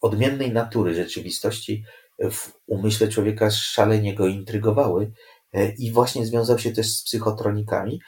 odmiennej 0.00 0.52
natury 0.52 0.94
rzeczywistości 0.94 1.84
w 2.30 2.52
umyśle 2.66 3.08
człowieka 3.08 3.50
szalenie 3.50 4.14
go 4.14 4.26
intrygowały 4.26 5.04
e, 5.04 5.10
i 5.78 5.92
właśnie 5.92 6.26
związał 6.26 6.58
się 6.58 6.72
też 6.72 6.96
z 6.96 7.04
psychotronikami, 7.04 8.00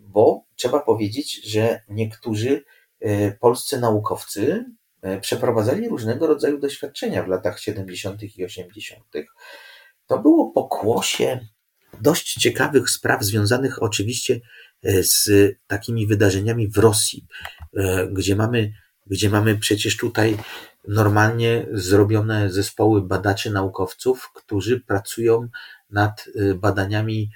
bo 0.00 0.44
trzeba 0.56 0.80
powiedzieć, 0.80 1.50
że 1.50 1.80
niektórzy 1.88 2.64
polscy 3.40 3.80
naukowcy 3.80 4.64
przeprowadzali 5.20 5.88
różnego 5.88 6.26
rodzaju 6.26 6.58
doświadczenia 6.58 7.22
w 7.22 7.28
latach 7.28 7.60
70. 7.60 8.38
i 8.38 8.44
80. 8.44 9.02
To 10.06 10.18
było 10.18 10.50
pokłosie 10.50 11.46
dość 12.00 12.34
ciekawych 12.34 12.90
spraw 12.90 13.24
związanych 13.24 13.82
oczywiście 13.82 14.40
E, 14.82 15.02
z 15.02 15.30
takimi 15.66 16.06
wydarzeniami 16.06 16.68
w 16.68 16.78
Rosji, 16.78 17.26
e, 17.76 18.06
gdzie 18.06 18.36
mamy, 18.36 18.72
gdzie 19.06 19.30
mamy 19.30 19.58
przecież 19.58 19.96
tutaj 19.96 20.36
normalnie 20.88 21.66
zrobione 21.72 22.52
zespoły 22.52 23.02
badaczy 23.02 23.50
naukowców, 23.50 24.30
którzy 24.34 24.80
pracują 24.80 25.48
nad 25.90 26.24
e, 26.34 26.54
badaniami 26.54 27.30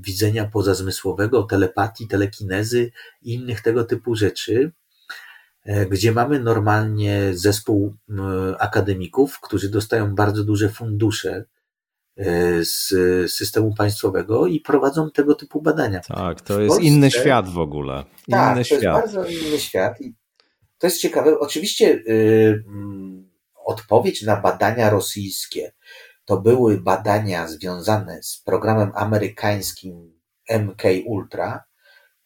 widzenia 0.00 0.44
pozazmysłowego, 0.44 1.42
telepatii, 1.42 2.08
telekinezy 2.08 2.92
i 3.22 3.34
innych 3.34 3.60
tego 3.60 3.84
typu 3.84 4.14
rzeczy, 4.14 4.72
gdzie 5.90 6.12
mamy 6.12 6.40
normalnie 6.40 7.30
zespół 7.32 7.94
akademików, 8.58 9.40
którzy 9.40 9.68
dostają 9.68 10.14
bardzo 10.14 10.44
duże 10.44 10.68
fundusze 10.68 11.44
E, 12.18 12.64
z 12.64 12.92
systemu 13.32 13.74
państwowego 13.74 14.46
i 14.46 14.60
prowadzą 14.60 15.10
tego 15.10 15.34
typu 15.34 15.62
badania. 15.62 16.00
Tak, 16.00 16.40
to 16.40 16.56
w 16.56 16.60
jest 16.60 16.68
Polsce, 16.68 16.86
inny 16.86 17.10
świat 17.10 17.48
w 17.48 17.58
ogóle. 17.58 18.04
Tak, 18.30 18.52
inny 18.52 18.64
to 18.64 18.64
świat. 18.64 18.82
jest 18.82 19.14
bardzo 19.14 19.24
inny 19.24 19.58
świat. 19.58 20.00
I 20.00 20.14
to 20.78 20.86
jest 20.86 21.00
ciekawe. 21.00 21.38
Oczywiście 21.38 22.02
yy, 22.06 22.64
odpowiedź 23.64 24.22
na 24.22 24.36
badania 24.36 24.90
rosyjskie 24.90 25.72
to 26.28 26.40
były 26.40 26.80
badania 26.80 27.48
związane 27.48 28.22
z 28.22 28.42
programem 28.44 28.92
amerykańskim 28.94 30.20
MK 30.50 30.82
Ultra, 31.06 31.64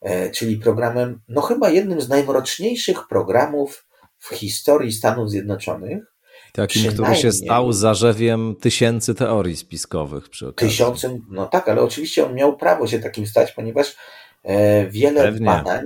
yy, 0.03 0.31
czyli 0.31 0.57
programem, 0.57 1.21
no 1.29 1.41
chyba 1.41 1.71
jednym 1.71 2.01
z 2.01 2.09
najmroczniejszych 2.09 3.09
programów 3.09 3.87
w 4.19 4.29
historii 4.29 4.93
Stanów 4.93 5.31
Zjednoczonych, 5.31 6.15
Takim, 6.53 6.93
który 6.93 7.15
się 7.17 7.33
stał 7.33 7.73
zarzewiem 7.73 8.57
tysięcy 8.61 9.15
teorii 9.15 9.57
spiskowych 9.57 10.29
przy 10.29 10.49
okazji. 10.49 10.71
Tysiącem, 10.71 11.27
no 11.31 11.47
tak, 11.47 11.69
ale 11.69 11.83
oczywiście 11.83 12.27
on 12.27 12.35
miał 12.35 12.57
prawo 12.57 12.87
się 12.87 12.99
takim 12.99 13.27
stać, 13.27 13.53
ponieważ 13.53 13.97
e, 14.43 14.87
wiele 14.87 15.23
Pewnie. 15.23 15.47
badań, 15.47 15.85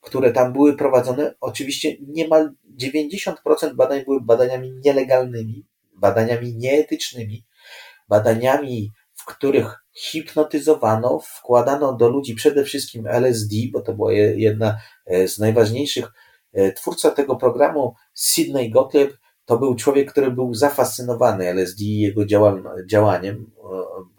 które 0.00 0.32
tam 0.32 0.52
były 0.52 0.76
prowadzone, 0.76 1.34
oczywiście 1.40 1.96
niemal 2.08 2.52
90% 2.80 3.74
badań 3.74 4.04
były 4.04 4.20
badaniami 4.20 4.72
nielegalnymi, 4.84 5.66
badaniami 5.94 6.56
nieetycznymi, 6.56 7.44
badaniami, 8.08 8.92
w 9.14 9.24
których 9.24 9.84
hipnotyzowano, 9.94 11.20
wkładano 11.24 11.92
do 11.92 12.08
ludzi 12.08 12.34
przede 12.34 12.64
wszystkim 12.64 13.06
LSD, 13.06 13.56
bo 13.72 13.80
to 13.80 13.94
była 13.94 14.12
jedna 14.12 14.78
e, 15.06 15.28
z 15.28 15.38
najważniejszych. 15.38 16.12
E, 16.52 16.72
twórca 16.72 17.10
tego 17.10 17.36
programu, 17.36 17.94
Sidney 18.14 18.70
Gottlieb, 18.70 19.16
to 19.44 19.58
był 19.58 19.74
człowiek, 19.74 20.12
który 20.12 20.30
był 20.30 20.54
zafascynowany 20.54 21.48
LSD 21.48 21.84
i 21.84 22.00
jego 22.00 22.22
działaniem. 22.86 23.50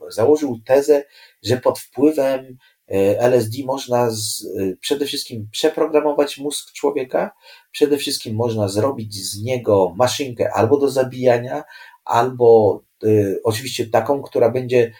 Założył 0.09 0.59
tezę, 0.65 1.03
że 1.43 1.57
pod 1.57 1.79
wpływem 1.79 2.57
e, 2.87 3.19
LSD 3.19 3.57
można 3.65 4.09
z, 4.09 4.45
przede 4.79 5.05
wszystkim 5.05 5.47
przeprogramować 5.51 6.37
mózg 6.37 6.73
człowieka, 6.73 7.31
przede 7.71 7.97
wszystkim 7.97 8.35
można 8.35 8.67
zrobić 8.67 9.15
z 9.15 9.43
niego 9.43 9.93
maszynkę 9.97 10.53
albo 10.53 10.77
do 10.77 10.89
zabijania, 10.89 11.63
albo 12.05 12.81
y, 13.03 13.39
oczywiście 13.43 13.89
taką, 13.89 14.21
która 14.21 14.49
będzie 14.49 14.91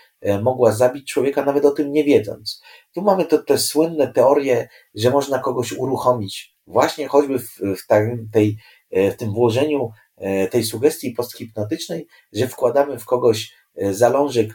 mogła 0.42 0.72
zabić 0.72 1.12
człowieka, 1.12 1.46
nawet 1.46 1.66
o 1.66 1.72
tym 1.72 1.92
nie 1.92 2.04
wiedząc. 2.04 2.62
Tu 2.94 3.02
mamy 3.02 3.26
to, 3.26 3.38
te 3.38 3.58
słynne 3.58 4.14
teorie, 4.14 4.68
że 4.96 5.10
można 5.10 5.40
kogoś 5.40 5.72
uruchomić 5.72 6.56
właśnie 6.68 7.08
choćby 7.08 7.40
w, 7.40 7.50
w, 7.60 7.88
tej, 8.32 8.58
w 8.92 9.16
tym 9.16 9.32
włożeniu 9.34 9.90
tej 10.52 10.64
sugestii 10.64 11.12
posthipnotycznej, 11.12 12.08
że 12.34 12.48
wkładamy 12.48 13.00
w 13.00 13.06
kogoś 13.06 13.54
zalążek 13.92 14.50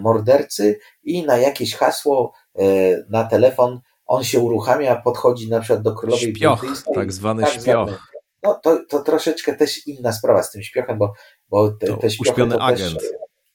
mordercy 0.00 0.78
i 1.02 1.22
na 1.22 1.36
jakieś 1.36 1.74
hasło 1.74 2.32
na 3.10 3.24
telefon 3.24 3.80
on 4.06 4.24
się 4.24 4.40
uruchamia, 4.40 4.96
podchodzi 4.96 5.50
na 5.50 5.60
przykład 5.60 5.82
do 5.82 5.94
królowej 5.94 6.34
Śpioch, 6.36 6.64
tak 6.94 7.12
zwany 7.12 7.42
tak 7.42 7.52
śpioch. 7.52 8.12
No 8.42 8.60
to, 8.62 8.78
to 8.88 9.02
troszeczkę 9.02 9.56
też 9.56 9.86
inna 9.86 10.12
sprawa 10.12 10.42
z 10.42 10.50
tym 10.50 10.62
śpiochem, 10.62 10.98
bo, 10.98 11.12
bo 11.52 11.70
te, 11.70 11.86
te 11.86 12.10
śpiochy 12.10 12.30
uśpiony 12.30 12.54
to 12.54 12.62
agent. 12.62 13.00
Też, 13.00 13.10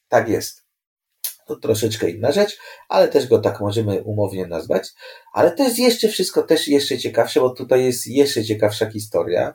tak 0.08 0.28
jest. 0.28 0.64
To 1.46 1.56
troszeczkę 1.56 2.10
inna 2.10 2.32
rzecz, 2.32 2.58
ale 2.88 3.08
też 3.08 3.26
go 3.26 3.38
tak 3.38 3.60
możemy 3.60 4.02
umownie 4.02 4.46
nazwać. 4.46 4.88
Ale 5.32 5.50
to 5.50 5.62
jest 5.62 5.78
jeszcze 5.78 6.08
wszystko 6.08 6.42
też 6.42 6.68
jeszcze 6.68 6.98
ciekawsze, 6.98 7.40
bo 7.40 7.50
tutaj 7.50 7.84
jest 7.84 8.06
jeszcze 8.06 8.44
ciekawsza 8.44 8.90
historia, 8.90 9.54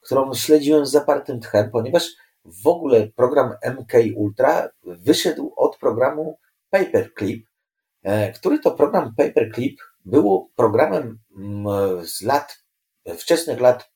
którą 0.00 0.34
śledziłem 0.34 0.86
z 0.86 0.90
zapartym 0.90 1.40
tchem, 1.40 1.70
ponieważ 1.70 2.08
w 2.44 2.66
ogóle 2.66 3.08
program 3.08 3.54
MK 3.78 3.92
Ultra 4.16 4.68
wyszedł 4.82 5.52
od 5.56 5.76
programu 5.78 6.38
Paperclip, 6.70 7.46
e, 8.02 8.32
który 8.32 8.58
to 8.58 8.70
program 8.70 9.14
Paperclip 9.16 9.80
był 10.04 10.50
programem 10.56 11.18
mm, 11.36 12.06
z 12.06 12.22
lat, 12.22 12.58
wczesnych 13.18 13.60
lat 13.60 13.93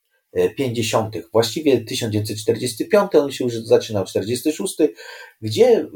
50., 0.56 1.16
e, 1.16 1.22
właściwie 1.32 1.84
1945, 1.84 3.14
on 3.14 3.32
się 3.32 3.44
już 3.44 3.54
zaczynał 3.54 4.04
46, 4.04 4.76
gdzie 5.40 5.66
e, 5.66 5.86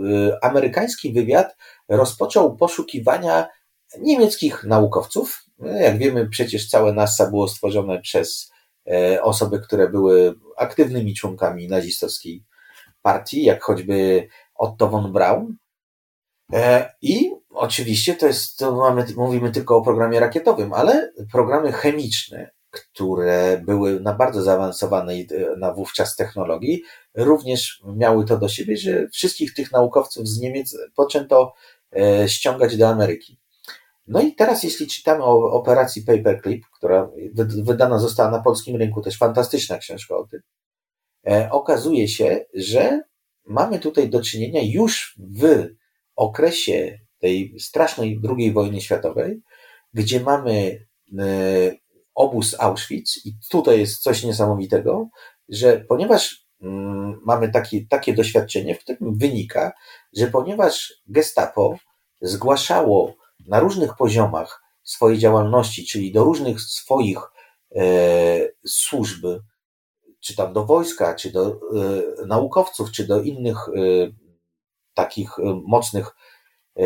amerykański 0.44 1.12
wywiad 1.12 1.56
rozpoczął 1.88 2.56
poszukiwania 2.56 3.48
niemieckich 3.98 4.64
naukowców. 4.64 5.44
Jak 5.80 5.98
wiemy, 5.98 6.28
przecież 6.28 6.68
całe 6.68 6.92
NASA 6.92 7.30
było 7.30 7.48
stworzone 7.48 8.00
przez 8.00 8.52
e, 8.90 9.22
osoby, 9.22 9.60
które 9.60 9.88
były 9.88 10.34
aktywnymi 10.56 11.14
członkami 11.14 11.68
nazistowskiej 11.68 12.44
partii, 13.02 13.44
jak 13.44 13.62
choćby 13.62 14.28
Otto 14.54 14.88
von 14.88 15.12
Braun. 15.12 15.56
I 17.02 17.30
oczywiście 17.50 18.14
to 18.14 18.26
jest, 18.26 18.58
to 18.58 18.76
mamy, 18.76 19.06
mówimy 19.16 19.50
tylko 19.50 19.76
o 19.76 19.82
programie 19.82 20.20
rakietowym, 20.20 20.72
ale 20.72 21.12
programy 21.32 21.72
chemiczne, 21.72 22.50
które 22.72 23.62
były 23.66 24.00
na 24.00 24.12
bardzo 24.12 24.42
zaawansowanej 24.42 25.28
e, 25.30 25.56
na 25.56 25.72
wówczas 25.72 26.16
technologii, 26.16 26.82
również 27.14 27.82
miały 27.96 28.24
to 28.24 28.38
do 28.38 28.48
siebie, 28.48 28.76
że 28.76 29.08
wszystkich 29.08 29.54
tych 29.54 29.72
naukowców 29.72 30.28
z 30.28 30.40
Niemiec 30.40 30.76
poczęto 30.96 31.54
e, 31.96 32.28
ściągać 32.28 32.76
do 32.76 32.88
Ameryki. 32.88 33.38
No 34.06 34.22
i 34.22 34.34
teraz, 34.34 34.62
jeśli 34.62 34.86
czytamy 34.86 35.24
o 35.24 35.52
operacji 35.52 36.02
Paperclip, 36.02 36.64
która 36.76 37.10
wydana 37.62 37.98
została 37.98 38.30
na 38.30 38.42
polskim 38.42 38.76
rynku, 38.76 39.00
też 39.00 39.18
fantastyczna 39.18 39.78
książka 39.78 40.16
o 40.16 40.26
tym, 40.26 40.40
e, 41.26 41.50
okazuje 41.50 42.08
się, 42.08 42.44
że 42.54 43.00
mamy 43.44 43.78
tutaj 43.78 44.08
do 44.10 44.22
czynienia 44.22 44.60
już 44.64 45.18
w 45.18 45.68
okresie 46.16 46.98
tej 47.18 47.60
strasznej 47.60 48.20
II 48.38 48.52
wojny 48.52 48.80
światowej, 48.80 49.42
gdzie 49.94 50.20
mamy 50.20 50.86
obóz 52.14 52.56
Auschwitz 52.58 53.26
i 53.26 53.34
tutaj 53.50 53.78
jest 53.78 54.02
coś 54.02 54.24
niesamowitego, 54.24 55.08
że 55.48 55.84
ponieważ 55.88 56.46
mm, 56.62 57.20
mamy 57.24 57.48
taki, 57.48 57.86
takie 57.86 58.14
doświadczenie, 58.14 58.74
w 58.74 58.78
którym 58.78 59.18
wynika, 59.18 59.72
że 60.16 60.26
ponieważ 60.26 60.94
Gestapo 61.06 61.76
zgłaszało 62.20 63.14
na 63.46 63.60
różnych 63.60 63.96
poziomach 63.96 64.62
swojej 64.82 65.18
działalności, 65.18 65.86
czyli 65.86 66.12
do 66.12 66.24
różnych 66.24 66.60
swoich 66.60 67.18
e, 67.76 67.82
służb, 68.66 69.26
czy 70.20 70.36
tam 70.36 70.52
do 70.52 70.64
wojska, 70.64 71.14
czy 71.14 71.32
do 71.32 71.46
e, 71.46 71.56
naukowców, 72.26 72.90
czy 72.90 73.06
do 73.06 73.22
innych 73.22 73.68
e, 73.68 73.72
takich 74.94 75.38
e, 75.38 75.42
mocnych 75.66 76.10
e, 76.76 76.82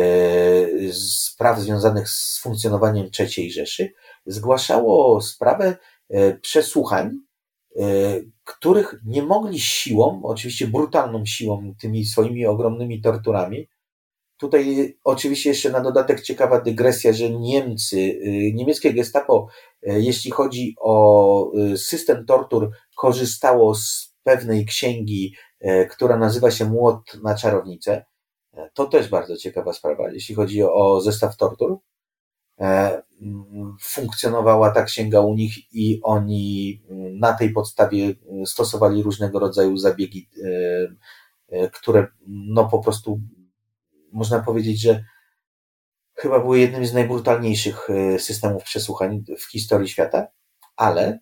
spraw 0.93 1.59
związanych 1.59 2.09
z 2.09 2.39
funkcjonowaniem 2.39 3.09
III 3.19 3.51
Rzeszy, 3.51 3.93
zgłaszało 4.27 5.21
sprawę 5.21 5.77
e, 6.09 6.33
przesłuchań, 6.37 7.11
e, 7.75 7.83
których 8.43 8.95
nie 9.05 9.23
mogli 9.23 9.59
siłą, 9.59 10.21
oczywiście 10.23 10.67
brutalną 10.67 11.25
siłą, 11.25 11.73
tymi 11.81 12.05
swoimi 12.05 12.45
ogromnymi 12.45 13.01
torturami. 13.01 13.67
Tutaj 14.37 14.97
oczywiście 15.03 15.49
jeszcze 15.49 15.71
na 15.71 15.81
dodatek 15.81 16.21
ciekawa 16.21 16.61
dygresja, 16.61 17.13
że 17.13 17.29
Niemcy, 17.29 17.97
e, 17.97 18.29
niemieckie 18.53 18.93
gestapo, 18.93 19.47
jeśli 19.81 20.31
chodzi 20.31 20.75
o 20.79 21.51
system 21.75 22.25
tortur, 22.25 22.71
korzystało 22.95 23.75
z 23.75 24.15
pewnej 24.23 24.65
księgi, 24.65 25.35
która 25.89 26.17
nazywa 26.17 26.51
się 26.51 26.65
Młot 26.65 27.01
na 27.23 27.35
czarownicę. 27.35 28.05
To 28.73 28.85
też 28.85 29.09
bardzo 29.09 29.37
ciekawa 29.37 29.73
sprawa, 29.73 30.11
jeśli 30.11 30.35
chodzi 30.35 30.63
o 30.63 31.01
zestaw 31.01 31.37
tortur. 31.37 31.77
E, 32.59 33.01
funkcjonowała 33.81 34.71
ta 34.71 34.83
księga 34.83 35.21
u 35.21 35.33
nich 35.33 35.73
i 35.73 35.99
oni 36.03 36.81
na 37.19 37.33
tej 37.33 37.53
podstawie 37.53 38.13
stosowali 38.45 39.03
różnego 39.03 39.39
rodzaju 39.39 39.77
zabiegi, 39.77 40.29
e, 40.43 40.49
e, 41.49 41.69
które 41.69 42.07
no 42.27 42.69
po 42.69 42.79
prostu 42.79 43.21
można 44.11 44.39
powiedzieć, 44.39 44.81
że 44.81 45.03
chyba 46.13 46.39
były 46.39 46.59
jednym 46.59 46.85
z 46.85 46.93
najbrutalniejszych 46.93 47.87
systemów 48.17 48.63
przesłuchań 48.63 49.23
w 49.39 49.51
historii 49.51 49.89
świata, 49.89 50.27
ale 50.75 51.19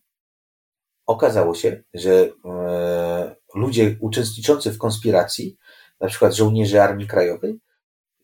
okazało 1.05 1.55
się, 1.55 1.83
że 1.93 2.29
ludzie 3.55 3.97
uczestniczący 3.99 4.71
w 4.71 4.77
konspiracji, 4.77 5.57
na 5.99 6.07
przykład 6.07 6.33
żołnierze 6.33 6.83
Armii 6.83 7.07
Krajowej, 7.07 7.59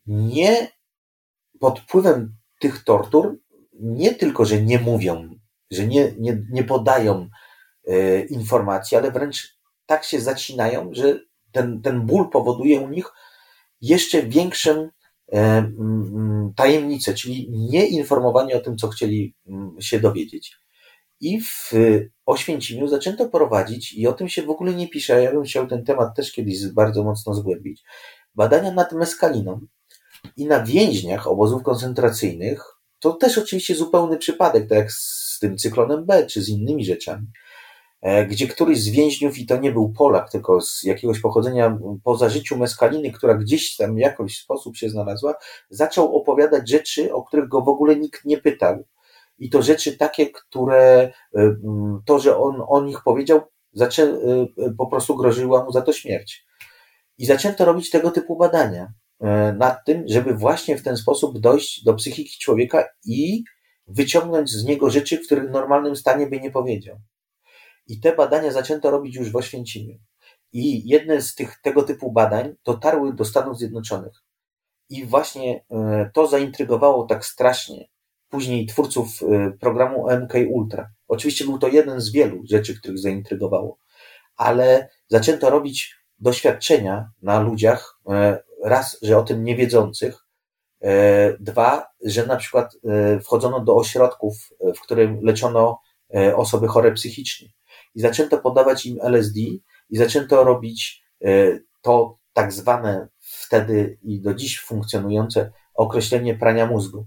nie 0.07 0.71
pod 1.59 1.79
wpływem 1.79 2.40
tych 2.61 2.83
tortur 2.83 3.39
nie 3.73 4.15
tylko, 4.15 4.45
że 4.45 4.61
nie 4.61 4.79
mówią, 4.79 5.29
że 5.71 5.87
nie, 5.87 6.13
nie, 6.19 6.43
nie 6.49 6.63
podają 6.63 7.29
e, 7.87 8.21
informacji, 8.25 8.97
ale 8.97 9.11
wręcz 9.11 9.57
tak 9.85 10.03
się 10.03 10.21
zacinają, 10.21 10.89
że 10.93 11.19
ten, 11.51 11.81
ten 11.81 12.01
ból 12.01 12.29
powoduje 12.29 12.79
u 12.79 12.89
nich 12.89 13.11
jeszcze 13.81 14.23
większą 14.23 14.89
e, 15.31 15.71
tajemnicę, 16.55 17.13
czyli 17.13 17.49
nieinformowanie 17.51 18.55
o 18.55 18.59
tym, 18.59 18.77
co 18.77 18.87
chcieli 18.87 19.35
się 19.79 19.99
dowiedzieć. 19.99 20.57
I 21.19 21.41
w 21.41 21.71
Oświęcimiu 22.25 22.87
zaczęto 22.87 23.29
prowadzić, 23.29 23.93
i 23.93 24.07
o 24.07 24.13
tym 24.13 24.29
się 24.29 24.43
w 24.43 24.49
ogóle 24.49 24.73
nie 24.73 24.87
pisze, 24.87 25.23
ja 25.23 25.31
bym 25.31 25.43
chciał 25.43 25.67
ten 25.67 25.85
temat 25.85 26.15
też 26.15 26.31
kiedyś 26.31 26.67
bardzo 26.67 27.03
mocno 27.03 27.33
zgłębić, 27.33 27.83
badania 28.35 28.71
nad 28.71 28.91
meskaliną, 28.91 29.59
i 30.37 30.45
na 30.45 30.63
więźniach 30.63 31.27
obozów 31.27 31.63
koncentracyjnych, 31.63 32.63
to 32.99 33.13
też 33.13 33.37
oczywiście 33.37 33.75
zupełny 33.75 34.17
przypadek, 34.17 34.69
tak 34.69 34.77
jak 34.77 34.91
z 34.91 35.37
tym 35.41 35.57
cyklonem 35.57 36.05
B, 36.05 36.25
czy 36.25 36.41
z 36.41 36.49
innymi 36.49 36.85
rzeczami, 36.85 37.27
e, 38.01 38.25
gdzie 38.25 38.47
któryś 38.47 38.83
z 38.83 38.89
więźniów, 38.89 39.37
i 39.37 39.45
to 39.45 39.57
nie 39.57 39.71
był 39.71 39.93
Polak, 39.93 40.31
tylko 40.31 40.61
z 40.61 40.83
jakiegoś 40.83 41.19
pochodzenia 41.19 41.77
po 42.03 42.17
zażyciu 42.17 42.57
meskaliny, 42.57 43.11
która 43.11 43.35
gdzieś 43.35 43.75
tam 43.75 43.95
w 43.95 43.99
jakiś 43.99 44.39
sposób 44.39 44.77
się 44.77 44.89
znalazła, 44.89 45.35
zaczął 45.69 46.17
opowiadać 46.17 46.69
rzeczy, 46.69 47.13
o 47.13 47.23
których 47.23 47.47
go 47.47 47.61
w 47.61 47.69
ogóle 47.69 47.95
nikt 47.95 48.25
nie 48.25 48.37
pytał. 48.37 48.83
I 49.39 49.49
to 49.49 49.61
rzeczy 49.61 49.97
takie, 49.97 50.29
które 50.29 51.11
e, 51.35 51.55
to, 52.05 52.19
że 52.19 52.37
on 52.37 52.63
o 52.67 52.81
nich 52.81 53.03
powiedział, 53.03 53.41
zaczę, 53.73 54.03
e, 54.03 54.73
po 54.77 54.87
prostu 54.87 55.15
groziła 55.15 55.63
mu 55.63 55.71
za 55.71 55.81
to 55.81 55.93
śmierć. 55.93 56.45
I 57.17 57.25
zaczęto 57.25 57.65
robić 57.65 57.89
tego 57.89 58.11
typu 58.11 58.37
badania. 58.37 58.93
E, 59.21 59.53
nad 59.53 59.85
tym, 59.85 60.03
żeby 60.07 60.33
właśnie 60.33 60.77
w 60.77 60.83
ten 60.83 60.97
sposób 60.97 61.39
dojść 61.39 61.83
do 61.83 61.93
psychiki 61.93 62.39
człowieka 62.39 62.89
i 63.05 63.43
wyciągnąć 63.87 64.49
z 64.49 64.65
niego 64.65 64.89
rzeczy, 64.89 65.17
których 65.17 65.49
w 65.49 65.51
normalnym 65.51 65.95
stanie 65.95 66.27
by 66.27 66.39
nie 66.39 66.51
powiedział. 66.51 66.99
I 67.87 67.99
te 67.99 68.15
badania 68.15 68.51
zaczęto 68.51 68.91
robić 68.91 69.15
już 69.15 69.31
w 69.31 69.35
Oświęcimiu. 69.35 69.99
I 70.53 70.89
jedne 70.89 71.21
z 71.21 71.35
tych, 71.35 71.61
tego 71.61 71.83
typu 71.83 72.11
badań 72.11 72.55
dotarły 72.65 73.13
do 73.13 73.25
Stanów 73.25 73.57
Zjednoczonych. 73.57 74.23
I 74.89 75.05
właśnie 75.05 75.65
e, 75.71 76.09
to 76.13 76.27
zaintrygowało 76.27 77.05
tak 77.05 77.25
strasznie 77.25 77.87
później 78.29 78.65
twórców 78.65 79.07
e, 79.23 79.51
programu 79.51 80.07
MK 80.11 80.33
Ultra. 80.49 80.91
Oczywiście 81.07 81.45
był 81.45 81.59
to 81.59 81.67
jeden 81.67 82.01
z 82.01 82.11
wielu 82.11 82.41
rzeczy, 82.49 82.79
których 82.79 82.99
zaintrygowało, 82.99 83.77
ale 84.35 84.89
zaczęto 85.07 85.49
robić 85.49 85.95
doświadczenia 86.19 87.11
na 87.21 87.39
ludziach 87.39 87.99
raz, 88.63 88.97
że 89.01 89.17
o 89.17 89.23
tym 89.23 89.43
niewiedzących, 89.43 90.25
e, 90.81 91.37
dwa, 91.39 91.87
że 92.05 92.25
na 92.25 92.35
przykład 92.35 92.77
e, 92.83 93.19
wchodzono 93.19 93.59
do 93.59 93.75
ośrodków, 93.75 94.49
w 94.75 94.81
którym 94.81 95.19
leczono 95.21 95.79
e, 96.15 96.35
osoby 96.35 96.67
chore 96.67 96.91
psychicznie. 96.91 97.47
I 97.95 98.01
zaczęto 98.01 98.37
podawać 98.37 98.85
im 98.85 98.97
LSD 99.01 99.39
i 99.89 99.97
zaczęto 99.97 100.43
robić 100.43 101.01
to 101.81 102.17
tak 102.33 102.53
zwane 102.53 103.07
wtedy 103.19 103.97
i 104.03 104.21
do 104.21 104.33
dziś 104.33 104.59
funkcjonujące 104.59 105.51
określenie 105.73 106.35
prania 106.35 106.65
mózgu, 106.65 107.05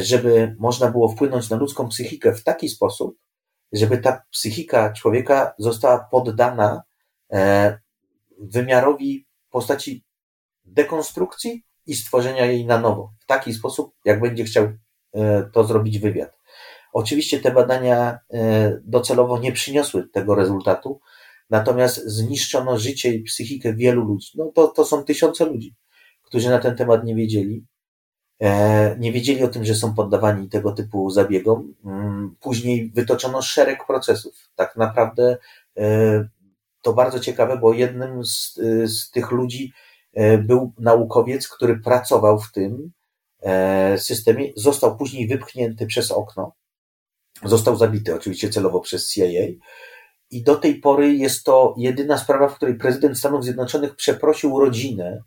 żeby 0.00 0.56
można 0.58 0.90
było 0.90 1.08
wpłynąć 1.08 1.50
na 1.50 1.56
ludzką 1.56 1.88
psychikę 1.88 2.34
w 2.34 2.44
taki 2.44 2.68
sposób, 2.68 3.16
żeby 3.72 3.98
ta 3.98 4.22
psychika 4.30 4.92
człowieka 4.92 5.54
została 5.58 6.08
poddana 6.10 6.82
e, 7.32 7.78
wymiarowi 8.38 9.26
postaci 9.50 10.04
dekonstrukcji 10.64 11.64
i 11.86 11.94
stworzenia 11.94 12.46
jej 12.46 12.66
na 12.66 12.78
nowo, 12.78 13.12
w 13.20 13.26
taki 13.26 13.52
sposób, 13.52 13.94
jak 14.04 14.20
będzie 14.20 14.44
chciał 14.44 14.68
e, 15.14 15.42
to 15.52 15.64
zrobić 15.64 15.98
wywiad. 15.98 16.38
Oczywiście 16.92 17.40
te 17.40 17.50
badania 17.50 18.18
e, 18.32 18.80
docelowo 18.84 19.38
nie 19.38 19.52
przyniosły 19.52 20.08
tego 20.08 20.34
rezultatu, 20.34 21.00
natomiast 21.50 22.04
zniszczono 22.06 22.78
życie 22.78 23.14
i 23.14 23.22
psychikę 23.22 23.74
wielu 23.74 24.04
ludzi. 24.04 24.28
No 24.34 24.52
to, 24.54 24.68
to 24.68 24.84
są 24.84 25.04
tysiące 25.04 25.46
ludzi, 25.46 25.74
którzy 26.22 26.50
na 26.50 26.58
ten 26.58 26.76
temat 26.76 27.04
nie 27.04 27.14
wiedzieli. 27.14 27.66
E, 28.40 28.96
nie 28.98 29.12
wiedzieli 29.12 29.44
o 29.44 29.48
tym, 29.48 29.64
że 29.64 29.74
są 29.74 29.94
poddawani 29.94 30.48
tego 30.48 30.72
typu 30.72 31.10
zabiegom. 31.10 31.74
Mm, 31.84 32.36
później 32.40 32.90
wytoczono 32.90 33.42
szereg 33.42 33.86
procesów. 33.86 34.34
Tak 34.54 34.76
naprawdę 34.76 35.36
to 36.82 36.92
bardzo 36.92 37.20
ciekawe, 37.20 37.58
bo 37.58 37.72
jednym 37.72 38.24
z, 38.24 38.54
z 38.84 39.10
tych 39.10 39.30
ludzi 39.30 39.72
był 40.38 40.72
naukowiec, 40.78 41.48
który 41.48 41.78
pracował 41.78 42.40
w 42.40 42.52
tym 42.52 42.92
systemie, 43.96 44.52
został 44.56 44.96
później 44.96 45.28
wypchnięty 45.28 45.86
przez 45.86 46.10
okno 46.10 46.52
Został 47.44 47.76
zabity 47.76 48.14
oczywiście 48.14 48.50
celowo 48.50 48.80
przez 48.80 49.08
CIA. 49.08 49.24
I 50.30 50.42
do 50.42 50.56
tej 50.56 50.74
pory 50.74 51.14
jest 51.14 51.44
to 51.44 51.74
jedyna 51.78 52.18
sprawa, 52.18 52.48
w 52.48 52.56
której 52.56 52.74
prezydent 52.74 53.18
Stanów 53.18 53.44
Zjednoczonych 53.44 53.96
przeprosił 53.96 54.60
rodzinę 54.60 55.22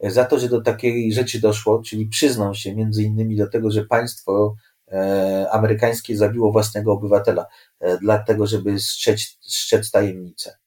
za 0.00 0.24
to, 0.24 0.38
że 0.38 0.48
do 0.48 0.60
takiej 0.60 1.12
rzeczy 1.12 1.40
doszło, 1.40 1.82
czyli 1.82 2.06
przyznał 2.06 2.54
się 2.54 2.74
między 2.74 3.02
innymi 3.02 3.36
do 3.36 3.48
tego, 3.48 3.70
że 3.70 3.84
państwo 3.84 4.54
e, 4.88 5.46
amerykańskie 5.50 6.16
zabiło 6.16 6.52
własnego 6.52 6.92
obywatela, 6.92 7.46
e, 7.80 7.98
dlatego 7.98 8.46
żeby 8.46 8.78
strzec, 8.78 9.20
strzec 9.40 9.90
tajemnicę. 9.90 10.59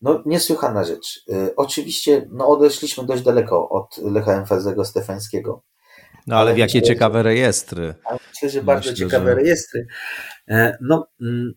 No, 0.00 0.22
niesłychana 0.26 0.84
rzecz. 0.84 1.24
E, 1.32 1.56
oczywiście, 1.56 2.28
no, 2.32 2.48
odeszliśmy 2.48 3.04
dość 3.04 3.22
daleko 3.22 3.68
od 3.68 3.98
Lecha 3.98 4.32
Emfazego 4.32 4.84
Stefańskiego. 4.84 5.62
No 6.26 6.36
ale 6.36 6.54
w 6.54 6.58
jakie 6.58 6.78
myślę, 6.78 6.94
ciekawe 6.94 7.22
rejestry. 7.22 7.94
Myślę, 8.34 8.48
że 8.48 8.62
bardzo 8.62 8.90
myślę, 8.90 9.06
ciekawe 9.06 9.30
że... 9.30 9.34
rejestry. 9.34 9.86
E, 10.48 10.76
no, 10.80 11.06
mm, 11.20 11.52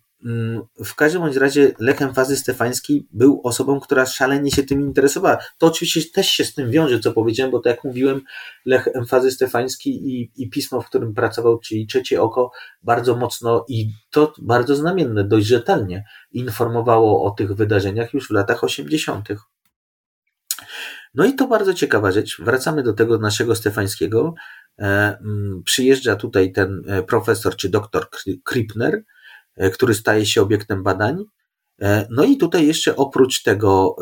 w 0.85 0.95
każdym 0.95 1.21
bądź 1.21 1.35
razie 1.35 1.71
Lech 1.79 2.01
Emfazy 2.01 2.37
Stefański 2.37 3.07
był 3.11 3.41
osobą, 3.43 3.79
która 3.79 4.05
szalenie 4.05 4.51
się 4.51 4.63
tym 4.63 4.81
interesowała. 4.81 5.37
To 5.57 5.67
oczywiście 5.67 6.11
też 6.13 6.29
się 6.29 6.43
z 6.43 6.53
tym 6.53 6.71
wiąże, 6.71 6.99
co 6.99 7.11
powiedziałem, 7.11 7.51
bo 7.51 7.59
tak 7.59 7.75
jak 7.75 7.83
mówiłem, 7.83 8.21
Lech 8.65 8.87
Emfazy 8.87 9.31
Stefański 9.31 9.89
i, 9.89 10.31
i 10.35 10.49
pismo, 10.49 10.81
w 10.81 10.85
którym 10.85 11.13
pracował, 11.13 11.59
czyli 11.59 11.87
Trzecie 11.87 12.21
Oko, 12.21 12.51
bardzo 12.83 13.15
mocno 13.15 13.65
i 13.67 13.91
to 14.11 14.33
bardzo 14.41 14.75
znamienne, 14.75 15.23
dość 15.23 15.47
rzetelnie 15.47 16.05
informowało 16.31 17.23
o 17.23 17.31
tych 17.31 17.53
wydarzeniach 17.53 18.13
już 18.13 18.27
w 18.27 18.31
latach 18.31 18.63
80. 18.63 19.27
No 21.13 21.25
i 21.25 21.35
to 21.35 21.47
bardzo 21.47 21.73
ciekawa 21.73 22.11
rzecz. 22.11 22.41
Wracamy 22.41 22.83
do 22.83 22.93
tego 22.93 23.17
naszego 23.17 23.55
Stefańskiego. 23.55 24.33
E, 24.79 24.83
mm, 24.85 25.61
przyjeżdża 25.65 26.15
tutaj 26.15 26.51
ten 26.51 26.81
e, 26.87 27.03
profesor 27.03 27.55
czy 27.55 27.69
doktor 27.69 28.09
Kripner, 28.43 29.03
który 29.73 29.93
staje 29.93 30.25
się 30.25 30.41
obiektem 30.41 30.83
badań. 30.83 31.23
No 32.09 32.23
i 32.23 32.37
tutaj 32.37 32.67
jeszcze 32.67 32.95
oprócz 32.95 33.43
tego 33.43 33.95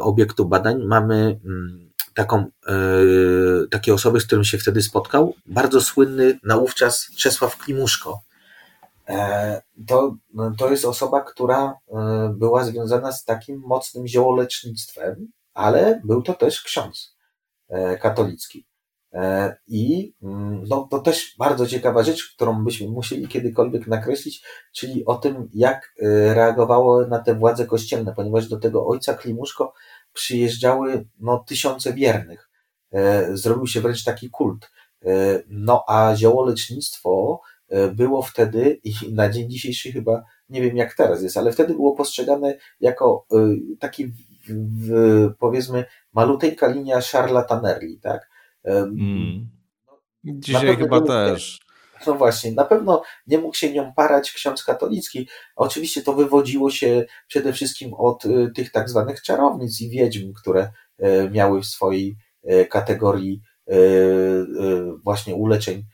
obiektu 0.00 0.44
badań 0.46 0.82
mamy 0.84 1.40
mm, 1.44 1.92
taką, 2.14 2.46
takie 3.70 3.94
osoby, 3.94 4.20
z 4.20 4.26
którym 4.26 4.44
się 4.44 4.58
wtedy 4.58 4.82
spotkał. 4.82 5.34
Bardzo 5.46 5.80
słynny 5.80 6.38
naówczas 6.44 7.06
Czesław 7.16 7.56
Klimuszko. 7.56 8.20
To, 9.88 10.16
to 10.58 10.70
jest 10.70 10.84
osoba, 10.84 11.20
która 11.20 11.74
była 12.30 12.64
związana 12.64 13.12
z 13.12 13.24
takim 13.24 13.62
mocnym 13.66 14.06
ziołolecznictwem, 14.06 15.28
ale 15.54 16.00
był 16.04 16.22
to 16.22 16.34
też 16.34 16.62
ksiądz 16.62 17.16
katolicki. 18.00 18.66
E, 19.12 19.56
I 19.68 20.14
mm, 20.22 20.64
no, 20.68 20.88
to 20.90 20.98
też 20.98 21.34
bardzo 21.38 21.66
ciekawa 21.66 22.02
rzecz, 22.02 22.34
którą 22.34 22.64
byśmy 22.64 22.88
musieli 22.88 23.28
kiedykolwiek 23.28 23.86
nakreślić, 23.86 24.44
czyli 24.72 25.04
o 25.04 25.14
tym, 25.14 25.48
jak 25.54 25.94
e, 26.02 26.34
reagowało 26.34 27.06
na 27.06 27.18
te 27.18 27.34
władze 27.34 27.66
kościelne, 27.66 28.14
ponieważ 28.14 28.48
do 28.48 28.60
tego 28.60 28.86
ojca 28.86 29.14
Klimuszko 29.14 29.74
przyjeżdżały 30.12 31.08
no, 31.20 31.44
tysiące 31.48 31.92
wiernych. 31.92 32.50
E, 32.92 33.36
zrobił 33.36 33.66
się 33.66 33.80
wręcz 33.80 34.04
taki 34.04 34.30
kult. 34.30 34.70
No 35.48 35.84
a 35.88 36.16
ziołolecznictwo 36.16 37.40
było 37.92 38.22
wtedy 38.22 38.80
i 38.84 38.92
na 39.12 39.30
dzień 39.30 39.50
dzisiejszy 39.50 39.92
chyba, 39.92 40.22
nie 40.48 40.62
wiem 40.62 40.76
jak 40.76 40.94
teraz 40.94 41.22
jest, 41.22 41.36
ale 41.36 41.52
wtedy 41.52 41.74
było 41.74 41.94
postrzegane 41.96 42.54
jako 42.80 43.26
taki, 43.80 44.12
powiedzmy, 45.38 45.84
maluteńka 46.12 46.66
linia 46.66 47.00
szarlatanerli, 47.00 48.00
tak? 48.00 48.31
Mm. 48.64 49.48
Dzisiaj 50.24 50.76
chyba 50.76 51.00
też. 51.00 51.60
No 52.06 52.14
właśnie, 52.14 52.52
na 52.52 52.64
pewno 52.64 53.02
nie 53.26 53.38
mógł 53.38 53.56
się 53.56 53.72
nią 53.72 53.92
parać 53.94 54.32
ksiądz 54.32 54.64
katolicki. 54.64 55.28
Oczywiście 55.56 56.02
to 56.02 56.12
wywodziło 56.12 56.70
się 56.70 57.04
przede 57.28 57.52
wszystkim 57.52 57.94
od 57.94 58.24
y, 58.24 58.50
tych 58.54 58.72
tak 58.72 58.88
zwanych 58.88 59.22
czarownic 59.22 59.80
i 59.80 59.90
wiedźm, 59.90 60.32
które 60.32 60.70
y, 61.02 61.30
miały 61.30 61.60
w 61.60 61.66
swojej 61.66 62.16
y, 62.50 62.66
kategorii 62.66 63.42
właśnie 65.04 65.34
uleczeń 65.34 65.84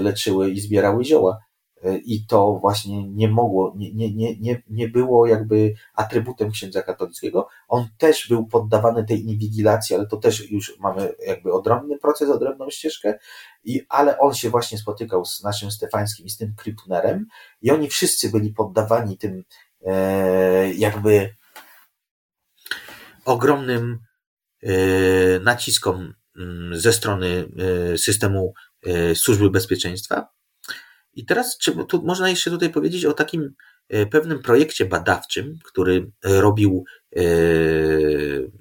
leczyły 0.00 0.50
i 0.50 0.60
zbierały 0.60 1.04
zioła. 1.04 1.38
I 2.04 2.26
to 2.26 2.58
właśnie 2.60 3.08
nie 3.08 3.28
mogło, 3.28 3.74
nie, 3.76 3.92
nie, 3.94 4.36
nie, 4.36 4.62
nie 4.70 4.88
było 4.88 5.26
jakby 5.26 5.74
atrybutem 5.94 6.50
księdza 6.50 6.82
katolickiego. 6.82 7.48
On 7.68 7.88
też 7.98 8.28
był 8.28 8.46
poddawany 8.46 9.04
tej 9.04 9.24
inwigilacji, 9.24 9.96
ale 9.96 10.06
to 10.06 10.16
też 10.16 10.50
już 10.50 10.78
mamy 10.78 11.14
jakby 11.26 11.52
odrębny 11.52 11.98
proces, 11.98 12.30
odrębną 12.30 12.70
ścieżkę, 12.70 13.18
i, 13.64 13.82
ale 13.88 14.18
on 14.18 14.34
się 14.34 14.50
właśnie 14.50 14.78
spotykał 14.78 15.24
z 15.24 15.42
naszym 15.42 15.70
Stefańskim 15.70 16.26
i 16.26 16.30
z 16.30 16.36
tym 16.36 16.54
Krypnerem 16.56 17.26
i 17.62 17.70
oni 17.70 17.88
wszyscy 17.88 18.30
byli 18.30 18.52
poddawani 18.52 19.18
tym 19.18 19.44
e, 19.86 20.72
jakby 20.74 21.34
ogromnym 23.24 23.98
e, 24.62 24.70
naciskom 25.40 26.14
mm, 26.36 26.80
ze 26.80 26.92
strony 26.92 27.48
e, 27.94 27.98
systemu 27.98 28.54
e, 28.86 29.14
służby 29.14 29.50
bezpieczeństwa 29.50 30.39
i 31.14 31.26
teraz 31.26 31.58
czy, 31.58 31.72
tu 31.88 32.02
można 32.02 32.28
jeszcze 32.28 32.50
tutaj 32.50 32.70
powiedzieć 32.70 33.04
o 33.04 33.12
takim 33.12 33.54
e, 33.88 34.06
pewnym 34.06 34.42
projekcie 34.42 34.84
badawczym, 34.84 35.58
który 35.64 36.10
robił, 36.22 36.84
e, 37.16 37.22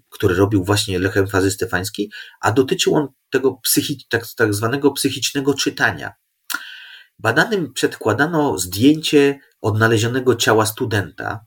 który 0.10 0.36
robił 0.36 0.64
właśnie 0.64 1.00
Lechem 1.00 1.28
Fazy 1.28 1.52
Stefański, 1.52 2.12
a 2.42 2.52
dotyczył 2.52 2.96
on 2.96 3.08
tego 3.30 3.54
psychi, 3.54 4.06
tak, 4.10 4.26
tak 4.38 4.54
zwanego 4.54 4.92
psychicznego 4.92 5.54
czytania. 5.54 6.14
Badanym 7.20 7.74
przedkładano 7.74 8.58
zdjęcie 8.58 9.40
odnalezionego 9.62 10.36
ciała 10.36 10.66
studenta, 10.66 11.46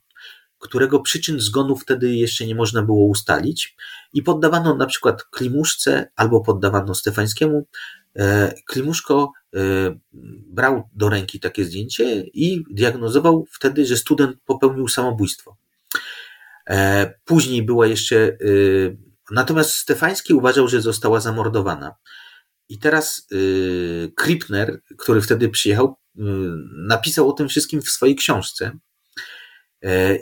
którego 0.58 1.00
przyczyn 1.00 1.40
zgonu 1.40 1.76
wtedy 1.76 2.14
jeszcze 2.14 2.46
nie 2.46 2.54
można 2.54 2.82
było 2.82 3.06
ustalić 3.06 3.76
i 4.12 4.22
poddawano 4.22 4.76
na 4.76 4.86
przykład 4.86 5.24
Klimuszce 5.24 6.10
albo 6.16 6.40
poddawano 6.40 6.94
Stefańskiemu. 6.94 7.66
E, 8.16 8.54
Klimuszko 8.66 9.32
e, 9.54 9.58
brał 10.46 10.88
do 10.94 11.08
ręki 11.08 11.40
takie 11.40 11.64
zdjęcie 11.64 12.20
i 12.20 12.64
diagnozował 12.70 13.46
wtedy, 13.50 13.86
że 13.86 13.96
student 13.96 14.36
popełnił 14.44 14.88
samobójstwo. 14.88 15.56
E, 16.70 17.14
później 17.24 17.62
była 17.62 17.86
jeszcze, 17.86 18.36
natomiast 19.30 19.74
Stefański 19.74 20.34
uważał, 20.34 20.68
że 20.68 20.80
została 20.80 21.20
zamordowana. 21.20 21.94
I 22.68 22.78
teraz 22.78 23.26
Kripner, 24.16 24.80
który 24.98 25.20
wtedy 25.20 25.48
przyjechał, 25.48 25.96
napisał 26.76 27.28
o 27.28 27.32
tym 27.32 27.48
wszystkim 27.48 27.82
w 27.82 27.90
swojej 27.90 28.16
książce. 28.16 28.78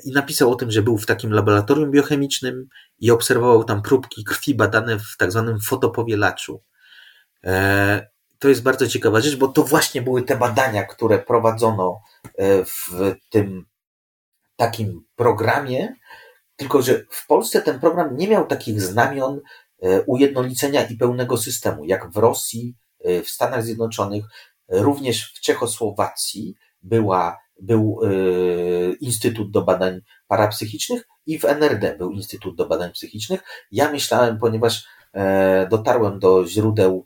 I 0.05 0.12
napisał 0.12 0.51
o 0.53 0.55
tym, 0.55 0.70
że 0.70 0.82
był 0.82 0.99
w 0.99 1.07
takim 1.07 1.32
laboratorium 1.32 1.91
biochemicznym 1.91 2.68
i 2.99 3.11
obserwował 3.11 3.64
tam 3.64 3.82
próbki 3.82 4.24
krwi 4.24 4.55
badane 4.55 4.99
w 4.99 5.16
tak 5.18 5.32
zwanym 5.32 5.61
fotopowielaczu. 5.61 6.62
To 8.41 8.49
jest 8.49 8.62
bardzo 8.62 8.86
ciekawa 8.86 9.20
rzecz, 9.20 9.36
bo 9.36 9.49
to 9.49 9.64
właśnie 9.64 10.03
były 10.03 10.22
te 10.22 10.36
badania, 10.36 10.84
które 10.84 11.18
prowadzono 11.18 12.01
e, 12.38 12.64
w 12.64 12.91
tym 13.30 13.66
takim 14.57 15.05
programie, 15.16 15.95
tylko 16.57 16.82
że 16.82 17.05
w 17.11 17.26
Polsce 17.26 17.62
ten 17.62 17.80
program 17.80 18.16
nie 18.16 18.28
miał 18.28 18.47
takich 18.47 18.82
znamion 18.82 19.41
e, 19.82 20.03
ujednolicenia 20.03 20.84
i 20.84 20.97
pełnego 20.97 21.36
systemu, 21.36 21.84
jak 21.84 22.11
w 22.11 22.16
Rosji, 22.16 22.74
e, 23.05 23.22
w 23.22 23.30
Stanach 23.30 23.64
Zjednoczonych, 23.64 24.24
również 24.68 25.34
w 25.34 25.41
Czechosłowacji 25.41 26.55
była, 26.82 27.38
był 27.61 28.01
Instytut 29.01 29.51
do 29.51 29.62
Badań 29.62 30.01
Parapsychicznych 30.28 31.09
i 31.26 31.38
w 31.38 31.45
NRD 31.45 31.97
był 31.99 32.11
Instytut 32.11 32.57
do 32.57 32.66
Badań 32.66 32.93
Psychicznych. 32.93 33.43
Ja 33.72 33.93
myślałem, 33.93 34.38
ponieważ 34.38 34.84
dotarłem 35.70 36.18
do 36.18 36.47
źródeł 36.47 37.05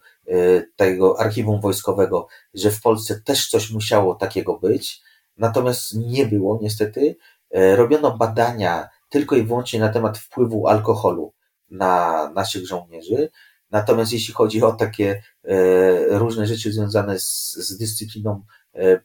tego 0.77 1.20
archiwum 1.20 1.61
wojskowego, 1.61 2.27
że 2.55 2.70
w 2.70 2.81
Polsce 2.81 3.20
też 3.20 3.49
coś 3.49 3.70
musiało 3.70 4.14
takiego 4.14 4.59
być, 4.59 5.03
natomiast 5.37 5.95
nie 5.95 6.27
było 6.27 6.59
niestety. 6.62 7.16
E, 7.51 7.77
robiono 7.77 8.16
badania 8.16 8.89
tylko 9.09 9.37
i 9.37 9.43
wyłącznie 9.43 9.81
na 9.81 9.89
temat 9.89 10.18
wpływu 10.18 10.68
alkoholu 10.68 11.33
na 11.70 12.31
naszych 12.35 12.66
żołnierzy. 12.66 13.31
Natomiast 13.70 14.12
jeśli 14.12 14.35
chodzi 14.35 14.62
o 14.62 14.72
takie 14.72 15.22
e, 15.45 16.18
różne 16.18 16.47
rzeczy 16.47 16.72
związane 16.72 17.18
z, 17.18 17.53
z 17.53 17.79
dyscypliną 17.79 18.43
e, 18.75 19.01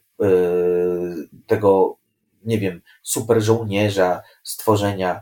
tego, 1.46 1.96
nie 2.44 2.58
wiem, 2.58 2.80
super 3.02 3.42
żołnierza, 3.42 4.22
stworzenia, 4.42 5.20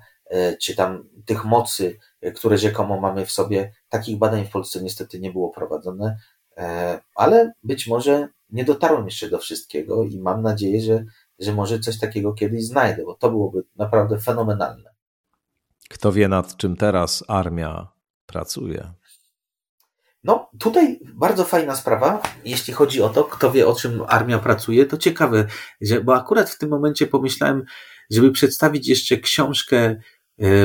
czy 0.60 0.76
tam 0.76 1.08
tych 1.24 1.44
mocy, 1.44 1.98
które 2.34 2.58
rzekomo 2.58 3.00
mamy 3.00 3.26
w 3.26 3.32
sobie, 3.32 3.72
takich 3.88 4.18
badań 4.18 4.44
w 4.44 4.50
Polsce 4.50 4.82
niestety 4.82 5.20
nie 5.20 5.32
było 5.32 5.50
prowadzone, 5.50 6.18
ale 7.14 7.52
być 7.62 7.86
może 7.86 8.28
nie 8.50 8.64
dotarłem 8.64 9.04
jeszcze 9.04 9.30
do 9.30 9.38
wszystkiego 9.38 10.04
i 10.04 10.18
mam 10.18 10.42
nadzieję, 10.42 10.80
że, 10.80 11.04
że 11.38 11.52
może 11.52 11.78
coś 11.78 11.98
takiego 11.98 12.32
kiedyś 12.32 12.64
znajdę, 12.64 13.04
bo 13.04 13.14
to 13.14 13.30
byłoby 13.30 13.64
naprawdę 13.76 14.18
fenomenalne. 14.18 14.90
Kto 15.88 16.12
wie, 16.12 16.28
nad 16.28 16.56
czym 16.56 16.76
teraz 16.76 17.24
armia 17.28 17.88
pracuje? 18.26 18.92
No, 20.24 20.50
tutaj 20.58 21.00
bardzo 21.14 21.44
fajna 21.44 21.76
sprawa, 21.76 22.22
jeśli 22.44 22.72
chodzi 22.72 23.02
o 23.02 23.08
to, 23.08 23.24
kto 23.24 23.50
wie, 23.50 23.68
o 23.68 23.74
czym 23.74 24.02
armia 24.08 24.38
pracuje. 24.38 24.86
To 24.86 24.96
ciekawe, 24.96 25.46
że, 25.80 26.00
bo 26.00 26.14
akurat 26.14 26.50
w 26.50 26.58
tym 26.58 26.70
momencie 26.70 27.06
pomyślałem, 27.06 27.64
żeby 28.10 28.32
przedstawić 28.32 28.88
jeszcze 28.88 29.16
książkę 29.16 29.76
e, 29.78 30.00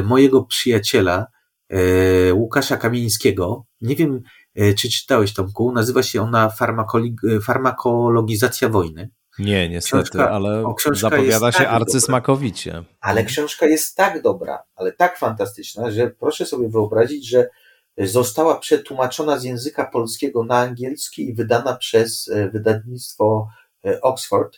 mojego 0.04 0.44
przyjaciela, 0.44 1.28
e, 1.70 2.34
Łukasza 2.34 2.78
Kamieńskiego. 2.78 3.66
Nie 3.82 3.96
wiem, 3.96 4.22
e, 4.56 4.74
czy 4.74 4.90
czytałeś 4.90 5.34
Tomku, 5.34 5.72
nazywa 5.72 6.04
się 6.04 6.22
ona 6.22 6.52
Farmakologizacja 7.42 8.70
wojny. 8.70 9.10
Nie, 9.40 9.70
niestety, 9.70 10.04
książka, 10.04 10.32
ale 10.32 10.64
zapowiada 10.92 11.52
się 11.52 11.58
tak 11.58 11.68
arcysmakowicie. 11.68 12.72
Dobra. 12.72 12.90
Ale 13.02 13.24
książka 13.24 13.66
jest 13.66 13.96
tak 13.96 14.22
dobra, 14.22 14.64
ale 14.76 14.92
tak 14.92 15.18
fantastyczna, 15.18 15.92
że 15.92 16.10
proszę 16.10 16.46
sobie 16.46 16.70
wyobrazić, 16.70 17.28
że 17.28 17.50
została 17.98 18.60
przetłumaczona 18.60 19.40
z 19.40 19.44
języka 19.44 19.86
polskiego 19.86 20.44
na 20.44 20.58
angielski 20.58 21.30
i 21.30 21.34
wydana 21.34 21.76
przez 21.76 22.28
e, 22.28 22.50
wydawnictwo 22.50 23.48
e, 23.86 24.02
Oxford 24.02 24.58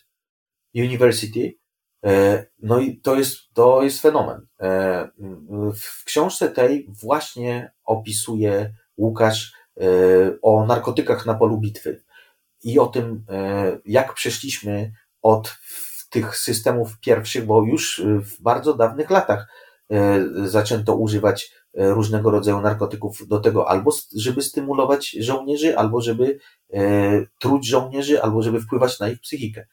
University. 0.75 1.57
E, 2.05 2.45
no 2.59 2.79
i 2.79 2.97
to 2.97 3.15
jest, 3.15 3.37
to 3.53 3.83
jest 3.83 4.01
fenomen. 4.01 4.47
W 5.81 6.03
książce 6.05 6.49
tej 6.49 6.87
właśnie 7.03 7.71
opisuje 7.85 8.73
Łukasz 8.97 9.53
o 10.41 10.65
narkotykach 10.65 11.25
na 11.25 11.33
polu 11.33 11.57
bitwy 11.57 12.05
i 12.65 12.79
o 12.79 12.87
tym, 12.87 13.25
e, 13.29 13.77
jak 13.85 14.13
przeszliśmy 14.13 14.91
od 15.21 15.57
tych 16.09 16.37
systemów 16.37 16.99
pierwszych, 16.99 17.45
bo 17.45 17.63
już 17.63 18.01
w 18.05 18.41
bardzo 18.41 18.73
dawnych 18.73 19.09
latach 19.09 19.47
e, 19.91 20.25
zaczęto 20.43 20.95
używać 20.95 21.51
e, 21.73 21.89
różnego 21.89 22.31
rodzaju 22.31 22.61
narkotyków 22.61 23.27
do 23.27 23.39
tego, 23.39 23.69
albo 23.69 23.91
żeby 24.15 24.41
stymulować 24.41 25.15
żołnierzy, 25.19 25.77
albo 25.77 26.01
żeby 26.01 26.39
truć 27.39 27.67
żołnierzy, 27.67 28.21
albo 28.21 28.41
żeby 28.41 28.61
wpływać 28.61 28.99
na 28.99 29.09
ich 29.09 29.19
psychikę. 29.19 29.67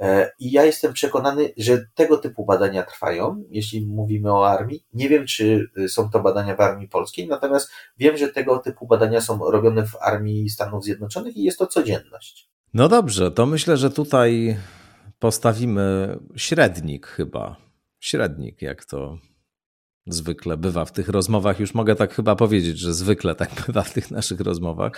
E, 0.00 0.30
I 0.38 0.52
ja 0.52 0.64
jestem 0.64 0.92
przekonany, 0.92 1.52
że 1.56 1.86
tego 1.94 2.18
typu 2.18 2.44
badania 2.44 2.82
trwają, 2.82 3.44
jeśli 3.50 3.86
mówimy 3.86 4.32
o 4.32 4.48
armii. 4.48 4.84
Nie 4.92 5.08
wiem, 5.08 5.26
czy 5.26 5.70
y, 5.78 5.88
są 5.88 6.10
to 6.10 6.20
badania 6.20 6.56
w 6.56 6.60
armii 6.60 6.88
polskiej, 6.88 7.28
natomiast 7.28 7.70
wiem, 7.98 8.16
że 8.16 8.28
tego 8.28 8.58
typu 8.58 8.86
badania 8.86 9.20
są 9.20 9.50
robione 9.50 9.86
w 9.86 9.96
armii 10.00 10.50
Stanów 10.50 10.84
Zjednoczonych 10.84 11.36
i 11.36 11.42
jest 11.42 11.58
to 11.58 11.66
codzienność. 11.66 12.50
No 12.74 12.88
dobrze, 12.88 13.30
to 13.30 13.46
myślę, 13.46 13.76
że 13.76 13.90
tutaj 13.90 14.56
postawimy 15.18 16.18
średnik 16.36 17.06
chyba. 17.06 17.56
Średnik, 18.00 18.62
jak 18.62 18.84
to 18.84 19.18
zwykle 20.06 20.56
bywa 20.56 20.84
w 20.84 20.92
tych 20.92 21.08
rozmowach. 21.08 21.60
Już 21.60 21.74
mogę 21.74 21.96
tak 21.96 22.14
chyba 22.14 22.36
powiedzieć, 22.36 22.78
że 22.78 22.94
zwykle 22.94 23.34
tak 23.34 23.50
bywa 23.66 23.82
w 23.82 23.92
tych 23.92 24.10
naszych 24.10 24.40
rozmowach, 24.40 24.92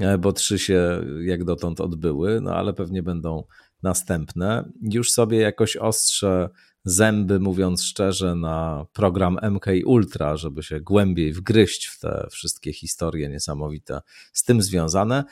e, 0.00 0.18
bo 0.18 0.32
trzy 0.32 0.58
się 0.58 1.04
jak 1.20 1.44
dotąd 1.44 1.80
odbyły, 1.80 2.40
no 2.40 2.54
ale 2.54 2.72
pewnie 2.72 3.02
będą 3.02 3.44
następne. 3.84 4.64
Już 4.82 5.12
sobie 5.12 5.38
jakoś 5.38 5.76
ostrzę 5.76 6.48
zęby, 6.84 7.40
mówiąc 7.40 7.82
szczerze, 7.82 8.34
na 8.34 8.86
program 8.92 9.38
MK 9.42 9.66
Ultra, 9.86 10.36
żeby 10.36 10.62
się 10.62 10.80
głębiej 10.80 11.32
wgryźć 11.32 11.86
w 11.86 12.00
te 12.00 12.26
wszystkie 12.30 12.72
historie 12.72 13.28
niesamowite 13.28 14.00
z 14.32 14.44
tym 14.44 14.62
związane. 14.62 15.24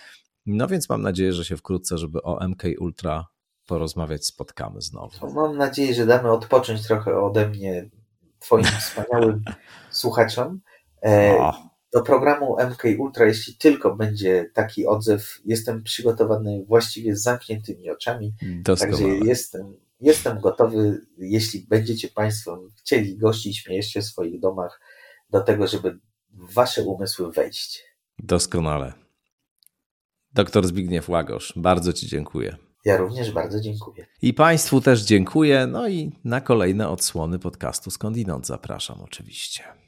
No 0.46 0.66
więc 0.66 0.88
mam 0.88 1.02
nadzieję, 1.02 1.32
że 1.32 1.44
się 1.44 1.56
wkrótce, 1.56 1.98
żeby 1.98 2.22
o 2.22 2.48
MK 2.48 2.62
Ultra 2.78 3.26
porozmawiać, 3.66 4.26
spotkamy 4.26 4.80
znowu. 4.80 5.32
Mam 5.34 5.56
nadzieję, 5.56 5.94
że 5.94 6.06
damy 6.06 6.30
odpocząć 6.30 6.86
trochę 6.86 7.20
ode 7.20 7.48
mnie 7.48 7.90
Twoim 8.38 8.64
wspaniałym 8.64 9.44
słuchaczom. 9.90 10.60
E, 11.02 11.52
do 11.92 12.02
programu 12.02 12.56
MK 12.70 12.82
Ultra, 12.98 13.26
jeśli 13.26 13.56
tylko 13.56 13.96
będzie 13.96 14.50
taki 14.54 14.86
odzew, 14.86 15.40
jestem 15.44 15.82
przygotowany 15.82 16.64
właściwie 16.68 17.16
z 17.16 17.22
zamkniętymi 17.22 17.90
oczami. 17.90 18.34
Doskonale. 18.42 18.98
Także 18.98 19.26
jestem, 19.26 19.76
jestem 20.00 20.40
gotowy, 20.40 21.00
jeśli 21.18 21.66
będziecie 21.68 22.08
Państwo 22.08 22.62
chcieli 22.76 23.18
gościć 23.18 23.66
mnie 23.66 23.76
jeszcze 23.76 24.00
w 24.00 24.04
swoich 24.04 24.40
domach, 24.40 24.80
do 25.30 25.40
tego, 25.40 25.66
żeby 25.66 25.98
w 26.30 26.54
Wasze 26.54 26.82
umysły 26.82 27.32
wejść. 27.32 27.84
Doskonale. 28.18 28.92
Doktor 30.32 30.66
Zbigniew 30.66 31.08
Łagosz, 31.08 31.52
bardzo 31.56 31.92
Ci 31.92 32.06
dziękuję. 32.08 32.56
Ja 32.84 32.96
również 32.96 33.32
bardzo 33.32 33.60
dziękuję. 33.60 34.06
I 34.22 34.34
Państwu 34.34 34.80
też 34.80 35.02
dziękuję. 35.02 35.66
No 35.66 35.88
i 35.88 36.12
na 36.24 36.40
kolejne 36.40 36.88
odsłony 36.88 37.38
podcastu 37.38 37.90
Skądinąd 37.90 38.46
zapraszam 38.46 39.00
oczywiście. 39.00 39.81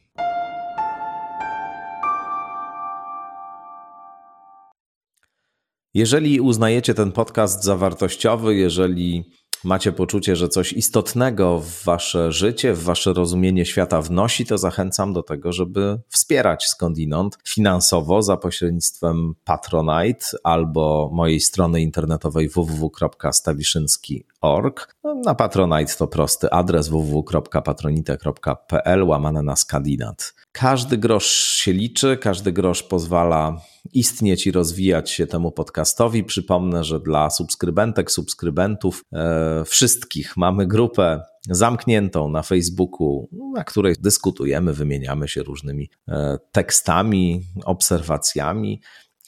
Jeżeli 5.95 6.41
uznajecie 6.41 6.95
ten 6.95 7.13
podcast 7.13 7.65
za 7.65 7.77
wartościowy, 7.77 8.55
jeżeli 8.55 9.25
macie 9.65 9.93
poczucie, 9.93 10.37
że 10.37 10.49
coś 10.49 10.73
istotnego 10.73 11.61
w 11.61 11.85
wasze 11.85 12.33
życie, 12.33 12.75
w 12.75 12.83
wasze 12.83 13.13
rozumienie 13.13 13.67
świata 13.67 14.03
wnosi, 14.03 14.47
to 14.47 14.59
zachęcam 14.59 15.13
do 15.13 15.23
tego, 15.23 15.53
żeby 15.53 16.01
wspierać 16.09 16.65
skądinąd 16.65 17.39
finansowo 17.49 18.23
za 18.23 18.37
pośrednictwem 18.37 19.35
Patronite 19.45 20.27
albo 20.45 21.11
mojej 21.13 21.41
strony 21.41 21.83
internetowej 21.83 22.49
www.stawiszynski.org. 22.49 24.95
No, 25.05 25.15
na 25.15 25.35
Patronite 25.35 25.95
to 25.99 26.07
prosty 26.07 26.51
adres 26.51 26.89
www.patronite.pl 26.89 29.05
łamane 29.05 29.43
na 29.43 29.57
skandinat. 29.57 30.35
Każdy 30.57 30.99
grosz 30.99 31.27
się 31.33 31.73
liczy, 31.73 32.17
każdy 32.17 32.53
grosz 32.53 32.83
pozwala 32.83 33.61
istnieć 33.93 34.47
i 34.47 34.53
rozwijać 34.53 35.11
się 35.11 35.27
temu 35.27 35.53
podcastowi. 35.53 36.25
Przypomnę, 36.25 36.85
że 36.85 37.01
dla 37.01 37.31
subskrybentek, 37.31 38.11
subskrybentów, 38.11 39.05
e, 39.13 39.65
wszystkich 39.65 40.37
mamy 40.37 40.67
grupę 40.67 41.21
zamkniętą 41.51 42.29
na 42.29 42.43
Facebooku, 42.43 43.29
na 43.55 43.65
której 43.65 43.95
dyskutujemy, 44.01 44.73
wymieniamy 44.73 45.29
się 45.29 45.43
różnymi 45.43 45.91
e, 46.09 46.39
tekstami, 46.53 47.41
obserwacjami. 47.65 48.81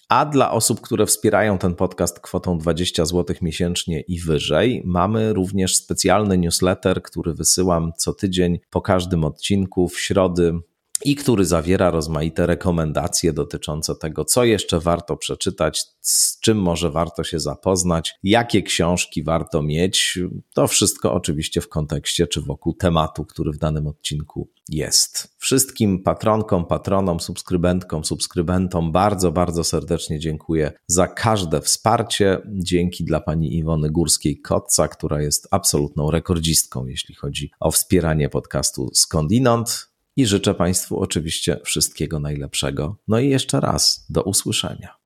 A 0.09 0.27
dla 0.27 0.51
osób, 0.51 0.81
które 0.81 1.07
wspierają 1.07 1.59
ten 1.59 1.75
podcast 1.75 2.21
kwotą 2.21 2.59
20 2.59 3.05
zł 3.05 3.37
miesięcznie 3.43 4.01
i 4.01 4.21
wyżej, 4.21 4.83
mamy 4.85 5.33
również 5.33 5.77
specjalny 5.77 6.39
newsletter, 6.39 7.03
który 7.03 7.35
wysyłam 7.35 7.93
co 7.97 8.13
tydzień 8.13 8.59
po 8.71 8.81
każdym 8.81 9.25
odcinku 9.25 9.89
w 9.89 10.01
środy 10.01 10.61
i 11.05 11.17
który 11.17 11.45
zawiera 11.45 11.91
rozmaite 11.91 12.47
rekomendacje 12.47 13.33
dotyczące 13.33 13.95
tego, 13.95 14.25
co 14.25 14.45
jeszcze 14.45 14.81
warto 14.81 15.17
przeczytać, 15.17 15.85
z 16.01 16.41
czym 16.41 16.59
może 16.59 16.91
warto 16.91 17.25
się 17.25 17.41
zapoznać, 17.41 18.15
jakie 18.23 18.63
książki 18.63 19.23
warto 19.23 19.63
mieć. 19.63 20.19
To 20.55 20.67
wszystko 20.67 21.13
oczywiście 21.13 21.61
w 21.61 21.69
kontekście 21.69 22.27
czy 22.27 22.41
wokół 22.41 22.75
tematu, 22.75 23.25
który 23.25 23.53
w 23.53 23.59
danym 23.59 23.87
odcinku 23.87 24.51
jest. 24.69 25.37
Wszystkim 25.39 26.03
patronkom, 26.03 26.67
patronom, 26.67 27.21
subskrybentkom, 27.21 28.05
subskrybentom 28.05 28.93
bardzo, 28.93 29.33
bardzo 29.33 29.65
serdecznie 29.65 30.19
dziękuję 30.19 30.73
za 30.87 31.07
każde 31.07 31.61
wsparcie. 31.61 32.39
Dzięki 32.47 33.05
dla 33.05 33.21
pani 33.21 33.57
Iwony 33.57 33.91
Górskiej-Kotca, 33.91 34.89
która 34.89 35.23
jest 35.23 35.49
absolutną 35.51 36.11
rekordzistką, 36.11 36.87
jeśli 36.87 37.15
chodzi 37.15 37.51
o 37.61 37.71
wspieranie 37.71 38.29
podcastu 38.29 38.91
Skądinąd 38.95 39.96
i 40.17 40.27
życzę 40.27 40.55
Państwu 40.55 41.01
oczywiście 41.01 41.61
wszystkiego 41.65 42.21
najlepszego. 42.21 42.97
No 43.09 43.19
i 43.19 43.29
jeszcze 43.29 43.61
raz 43.61 44.07
do 44.11 44.23
usłyszenia. 44.23 44.97